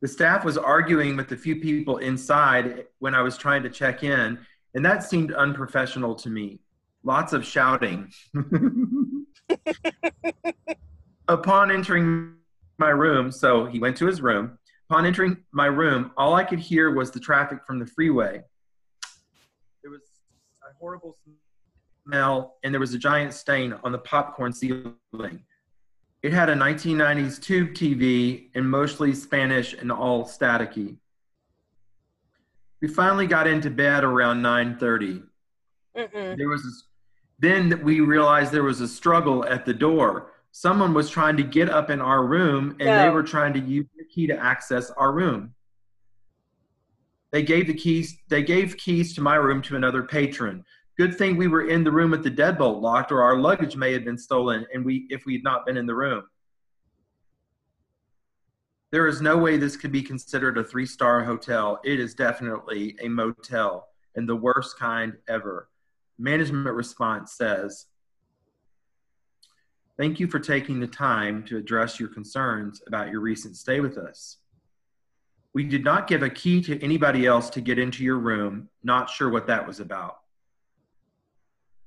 The 0.00 0.08
staff 0.08 0.44
was 0.44 0.58
arguing 0.58 1.16
with 1.16 1.28
the 1.28 1.36
few 1.36 1.56
people 1.56 1.98
inside 1.98 2.86
when 2.98 3.14
I 3.14 3.22
was 3.22 3.36
trying 3.36 3.62
to 3.62 3.70
check 3.70 4.02
in, 4.02 4.38
and 4.74 4.84
that 4.84 5.04
seemed 5.04 5.32
unprofessional 5.32 6.14
to 6.16 6.28
me. 6.28 6.60
Lots 7.04 7.32
of 7.32 7.44
shouting. 7.44 8.12
Upon 11.28 11.70
entering 11.70 12.34
my 12.78 12.90
room, 12.90 13.30
so 13.30 13.66
he 13.66 13.78
went 13.78 13.96
to 13.98 14.06
his 14.06 14.20
room. 14.20 14.58
Upon 14.90 15.06
entering 15.06 15.36
my 15.52 15.66
room, 15.66 16.10
all 16.16 16.34
I 16.34 16.44
could 16.44 16.58
hear 16.58 16.90
was 16.90 17.10
the 17.10 17.20
traffic 17.20 17.60
from 17.66 17.78
the 17.78 17.86
freeway. 17.86 18.42
There 19.82 19.90
was 19.90 20.02
a 20.62 20.76
horrible 20.78 21.16
smell, 22.04 22.56
and 22.64 22.74
there 22.74 22.80
was 22.80 22.92
a 22.92 22.98
giant 22.98 23.34
stain 23.34 23.74
on 23.84 23.92
the 23.92 23.98
popcorn 23.98 24.52
ceiling. 24.52 25.44
It 26.22 26.32
had 26.32 26.48
a 26.48 26.54
1990s 26.54 27.40
tube 27.42 27.70
TV 27.70 28.48
and 28.54 28.68
mostly 28.68 29.12
Spanish 29.12 29.74
and 29.74 29.90
all 29.90 30.24
staticky. 30.24 30.96
We 32.80 32.88
finally 32.88 33.26
got 33.26 33.46
into 33.46 33.70
bed 33.70 34.04
around 34.04 34.42
9:30. 34.42 35.24
There 35.94 36.48
was 36.48 36.64
a, 36.64 36.72
then 37.40 37.82
we 37.82 38.00
realized 38.00 38.52
there 38.52 38.62
was 38.62 38.80
a 38.80 38.88
struggle 38.88 39.44
at 39.44 39.66
the 39.66 39.74
door. 39.74 40.32
Someone 40.52 40.94
was 40.94 41.10
trying 41.10 41.36
to 41.38 41.42
get 41.42 41.68
up 41.68 41.90
in 41.90 42.00
our 42.00 42.24
room 42.24 42.76
and 42.78 42.88
they 42.88 43.08
were 43.08 43.22
trying 43.22 43.52
to 43.54 43.60
use 43.60 43.86
the 43.96 44.04
key 44.04 44.26
to 44.26 44.36
access 44.36 44.90
our 44.90 45.12
room. 45.12 45.54
They 47.32 47.42
gave 47.42 47.66
the 47.66 47.74
keys 47.74 48.16
they 48.28 48.42
gave 48.42 48.76
keys 48.76 49.14
to 49.14 49.20
my 49.20 49.36
room 49.36 49.62
to 49.62 49.76
another 49.76 50.02
patron. 50.02 50.64
Good 51.02 51.18
thing 51.18 51.36
we 51.36 51.48
were 51.48 51.68
in 51.68 51.82
the 51.82 51.90
room 51.90 52.12
with 52.12 52.22
the 52.22 52.30
deadbolt 52.30 52.80
locked 52.80 53.10
or 53.10 53.24
our 53.24 53.36
luggage 53.36 53.74
may 53.74 53.92
have 53.92 54.04
been 54.04 54.16
stolen 54.16 54.64
and 54.72 54.84
we 54.84 55.08
if 55.10 55.26
we 55.26 55.32
had 55.32 55.42
not 55.42 55.66
been 55.66 55.76
in 55.76 55.84
the 55.84 55.96
room. 55.96 56.22
There 58.92 59.08
is 59.08 59.20
no 59.20 59.36
way 59.36 59.56
this 59.56 59.76
could 59.76 59.90
be 59.90 60.04
considered 60.04 60.58
a 60.58 60.62
three-star 60.62 61.24
hotel. 61.24 61.80
It 61.82 61.98
is 61.98 62.14
definitely 62.14 62.96
a 63.02 63.08
motel 63.08 63.88
and 64.14 64.28
the 64.28 64.36
worst 64.36 64.78
kind 64.78 65.14
ever. 65.28 65.68
Management 66.20 66.72
response 66.72 67.32
says, 67.32 67.86
Thank 69.96 70.20
you 70.20 70.28
for 70.28 70.38
taking 70.38 70.78
the 70.78 70.86
time 70.86 71.42
to 71.46 71.56
address 71.56 71.98
your 71.98 72.10
concerns 72.10 72.80
about 72.86 73.10
your 73.10 73.22
recent 73.22 73.56
stay 73.56 73.80
with 73.80 73.98
us. 73.98 74.36
We 75.52 75.64
did 75.64 75.82
not 75.82 76.06
give 76.06 76.22
a 76.22 76.30
key 76.30 76.62
to 76.62 76.80
anybody 76.80 77.26
else 77.26 77.50
to 77.50 77.60
get 77.60 77.80
into 77.80 78.04
your 78.04 78.20
room, 78.20 78.68
not 78.84 79.10
sure 79.10 79.30
what 79.30 79.48
that 79.48 79.66
was 79.66 79.80
about. 79.80 80.21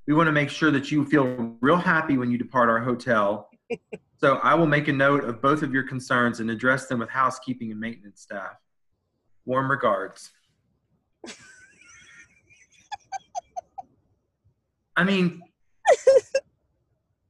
We 0.08 0.14
want 0.14 0.28
to 0.28 0.32
make 0.32 0.50
sure 0.50 0.72
that 0.72 0.92
you 0.92 1.06
feel 1.06 1.56
real 1.62 1.78
happy 1.78 2.18
when 2.18 2.32
you 2.32 2.38
depart 2.38 2.70
our 2.70 2.80
hotel. 2.80 3.50
so 4.18 4.36
I 4.44 4.54
will 4.54 4.68
make 4.68 4.88
a 4.88 4.94
note 4.94 5.24
of 5.24 5.42
both 5.42 5.64
of 5.64 5.74
your 5.74 5.84
concerns 5.84 6.40
and 6.40 6.52
address 6.52 6.88
them 6.88 7.00
with 7.00 7.10
housekeeping 7.10 7.72
and 7.72 7.80
maintenance 7.80 8.22
staff. 8.22 8.56
Warm 9.46 9.70
regards. 9.70 10.32
I 14.98 15.04
mean, 15.04 15.42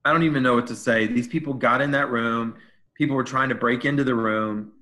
I 0.03 0.11
don't 0.11 0.23
even 0.23 0.43
know 0.43 0.53
what 0.53 0.67
to 0.67 0.75
say. 0.75 1.07
These 1.07 1.27
people 1.27 1.53
got 1.53 1.81
in 1.81 1.91
that 1.91 2.09
room. 2.09 2.55
People 2.95 3.15
were 3.15 3.23
trying 3.23 3.49
to 3.49 3.55
break 3.55 3.85
into 3.85 4.03
the 4.03 4.13
room, 4.13 4.73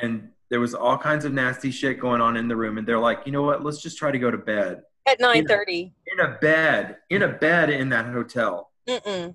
and 0.00 0.30
there 0.48 0.60
was 0.60 0.74
all 0.74 0.96
kinds 0.96 1.24
of 1.24 1.32
nasty 1.32 1.70
shit 1.70 1.98
going 1.98 2.20
on 2.20 2.36
in 2.36 2.48
the 2.48 2.56
room. 2.56 2.78
And 2.78 2.86
they're 2.86 2.98
like, 2.98 3.22
you 3.26 3.32
know 3.32 3.42
what? 3.42 3.64
Let's 3.64 3.82
just 3.82 3.98
try 3.98 4.10
to 4.10 4.18
go 4.18 4.30
to 4.30 4.38
bed. 4.38 4.82
At 5.06 5.20
9:30. 5.20 5.92
In 6.06 6.20
a 6.20 6.38
bed, 6.40 6.98
in 7.08 7.22
a 7.22 7.28
bed 7.28 7.70
in 7.70 7.88
that 7.88 8.06
hotel. 8.06 8.70
Mm-mm. 8.88 9.34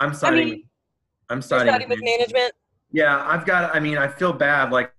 I'm 0.00 0.14
siding. 0.14 0.48
mean, 0.48 0.64
I'm 1.28 1.42
siding 1.42 1.72
siding 1.72 1.88
with 1.88 2.02
management. 2.02 2.52
Yeah, 2.92 3.24
I've 3.26 3.44
got. 3.44 3.74
I 3.74 3.80
mean, 3.80 3.98
I 3.98 4.08
feel 4.08 4.32
bad, 4.32 4.72
like 4.72 4.92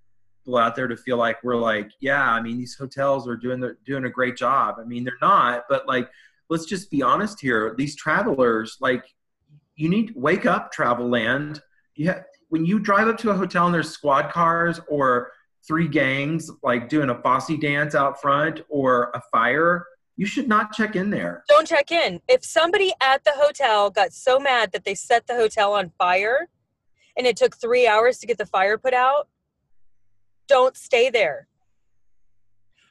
people 0.49 0.57
out 0.57 0.75
there 0.75 0.87
to 0.87 0.97
feel 0.97 1.17
like 1.17 1.43
we're 1.43 1.55
like, 1.55 1.91
yeah. 1.99 2.31
I 2.31 2.41
mean, 2.41 2.57
these 2.57 2.75
hotels 2.75 3.27
are 3.27 3.35
doing 3.35 3.59
the, 3.59 3.75
doing 3.85 4.05
a 4.05 4.09
great 4.09 4.35
job. 4.35 4.75
I 4.79 4.83
mean, 4.83 5.03
they're 5.03 5.13
not, 5.21 5.65
but 5.69 5.87
like, 5.87 6.09
let's 6.49 6.65
just 6.65 6.89
be 6.91 7.01
honest 7.01 7.39
here. 7.39 7.75
These 7.77 7.95
travelers, 7.95 8.77
like, 8.79 9.03
you 9.75 9.89
need 9.89 10.13
wake 10.15 10.45
up, 10.45 10.71
travel 10.71 11.07
land. 11.07 11.61
You 11.95 12.07
have, 12.07 12.23
when 12.49 12.65
you 12.65 12.79
drive 12.79 13.07
up 13.07 13.17
to 13.19 13.29
a 13.29 13.33
hotel 13.35 13.65
and 13.65 13.73
there's 13.73 13.89
squad 13.89 14.31
cars 14.31 14.79
or 14.87 15.31
three 15.67 15.87
gangs 15.87 16.49
like 16.63 16.89
doing 16.89 17.09
a 17.09 17.21
Fosse 17.21 17.57
dance 17.59 17.95
out 17.95 18.21
front 18.21 18.61
or 18.69 19.11
a 19.13 19.21
fire, 19.31 19.85
you 20.15 20.25
should 20.25 20.47
not 20.47 20.73
check 20.73 20.95
in 20.95 21.09
there. 21.09 21.43
Don't 21.47 21.67
check 21.67 21.91
in. 21.91 22.19
If 22.27 22.43
somebody 22.43 22.91
at 23.01 23.23
the 23.23 23.31
hotel 23.35 23.89
got 23.89 24.11
so 24.11 24.39
mad 24.39 24.71
that 24.73 24.83
they 24.83 24.95
set 24.95 25.27
the 25.27 25.35
hotel 25.35 25.73
on 25.73 25.91
fire 25.97 26.49
and 27.17 27.25
it 27.25 27.37
took 27.37 27.55
three 27.55 27.87
hours 27.87 28.17
to 28.19 28.27
get 28.27 28.37
the 28.37 28.45
fire 28.45 28.77
put 28.77 28.93
out, 28.93 29.29
don't 30.47 30.75
stay 30.75 31.09
there. 31.09 31.47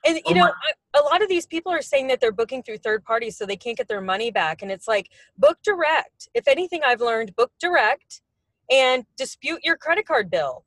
And 0.06 0.16
you 0.16 0.22
Oh 0.28 0.32
know, 0.32 0.52
a 0.94 1.02
lot 1.02 1.22
of 1.22 1.28
these 1.28 1.46
people 1.46 1.72
are 1.72 1.82
saying 1.82 2.06
that 2.08 2.20
they're 2.20 2.32
booking 2.32 2.62
through 2.62 2.78
third 2.78 3.04
parties 3.04 3.36
so 3.36 3.44
they 3.44 3.56
can't 3.56 3.76
get 3.76 3.88
their 3.88 4.00
money 4.00 4.30
back. 4.30 4.62
And 4.62 4.70
it's 4.70 4.88
like, 4.88 5.10
book 5.36 5.58
direct. 5.62 6.28
If 6.34 6.48
anything, 6.48 6.80
I've 6.84 7.00
learned 7.00 7.36
book 7.36 7.52
direct 7.60 8.22
and 8.70 9.04
dispute 9.16 9.60
your 9.64 9.76
credit 9.76 10.06
card 10.06 10.30
bill. 10.30 10.64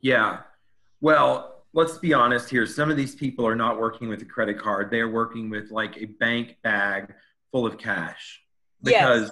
Yeah. 0.00 0.40
Well, 1.02 1.64
let's 1.74 1.98
be 1.98 2.14
honest 2.14 2.48
here. 2.48 2.64
Some 2.64 2.90
of 2.90 2.96
these 2.96 3.14
people 3.16 3.46
are 3.46 3.56
not 3.56 3.78
working 3.78 4.08
with 4.08 4.22
a 4.22 4.24
credit 4.24 4.56
card. 4.58 4.90
They 4.90 5.00
are 5.00 5.10
working 5.10 5.50
with 5.50 5.70
like 5.70 5.98
a 5.98 6.06
bank 6.06 6.56
bag 6.62 7.12
full 7.50 7.66
of 7.66 7.76
cash 7.76 8.40
because 8.82 9.22
Yes. 9.22 9.30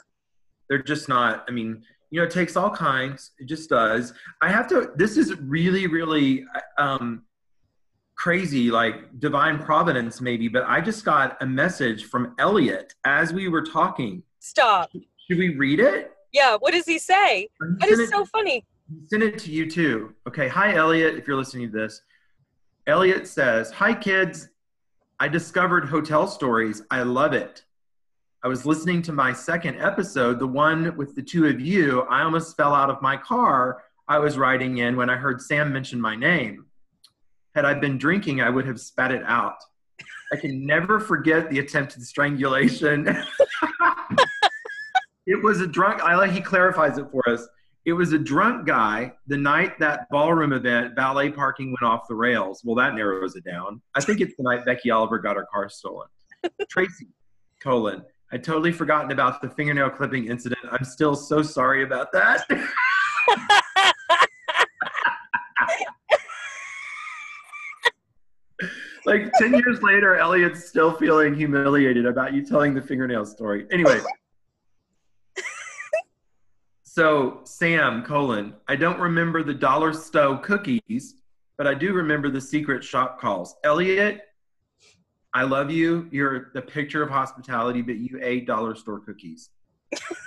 they're 0.69 0.83
just 0.83 1.09
not, 1.09 1.45
I 1.49 1.53
mean, 1.53 1.83
you 2.11 2.19
know, 2.21 2.27
it 2.27 2.33
takes 2.33 2.57
all 2.57 2.71
kinds. 2.71 3.31
It 3.39 3.47
just 3.47 3.71
does. 3.71 4.13
I 4.43 4.51
have 4.51 4.67
to, 4.71 4.91
this 4.97 5.17
is 5.17 5.33
really, 5.39 5.87
really 5.87 6.45
um, 6.77 7.23
crazy, 8.17 8.69
like 8.73 9.21
divine 9.21 9.61
providence 9.61 10.21
maybe, 10.21 10.49
but 10.49 10.65
I 10.67 10.81
just 10.81 11.05
got 11.05 11.41
a 11.41 11.47
message 11.47 12.07
from 12.07 12.35
Elliot 12.41 12.95
as 13.05 13.33
we 13.33 13.49
were 13.49 13.63
talking. 13.63 14.25
Stop. 14.41 14.91
Should 14.93 15.39
we 15.39 15.57
read 15.57 15.79
it? 15.79 16.11
Yeah. 16.33 16.57
What 16.57 16.73
does 16.73 16.87
he 16.87 16.99
say? 16.99 17.49
That 17.79 17.89
is 17.91 18.09
so 18.11 18.25
funny. 18.25 18.65
Send 19.07 19.23
it 19.23 19.39
to 19.41 19.51
you 19.51 19.71
too. 19.71 20.15
Okay. 20.27 20.49
Hi, 20.49 20.75
Elliot, 20.75 21.17
if 21.17 21.27
you're 21.27 21.37
listening 21.37 21.71
to 21.71 21.79
this. 21.79 22.03
Elliot 22.87 23.27
says, 23.27 23.71
Hi, 23.73 23.95
kids. 23.95 24.49
I 25.19 25.29
discovered 25.29 25.85
Hotel 25.85 26.27
Stories. 26.27 26.83
I 26.91 27.03
love 27.03 27.35
it. 27.35 27.65
I 28.43 28.49
was 28.49 28.65
listening 28.65 29.03
to 29.03 29.13
my 29.13 29.35
second 29.35 29.79
episode, 29.81 30.39
the 30.39 30.47
one 30.47 30.97
with 30.97 31.15
the 31.15 31.23
two 31.23 31.47
of 31.47 31.61
you. 31.61 32.03
I 32.03 32.23
almost 32.23 32.57
fell 32.57 32.75
out 32.75 32.89
of 32.89 33.03
my 33.03 33.17
car 33.17 33.83
I 34.11 34.19
was 34.19 34.37
riding 34.37 34.79
in 34.79 34.97
when 34.97 35.09
I 35.09 35.17
heard 35.17 35.41
Sam 35.41 35.73
mention 35.73 36.01
my 36.01 36.17
name. 36.17 36.67
Had 37.55 37.65
I 37.65 37.75
been 37.75 37.97
drinking, 37.97 38.41
I 38.41 38.51
would 38.51 38.67
have 38.67 38.81
spat 38.81 39.13
it 39.13 39.23
out. 39.25 39.55
I 40.33 40.37
can 40.37 40.67
never 40.67 40.99
forget 40.99 41.49
the 41.49 41.61
attempted 41.61 42.03
strangulation. 42.03 43.07
it 45.27 45.41
was 45.45 45.61
a 45.61 45.67
drunk, 45.67 46.03
I 46.03 46.17
like 46.17 46.33
he 46.33 46.41
clarifies 46.41 46.99
it 46.99 47.07
for 47.13 47.29
us. 47.29 47.47
It 47.91 47.95
was 47.95 48.13
a 48.13 48.19
drunk 48.21 48.69
guy 48.69 49.13
the 49.27 49.37
night 49.37 49.77
that 49.81 50.09
ballroom 50.11 50.53
event, 50.53 50.95
ballet 50.95 51.29
parking 51.29 51.71
went 51.71 51.83
off 51.83 52.07
the 52.07 52.15
rails. 52.15 52.63
Well, 52.63 52.77
that 52.77 52.95
narrows 52.95 53.35
it 53.35 53.43
down. 53.43 53.83
I 53.97 54.01
think 54.01 54.21
it's 54.21 54.37
the 54.37 54.45
night 54.45 54.65
Becky 54.65 54.93
Oliver 54.93 55.19
got 55.19 55.35
her 55.35 55.45
car 55.53 55.69
stolen. 55.69 56.07
Tracy, 56.71 57.09
colon. 57.59 58.05
I'd 58.31 58.45
totally 58.45 58.71
forgotten 58.71 59.11
about 59.11 59.43
the 59.43 59.51
fingernail 59.51 59.91
clipping 59.91 60.29
incident. 60.29 60.61
I'm 60.71 60.85
still 60.85 61.17
so 61.17 61.43
sorry 61.43 61.83
about 61.83 62.13
that. 62.13 62.45
like 69.05 69.33
10 69.33 69.53
years 69.55 69.83
later, 69.83 70.15
Elliot's 70.15 70.65
still 70.65 70.93
feeling 70.93 71.35
humiliated 71.35 72.07
about 72.07 72.35
you 72.35 72.47
telling 72.47 72.73
the 72.73 72.83
fingernail 72.83 73.27
story. 73.27 73.67
Anyway. 73.73 73.99
So, 76.93 77.43
Sam, 77.45 78.03
colon, 78.03 78.53
I 78.67 78.75
don't 78.75 78.99
remember 78.99 79.45
the 79.45 79.55
dollar 79.55 79.93
stove 79.93 80.43
cookies, 80.43 81.15
but 81.57 81.69
I 81.69 81.73
do 81.73 81.93
remember 81.93 82.31
the 82.31 82.41
secret 82.41 82.83
shop 82.83 83.21
calls. 83.21 83.55
Elliot, 83.63 84.23
I 85.33 85.45
love 85.45 85.71
you. 85.71 86.09
You're 86.11 86.51
the 86.53 86.63
picture 86.63 87.01
of 87.01 87.09
hospitality, 87.09 87.81
but 87.81 87.99
you 87.99 88.19
ate 88.21 88.45
dollar 88.45 88.75
store 88.75 88.99
cookies. 88.99 89.51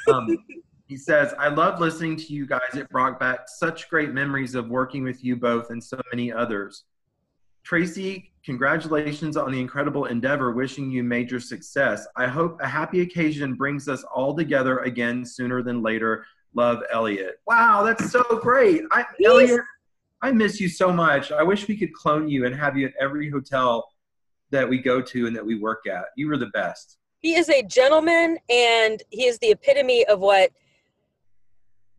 Um, 0.07 0.37
he 0.87 0.95
says, 0.95 1.33
I 1.37 1.49
love 1.49 1.81
listening 1.81 2.15
to 2.15 2.33
you 2.33 2.45
guys. 2.47 2.75
It 2.75 2.89
brought 2.89 3.19
back 3.19 3.39
such 3.47 3.89
great 3.89 4.13
memories 4.13 4.55
of 4.55 4.69
working 4.69 5.03
with 5.03 5.21
you 5.21 5.35
both 5.35 5.69
and 5.69 5.83
so 5.83 5.99
many 6.13 6.31
others. 6.31 6.85
Tracy, 7.65 8.31
congratulations 8.45 9.35
on 9.35 9.51
the 9.51 9.59
incredible 9.59 10.05
endeavor. 10.05 10.53
Wishing 10.53 10.89
you 10.89 11.03
major 11.03 11.41
success. 11.41 12.07
I 12.15 12.27
hope 12.27 12.61
a 12.61 12.67
happy 12.69 13.01
occasion 13.01 13.55
brings 13.55 13.89
us 13.89 14.05
all 14.15 14.33
together 14.33 14.79
again 14.79 15.25
sooner 15.25 15.61
than 15.61 15.81
later. 15.81 16.25
Love, 16.55 16.83
Elliot. 16.91 17.39
Wow, 17.47 17.83
that's 17.83 18.11
so 18.11 18.23
great. 18.41 18.83
I, 18.91 19.05
He's- 19.17 19.29
Elliot, 19.31 19.61
I 20.21 20.31
miss 20.31 20.59
you 20.61 20.69
so 20.69 20.91
much. 20.93 21.31
I 21.31 21.43
wish 21.43 21.67
we 21.67 21.75
could 21.75 21.93
clone 21.93 22.29
you 22.29 22.45
and 22.45 22.55
have 22.55 22.77
you 22.77 22.87
at 22.87 22.93
every 22.99 23.29
hotel 23.29 23.87
that 24.51 24.67
we 24.69 24.77
go 24.77 25.01
to 25.01 25.27
and 25.27 25.35
that 25.35 25.45
we 25.45 25.59
work 25.59 25.85
at. 25.87 26.05
You 26.15 26.27
were 26.29 26.37
the 26.37 26.47
best. 26.47 26.97
he 27.19 27.35
is 27.35 27.49
a 27.49 27.61
gentleman 27.63 28.37
and 28.49 29.01
he 29.09 29.25
is 29.25 29.37
the 29.39 29.51
epitome 29.51 30.05
of 30.05 30.19
what 30.19 30.51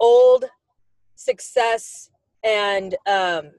old 0.01 0.45
success 1.17 2.11
and 2.43 2.95
um, 3.07 3.51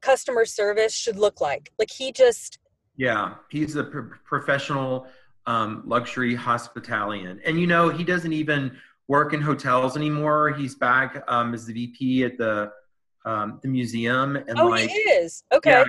customer 0.00 0.44
service 0.44 0.94
should 0.94 1.16
look 1.16 1.40
like 1.40 1.70
like 1.78 1.90
he 1.90 2.12
just 2.12 2.58
Yeah, 2.96 3.34
he's 3.50 3.76
a 3.76 3.84
pro- 3.84 4.10
professional 4.24 5.06
um, 5.46 5.82
luxury 5.86 6.34
hospitalian, 6.34 7.40
and 7.44 7.58
you 7.58 7.66
know 7.66 7.88
he 7.88 8.04
doesn't 8.04 8.32
even 8.34 8.76
work 9.08 9.32
in 9.32 9.40
hotels 9.40 9.96
anymore. 9.96 10.50
He's 10.50 10.74
back 10.74 11.22
um, 11.28 11.54
as 11.54 11.66
the 11.66 11.72
VP 11.72 12.24
at 12.24 12.38
the 12.38 12.70
um, 13.24 13.58
the 13.62 13.68
museum, 13.68 14.36
and 14.36 14.58
oh 14.58 14.68
like, 14.68 14.88
he 14.88 14.96
is 14.96 15.42
okay 15.52 15.70
yeah, 15.70 15.84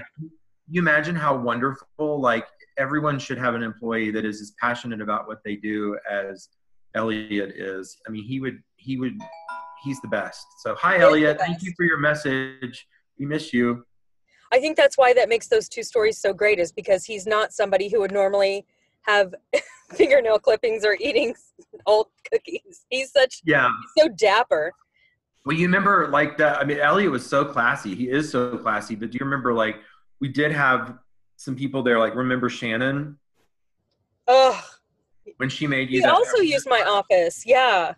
you 0.70 0.82
imagine 0.82 1.16
how 1.16 1.36
wonderful. 1.36 2.20
Like 2.20 2.46
everyone 2.78 3.20
should 3.20 3.38
have 3.38 3.56
an 3.56 3.64
employee 3.64 4.12
that 4.12 4.26
is 4.26 4.42
as 4.42 4.54
passionate 4.60 5.02
about 5.02 5.28
what 5.28 5.40
they 5.44 5.56
do 5.56 5.98
as 6.10 6.50
Elliot 6.96 7.52
is. 7.56 7.98
I 8.08 8.12
mean, 8.12 8.24
he 8.24 8.40
would 8.40 8.62
he 8.78 8.98
would 8.98 9.18
he's 9.84 10.00
the 10.02 10.08
best. 10.08 10.46
So 10.60 10.76
hi, 10.76 10.98
He 10.98 11.04
Elliot. 11.04 11.40
Thank 11.40 11.64
you 11.64 11.74
for 11.76 11.84
your 11.86 12.00
message. 12.00 12.88
We 13.18 13.26
miss 13.26 13.54
you. 13.54 13.86
I 14.52 14.60
think 14.60 14.78
that's 14.78 14.98
why 14.98 15.14
that 15.14 15.30
makes 15.30 15.48
those 15.48 15.70
two 15.70 15.84
stories 15.84 16.18
so 16.18 16.34
great 16.34 16.58
is 16.60 16.72
because 16.72 17.06
he's 17.06 17.28
not 17.28 17.54
somebody 17.54 17.88
who 17.90 18.00
would 18.00 18.12
normally 18.12 18.66
have 19.04 19.34
fingernail 19.94 20.40
clippings 20.40 20.86
or 20.86 20.96
eating 21.00 21.36
old 21.86 22.08
cookies. 22.32 22.86
He's 22.90 23.12
such 23.12 23.42
Yeah. 23.46 23.70
he's 23.96 24.04
so 24.06 24.10
dapper. 24.10 24.72
Well, 25.46 25.56
you 25.58 25.66
remember 25.66 26.08
like 26.10 26.38
that. 26.38 26.60
I 26.60 26.64
mean, 26.66 26.80
Elliot 26.80 27.12
was 27.12 27.26
so 27.26 27.46
classy. 27.46 27.96
He 27.96 28.10
is 28.10 28.30
so 28.30 28.58
classy. 28.58 28.96
But 28.96 29.12
do 29.12 29.18
you 29.20 29.26
remember 29.26 29.54
like 29.54 29.78
we 30.20 30.28
did 30.28 30.52
have 30.52 30.98
some 31.38 31.56
people 31.56 31.82
there? 31.82 31.98
Like 31.98 32.16
remember 32.16 32.50
Shannon 32.50 33.18
Ugh. 34.28 34.64
when 35.38 35.50
she 35.50 35.66
made 35.66 35.90
you? 35.90 36.02
He 36.02 36.06
also 36.06 36.38
used 36.38 36.68
my 36.70 36.82
office. 36.82 37.46
Yeah. 37.46 37.94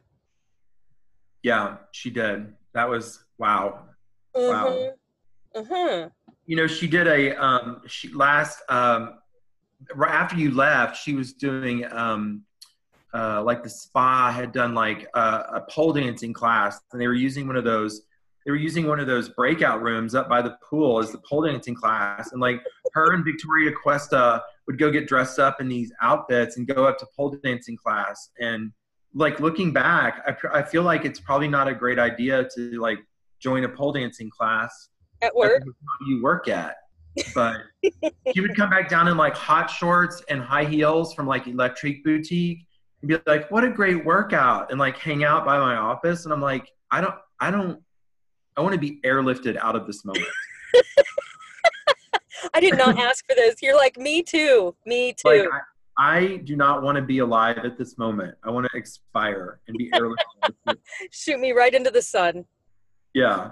Yeah, 1.43 1.77
she 1.91 2.11
did. 2.11 2.53
That 2.73 2.87
was 2.87 3.23
wow. 3.37 3.79
Wow. 4.35 4.67
Mm-hmm. 5.55 5.73
Mm-hmm. 5.73 6.07
You 6.45 6.55
know, 6.55 6.67
she 6.67 6.87
did 6.87 7.07
a 7.07 7.35
um 7.43 7.81
she 7.87 8.13
last 8.13 8.59
um 8.69 9.15
right 9.95 10.11
after 10.11 10.35
you 10.37 10.51
left, 10.51 10.97
she 10.97 11.13
was 11.13 11.33
doing 11.33 11.85
um 11.91 12.43
uh 13.13 13.41
like 13.43 13.63
the 13.63 13.69
spa 13.69 14.31
had 14.31 14.51
done 14.51 14.73
like 14.73 15.07
a, 15.15 15.19
a 15.19 15.65
pole 15.69 15.91
dancing 15.93 16.33
class 16.33 16.79
and 16.91 17.01
they 17.01 17.07
were 17.07 17.13
using 17.13 17.45
one 17.47 17.55
of 17.57 17.63
those 17.63 18.03
they 18.45 18.51
were 18.51 18.57
using 18.57 18.87
one 18.87 18.99
of 18.99 19.05
those 19.05 19.29
breakout 19.29 19.81
rooms 19.83 20.15
up 20.15 20.27
by 20.29 20.41
the 20.41 20.55
pool 20.67 20.97
as 20.99 21.11
the 21.11 21.17
pole 21.29 21.41
dancing 21.43 21.75
class 21.75 22.31
and 22.31 22.41
like 22.41 22.61
her 22.93 23.13
and 23.13 23.23
Victoria 23.25 23.71
Cuesta 23.83 24.41
would 24.65 24.79
go 24.79 24.89
get 24.89 25.07
dressed 25.07 25.39
up 25.39 25.59
in 25.59 25.67
these 25.67 25.91
outfits 26.01 26.57
and 26.57 26.67
go 26.67 26.85
up 26.85 26.97
to 26.99 27.07
pole 27.15 27.35
dancing 27.43 27.77
class 27.77 28.29
and 28.39 28.71
like 29.13 29.41
looking 29.41 29.73
back 29.73 30.23
I, 30.25 30.31
pr- 30.31 30.53
I 30.53 30.63
feel 30.63 30.83
like 30.83 31.03
it's 31.03 31.19
probably 31.19 31.49
not 31.49 31.67
a 31.67 31.73
great 31.75 31.99
idea 31.99 32.47
to 32.55 32.79
like 32.79 32.99
join 33.39 33.65
a 33.65 33.69
pole 33.69 33.91
dancing 33.91 34.29
class 34.29 34.87
At 35.21 35.35
work. 35.35 35.61
at 35.61 35.67
you 36.07 36.23
work 36.23 36.47
at. 36.47 36.77
But 37.35 37.61
she 38.33 38.41
would 38.41 38.55
come 38.55 38.69
back 38.69 38.89
down 38.89 39.07
in 39.07 39.17
like 39.17 39.35
hot 39.35 39.69
shorts 39.69 40.23
and 40.29 40.41
high 40.41 40.65
heels 40.65 41.13
from 41.13 41.27
like 41.27 41.47
Electric 41.47 42.03
Boutique 42.03 42.65
and 43.01 43.09
be 43.09 43.17
like, 43.25 43.49
"What 43.51 43.63
a 43.63 43.69
great 43.69 44.05
workout!" 44.05 44.71
and 44.71 44.79
like 44.79 44.97
hang 44.97 45.23
out 45.23 45.45
by 45.45 45.59
my 45.59 45.75
office. 45.75 46.25
And 46.25 46.33
I'm 46.33 46.41
like, 46.41 46.71
I 46.91 47.01
don't, 47.01 47.15
I 47.39 47.51
don't, 47.51 47.81
I 48.55 48.61
want 48.61 48.73
to 48.73 48.79
be 48.79 48.99
airlifted 49.05 49.57
out 49.57 49.75
of 49.75 49.87
this 49.87 50.05
moment. 50.05 50.25
I 52.53 52.59
did 52.59 52.77
not 52.77 52.99
ask 52.99 53.25
for 53.27 53.35
this. 53.35 53.61
You're 53.61 53.75
like, 53.75 53.97
me 53.97 54.23
too. 54.23 54.75
Me 54.85 55.13
too. 55.13 55.29
Like, 55.29 55.47
I, 55.97 55.97
I 55.97 56.37
do 56.37 56.55
not 56.55 56.83
want 56.83 56.95
to 56.97 57.01
be 57.01 57.19
alive 57.19 57.59
at 57.59 57.77
this 57.77 57.97
moment. 57.97 58.35
I 58.43 58.49
want 58.49 58.67
to 58.71 58.77
expire 58.77 59.59
and 59.67 59.77
be 59.77 59.89
airlifted. 59.91 60.77
Shoot 61.11 61.39
me 61.39 61.51
right 61.51 61.73
into 61.73 61.91
the 61.91 62.01
sun. 62.01 62.45
Yeah. 63.13 63.51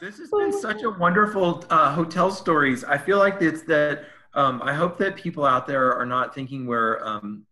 This 0.00 0.18
has 0.18 0.30
been 0.30 0.52
such 0.52 0.82
a 0.82 0.90
wonderful 0.90 1.64
uh, 1.70 1.92
hotel 1.92 2.30
stories. 2.30 2.84
I 2.84 2.98
feel 2.98 3.18
like 3.18 3.40
it's 3.40 3.62
that. 3.62 4.04
Um, 4.34 4.60
I 4.62 4.74
hope 4.74 4.98
that 4.98 5.16
people 5.16 5.44
out 5.44 5.66
there 5.66 5.94
are 5.94 6.06
not 6.06 6.34
thinking 6.34 6.66
we're. 6.66 7.02
Um, 7.02 7.46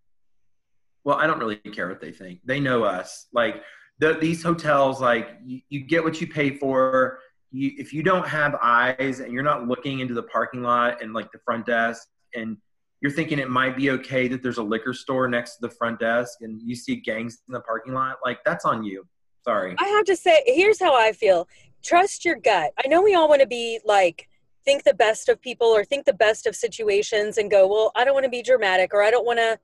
well, 1.04 1.16
I 1.16 1.26
don't 1.26 1.38
really 1.38 1.56
care 1.56 1.88
what 1.88 2.00
they 2.00 2.12
think. 2.12 2.40
They 2.44 2.60
know 2.60 2.84
us. 2.84 3.26
Like 3.32 3.62
the, 3.98 4.14
these 4.14 4.42
hotels, 4.42 5.00
like 5.00 5.38
you, 5.44 5.60
you 5.68 5.80
get 5.80 6.02
what 6.02 6.20
you 6.20 6.26
pay 6.26 6.56
for. 6.56 7.20
You, 7.52 7.72
if 7.78 7.92
you 7.92 8.02
don't 8.02 8.26
have 8.26 8.56
eyes 8.60 9.20
and 9.20 9.32
you're 9.32 9.42
not 9.42 9.66
looking 9.66 10.00
into 10.00 10.14
the 10.14 10.24
parking 10.24 10.62
lot 10.62 11.02
and 11.02 11.14
like 11.14 11.30
the 11.32 11.38
front 11.44 11.66
desk, 11.66 12.06
and 12.34 12.56
you're 13.00 13.12
thinking 13.12 13.38
it 13.38 13.50
might 13.50 13.76
be 13.76 13.90
okay 13.90 14.26
that 14.28 14.42
there's 14.42 14.58
a 14.58 14.62
liquor 14.62 14.92
store 14.92 15.28
next 15.28 15.56
to 15.56 15.68
the 15.68 15.70
front 15.70 16.00
desk, 16.00 16.38
and 16.40 16.60
you 16.62 16.74
see 16.74 16.96
gangs 16.96 17.38
in 17.48 17.52
the 17.52 17.60
parking 17.60 17.94
lot, 17.94 18.16
like 18.24 18.38
that's 18.44 18.64
on 18.64 18.82
you. 18.82 19.06
Sorry. 19.44 19.76
I 19.78 19.84
have 19.84 20.04
to 20.06 20.16
say, 20.16 20.42
here's 20.44 20.80
how 20.80 20.96
I 20.96 21.12
feel. 21.12 21.46
Trust 21.82 22.24
your 22.24 22.36
gut. 22.36 22.72
I 22.82 22.88
know 22.88 23.02
we 23.02 23.14
all 23.14 23.28
want 23.28 23.40
to 23.40 23.46
be 23.46 23.80
like, 23.84 24.28
think 24.64 24.82
the 24.82 24.94
best 24.94 25.28
of 25.28 25.40
people 25.40 25.68
or 25.68 25.84
think 25.84 26.04
the 26.04 26.12
best 26.12 26.46
of 26.46 26.56
situations 26.56 27.38
and 27.38 27.50
go, 27.50 27.66
well, 27.68 27.92
I 27.94 28.04
don't 28.04 28.14
want 28.14 28.24
to 28.24 28.30
be 28.30 28.42
dramatic 28.42 28.92
or 28.92 29.02
I 29.02 29.10
don't 29.10 29.24
want 29.24 29.38
to, 29.38 29.58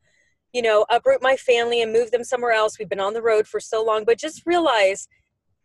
you 0.52 0.62
know, 0.62 0.86
uproot 0.90 1.20
my 1.20 1.36
family 1.36 1.82
and 1.82 1.92
move 1.92 2.12
them 2.12 2.22
somewhere 2.22 2.52
else. 2.52 2.78
We've 2.78 2.88
been 2.88 3.00
on 3.00 3.14
the 3.14 3.22
road 3.22 3.48
for 3.48 3.58
so 3.58 3.84
long. 3.84 4.04
But 4.04 4.18
just 4.18 4.46
realize 4.46 5.08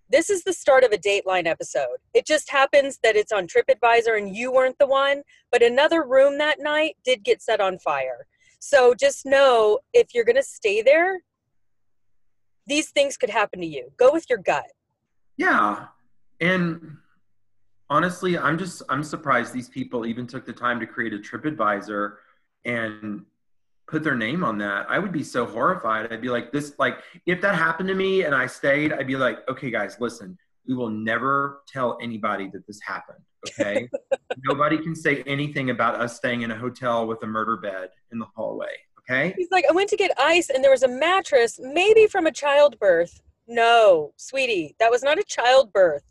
this 0.10 0.30
is 0.30 0.44
the 0.44 0.54
start 0.54 0.84
of 0.84 0.92
a 0.92 0.98
Dateline 0.98 1.46
episode. 1.46 1.98
It 2.14 2.26
just 2.26 2.50
happens 2.50 2.98
that 3.04 3.16
it's 3.16 3.32
on 3.32 3.48
TripAdvisor 3.48 4.18
and 4.18 4.36
you 4.36 4.52
weren't 4.52 4.80
the 4.80 4.88
one, 4.88 5.22
but 5.52 5.62
another 5.62 6.04
room 6.04 6.38
that 6.38 6.60
night 6.60 6.96
did 7.04 7.24
get 7.24 7.42
set 7.42 7.60
on 7.60 7.78
fire. 7.78 8.26
So 8.60 8.96
just 8.96 9.26
know 9.26 9.80
if 9.94 10.16
you're 10.16 10.24
going 10.24 10.38
to 10.38 10.44
stay 10.44 10.82
there, 10.82 11.20
these 12.66 12.90
things 12.90 13.18
could 13.18 13.30
happen 13.30 13.60
to 13.60 13.68
you. 13.68 13.92
Go 13.98 14.12
with 14.12 14.26
your 14.30 14.40
gut. 14.40 14.72
Yeah. 15.38 15.88
And 16.40 16.98
honestly, 17.90 18.38
I'm 18.38 18.58
just 18.58 18.84
I'm 18.90 19.04
surprised 19.04 19.54
these 19.54 19.70
people 19.70 20.06
even 20.06 20.28
took 20.28 20.46
the 20.46 20.54
time 20.54 20.80
to 20.80 20.86
create 20.86 21.14
a 21.14 21.18
TripAdvisor 21.18 22.16
and 22.66 23.26
put 23.88 24.04
their 24.04 24.16
name 24.16 24.44
on 24.44 24.58
that. 24.58 24.86
I 24.90 25.00
would 25.00 25.12
be 25.12 25.24
so 25.24 25.46
horrified. 25.46 26.12
I'd 26.12 26.22
be 26.22 26.30
like, 26.30 26.52
this 26.52 26.74
like 26.78 27.00
if 27.26 27.42
that 27.42 27.56
happened 27.56 27.90
to 27.90 27.96
me 27.96 28.24
and 28.24 28.36
I 28.36 28.48
stayed, 28.48 28.94
I'd 28.94 29.08
be 29.08 29.16
like, 29.16 29.48
okay, 29.50 29.72
guys, 29.72 29.98
listen, 30.00 30.38
we 30.68 30.76
will 30.76 30.90
never 30.90 31.62
tell 31.68 31.98
anybody 32.02 32.50
that 32.54 32.68
this 32.68 32.80
happened. 32.82 33.20
Okay. 33.48 33.90
Nobody 34.46 34.78
can 34.78 34.96
say 34.96 35.24
anything 35.24 35.70
about 35.70 35.96
us 35.96 36.18
staying 36.18 36.42
in 36.42 36.52
a 36.52 36.58
hotel 36.58 37.08
with 37.08 37.24
a 37.24 37.28
murder 37.28 37.58
bed 37.58 37.90
in 38.12 38.20
the 38.20 38.28
hallway. 38.36 38.76
Okay. 39.00 39.34
He's 39.38 39.52
like, 39.52 39.64
I 39.70 39.74
went 39.74 39.90
to 39.90 39.96
get 39.96 40.12
ice 40.20 40.50
and 40.50 40.62
there 40.62 40.72
was 40.72 40.84
a 40.84 40.88
mattress, 40.88 41.60
maybe 41.62 42.08
from 42.08 42.28
a 42.28 42.32
childbirth. 42.32 43.22
No, 43.48 44.12
sweetie, 44.18 44.76
that 44.80 44.92
was 44.92 45.02
not 45.02 45.18
a 45.18 45.24
childbirth. 45.24 46.04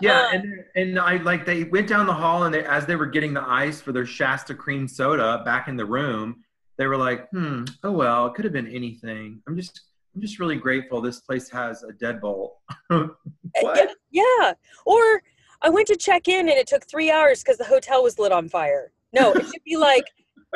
Yeah, 0.00 0.30
and 0.32 0.64
and 0.76 0.98
I 0.98 1.16
like 1.16 1.44
they 1.44 1.64
went 1.64 1.88
down 1.88 2.06
the 2.06 2.14
hall 2.14 2.44
and 2.44 2.54
they 2.54 2.64
as 2.64 2.86
they 2.86 2.96
were 2.96 3.06
getting 3.06 3.34
the 3.34 3.42
ice 3.42 3.80
for 3.80 3.92
their 3.92 4.06
Shasta 4.06 4.54
cream 4.54 4.86
soda 4.86 5.42
back 5.44 5.68
in 5.68 5.76
the 5.76 5.84
room, 5.84 6.42
they 6.78 6.86
were 6.86 6.96
like, 6.96 7.28
"Hmm, 7.30 7.64
oh 7.84 7.92
well, 7.92 8.26
it 8.26 8.34
could 8.34 8.44
have 8.44 8.54
been 8.54 8.68
anything." 8.68 9.42
I'm 9.46 9.56
just 9.56 9.80
I'm 10.14 10.20
just 10.20 10.38
really 10.38 10.56
grateful 10.56 11.00
this 11.00 11.20
place 11.20 11.48
has 11.50 11.82
a 11.82 11.92
deadbolt. 11.92 12.52
what? 12.88 13.96
yeah. 14.10 14.52
Or 14.84 15.22
I 15.62 15.68
went 15.68 15.86
to 15.88 15.96
check 15.96 16.28
in 16.28 16.48
and 16.48 16.58
it 16.58 16.66
took 16.66 16.88
three 16.88 17.10
hours 17.10 17.42
because 17.42 17.58
the 17.58 17.64
hotel 17.64 18.02
was 18.02 18.18
lit 18.18 18.32
on 18.32 18.48
fire. 18.48 18.92
No, 19.12 19.32
it 19.32 19.44
should 19.44 19.64
be 19.64 19.76
like 19.76 20.04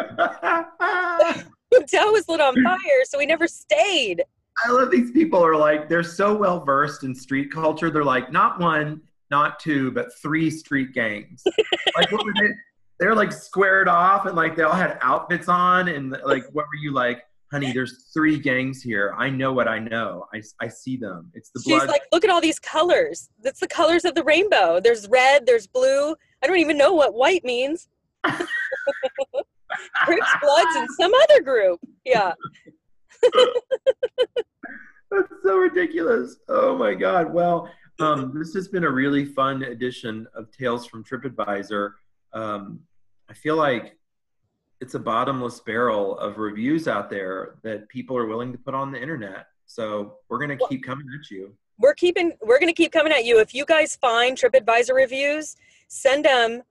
hotel 1.72 2.12
was 2.12 2.28
lit 2.28 2.40
on 2.40 2.54
fire, 2.62 3.04
so 3.04 3.18
we 3.18 3.26
never 3.26 3.46
stayed. 3.46 4.22
I 4.64 4.70
love 4.70 4.90
these 4.90 5.10
people 5.10 5.44
are 5.44 5.56
like 5.56 5.88
they're 5.88 6.02
so 6.02 6.34
well 6.34 6.64
versed 6.64 7.04
in 7.04 7.14
street 7.14 7.50
culture. 7.52 7.90
They're 7.90 8.04
like 8.04 8.32
not 8.32 8.60
one, 8.60 9.02
not 9.30 9.58
two, 9.58 9.90
but 9.92 10.08
three 10.20 10.50
street 10.50 10.92
gangs. 10.92 11.42
like 11.96 12.10
what 12.12 12.24
were 12.24 12.34
they? 12.40 12.50
They're 13.00 13.14
like 13.14 13.32
squared 13.32 13.88
off 13.88 14.26
and 14.26 14.36
like 14.36 14.56
they 14.56 14.62
all 14.62 14.72
had 14.72 14.98
outfits 15.02 15.48
on 15.48 15.88
and 15.88 16.16
like 16.24 16.44
what 16.52 16.66
were 16.66 16.78
you 16.80 16.92
like? 16.92 17.22
Honey, 17.52 17.72
there's 17.72 18.10
three 18.12 18.38
gangs 18.38 18.82
here. 18.82 19.14
I 19.16 19.30
know 19.30 19.52
what 19.52 19.68
I 19.68 19.78
know. 19.78 20.26
I, 20.34 20.42
I 20.60 20.66
see 20.66 20.96
them. 20.96 21.30
It's 21.34 21.50
the 21.50 21.62
blood. 21.64 21.82
She's 21.82 21.88
like, 21.88 22.02
look 22.12 22.24
at 22.24 22.30
all 22.30 22.40
these 22.40 22.58
colors. 22.58 23.30
That's 23.42 23.60
the 23.60 23.68
colors 23.68 24.04
of 24.04 24.16
the 24.16 24.24
rainbow. 24.24 24.80
There's 24.80 25.08
red, 25.08 25.46
there's 25.46 25.68
blue. 25.68 26.16
I 26.42 26.46
don't 26.48 26.58
even 26.58 26.76
know 26.76 26.94
what 26.94 27.14
white 27.14 27.44
means. 27.44 27.88
Crips, 30.04 30.36
Bloods, 30.40 30.76
and 30.76 30.88
some 30.98 31.12
other 31.14 31.42
group. 31.42 31.80
Yeah. 32.04 32.32
That's 35.10 35.32
so 35.44 35.56
ridiculous. 35.56 36.36
Oh 36.48 36.76
my 36.76 36.94
God. 36.94 37.32
Well, 37.32 37.70
um, 38.00 38.32
this 38.36 38.54
has 38.54 38.68
been 38.68 38.84
a 38.84 38.90
really 38.90 39.24
fun 39.24 39.62
edition 39.62 40.26
of 40.34 40.50
Tales 40.50 40.86
from 40.86 41.04
TripAdvisor. 41.04 41.92
Um, 42.32 42.80
I 43.28 43.34
feel 43.34 43.56
like 43.56 43.96
it's 44.80 44.94
a 44.94 44.98
bottomless 44.98 45.60
barrel 45.60 46.18
of 46.18 46.38
reviews 46.38 46.88
out 46.88 47.08
there 47.08 47.56
that 47.62 47.88
people 47.88 48.16
are 48.16 48.26
willing 48.26 48.52
to 48.52 48.58
put 48.58 48.74
on 48.74 48.90
the 48.90 49.00
internet. 49.00 49.46
So 49.66 50.16
we're 50.28 50.38
going 50.38 50.56
to 50.58 50.66
keep 50.68 50.84
coming 50.84 51.06
at 51.18 51.30
you. 51.30 51.54
We're 51.78 51.94
keeping 51.94 52.32
we're 52.40 52.60
gonna 52.60 52.72
keep 52.72 52.92
coming 52.92 53.12
at 53.12 53.24
you. 53.24 53.40
If 53.40 53.52
you 53.52 53.64
guys 53.64 53.96
find 53.96 54.38
TripAdvisor 54.38 54.94
reviews, 54.94 55.56
send 55.88 56.24
them 56.24 56.62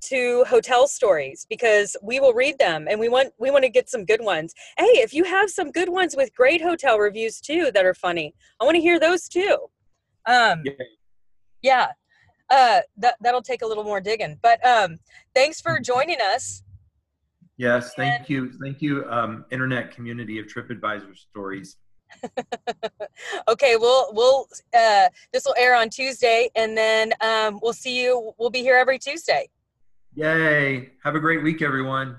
to 0.00 0.44
hotel 0.48 0.86
stories 0.86 1.46
because 1.48 1.96
we 2.02 2.20
will 2.20 2.32
read 2.32 2.58
them 2.58 2.86
and 2.88 2.98
we 2.98 3.08
want 3.08 3.32
we 3.38 3.52
want 3.52 3.64
to 3.64 3.70
get 3.70 3.88
some 3.88 4.04
good 4.04 4.20
ones. 4.20 4.54
Hey, 4.76 4.84
if 4.84 5.14
you 5.14 5.22
have 5.24 5.50
some 5.50 5.70
good 5.70 5.88
ones 5.88 6.16
with 6.16 6.34
great 6.34 6.60
hotel 6.60 6.98
reviews 6.98 7.40
too 7.40 7.70
that 7.72 7.84
are 7.84 7.94
funny, 7.94 8.34
I 8.60 8.64
want 8.64 8.74
to 8.74 8.80
hear 8.80 8.98
those 8.98 9.28
too. 9.28 9.68
Um 10.28 10.62
Yeah. 10.64 10.72
yeah. 11.62 11.86
Uh 12.50 12.80
that 12.98 13.16
that'll 13.20 13.42
take 13.42 13.62
a 13.62 13.66
little 13.66 13.84
more 13.84 14.00
digging. 14.00 14.38
But 14.42 14.64
um 14.64 14.98
thanks 15.34 15.60
for 15.60 15.80
joining 15.80 16.18
us. 16.20 16.62
Yes. 17.56 17.94
Thank 17.96 18.30
you. 18.30 18.52
Thank 18.62 18.80
you, 18.80 19.04
um, 19.10 19.44
internet 19.50 19.90
community 19.90 20.38
of 20.38 20.46
TripAdvisor 20.46 21.16
stories. 21.16 21.76
okay, 23.48 23.74
we'll 23.76 24.12
we'll 24.12 24.46
uh 24.76 25.08
this 25.32 25.44
will 25.44 25.56
air 25.58 25.74
on 25.74 25.90
Tuesday 25.90 26.48
and 26.54 26.76
then 26.76 27.12
um 27.20 27.58
we'll 27.62 27.72
see 27.72 28.00
you 28.00 28.32
we'll 28.38 28.50
be 28.50 28.60
here 28.60 28.76
every 28.76 28.98
Tuesday. 28.98 29.48
Yay. 30.14 30.90
Have 31.04 31.14
a 31.16 31.20
great 31.20 31.42
week, 31.42 31.62
everyone. 31.62 32.16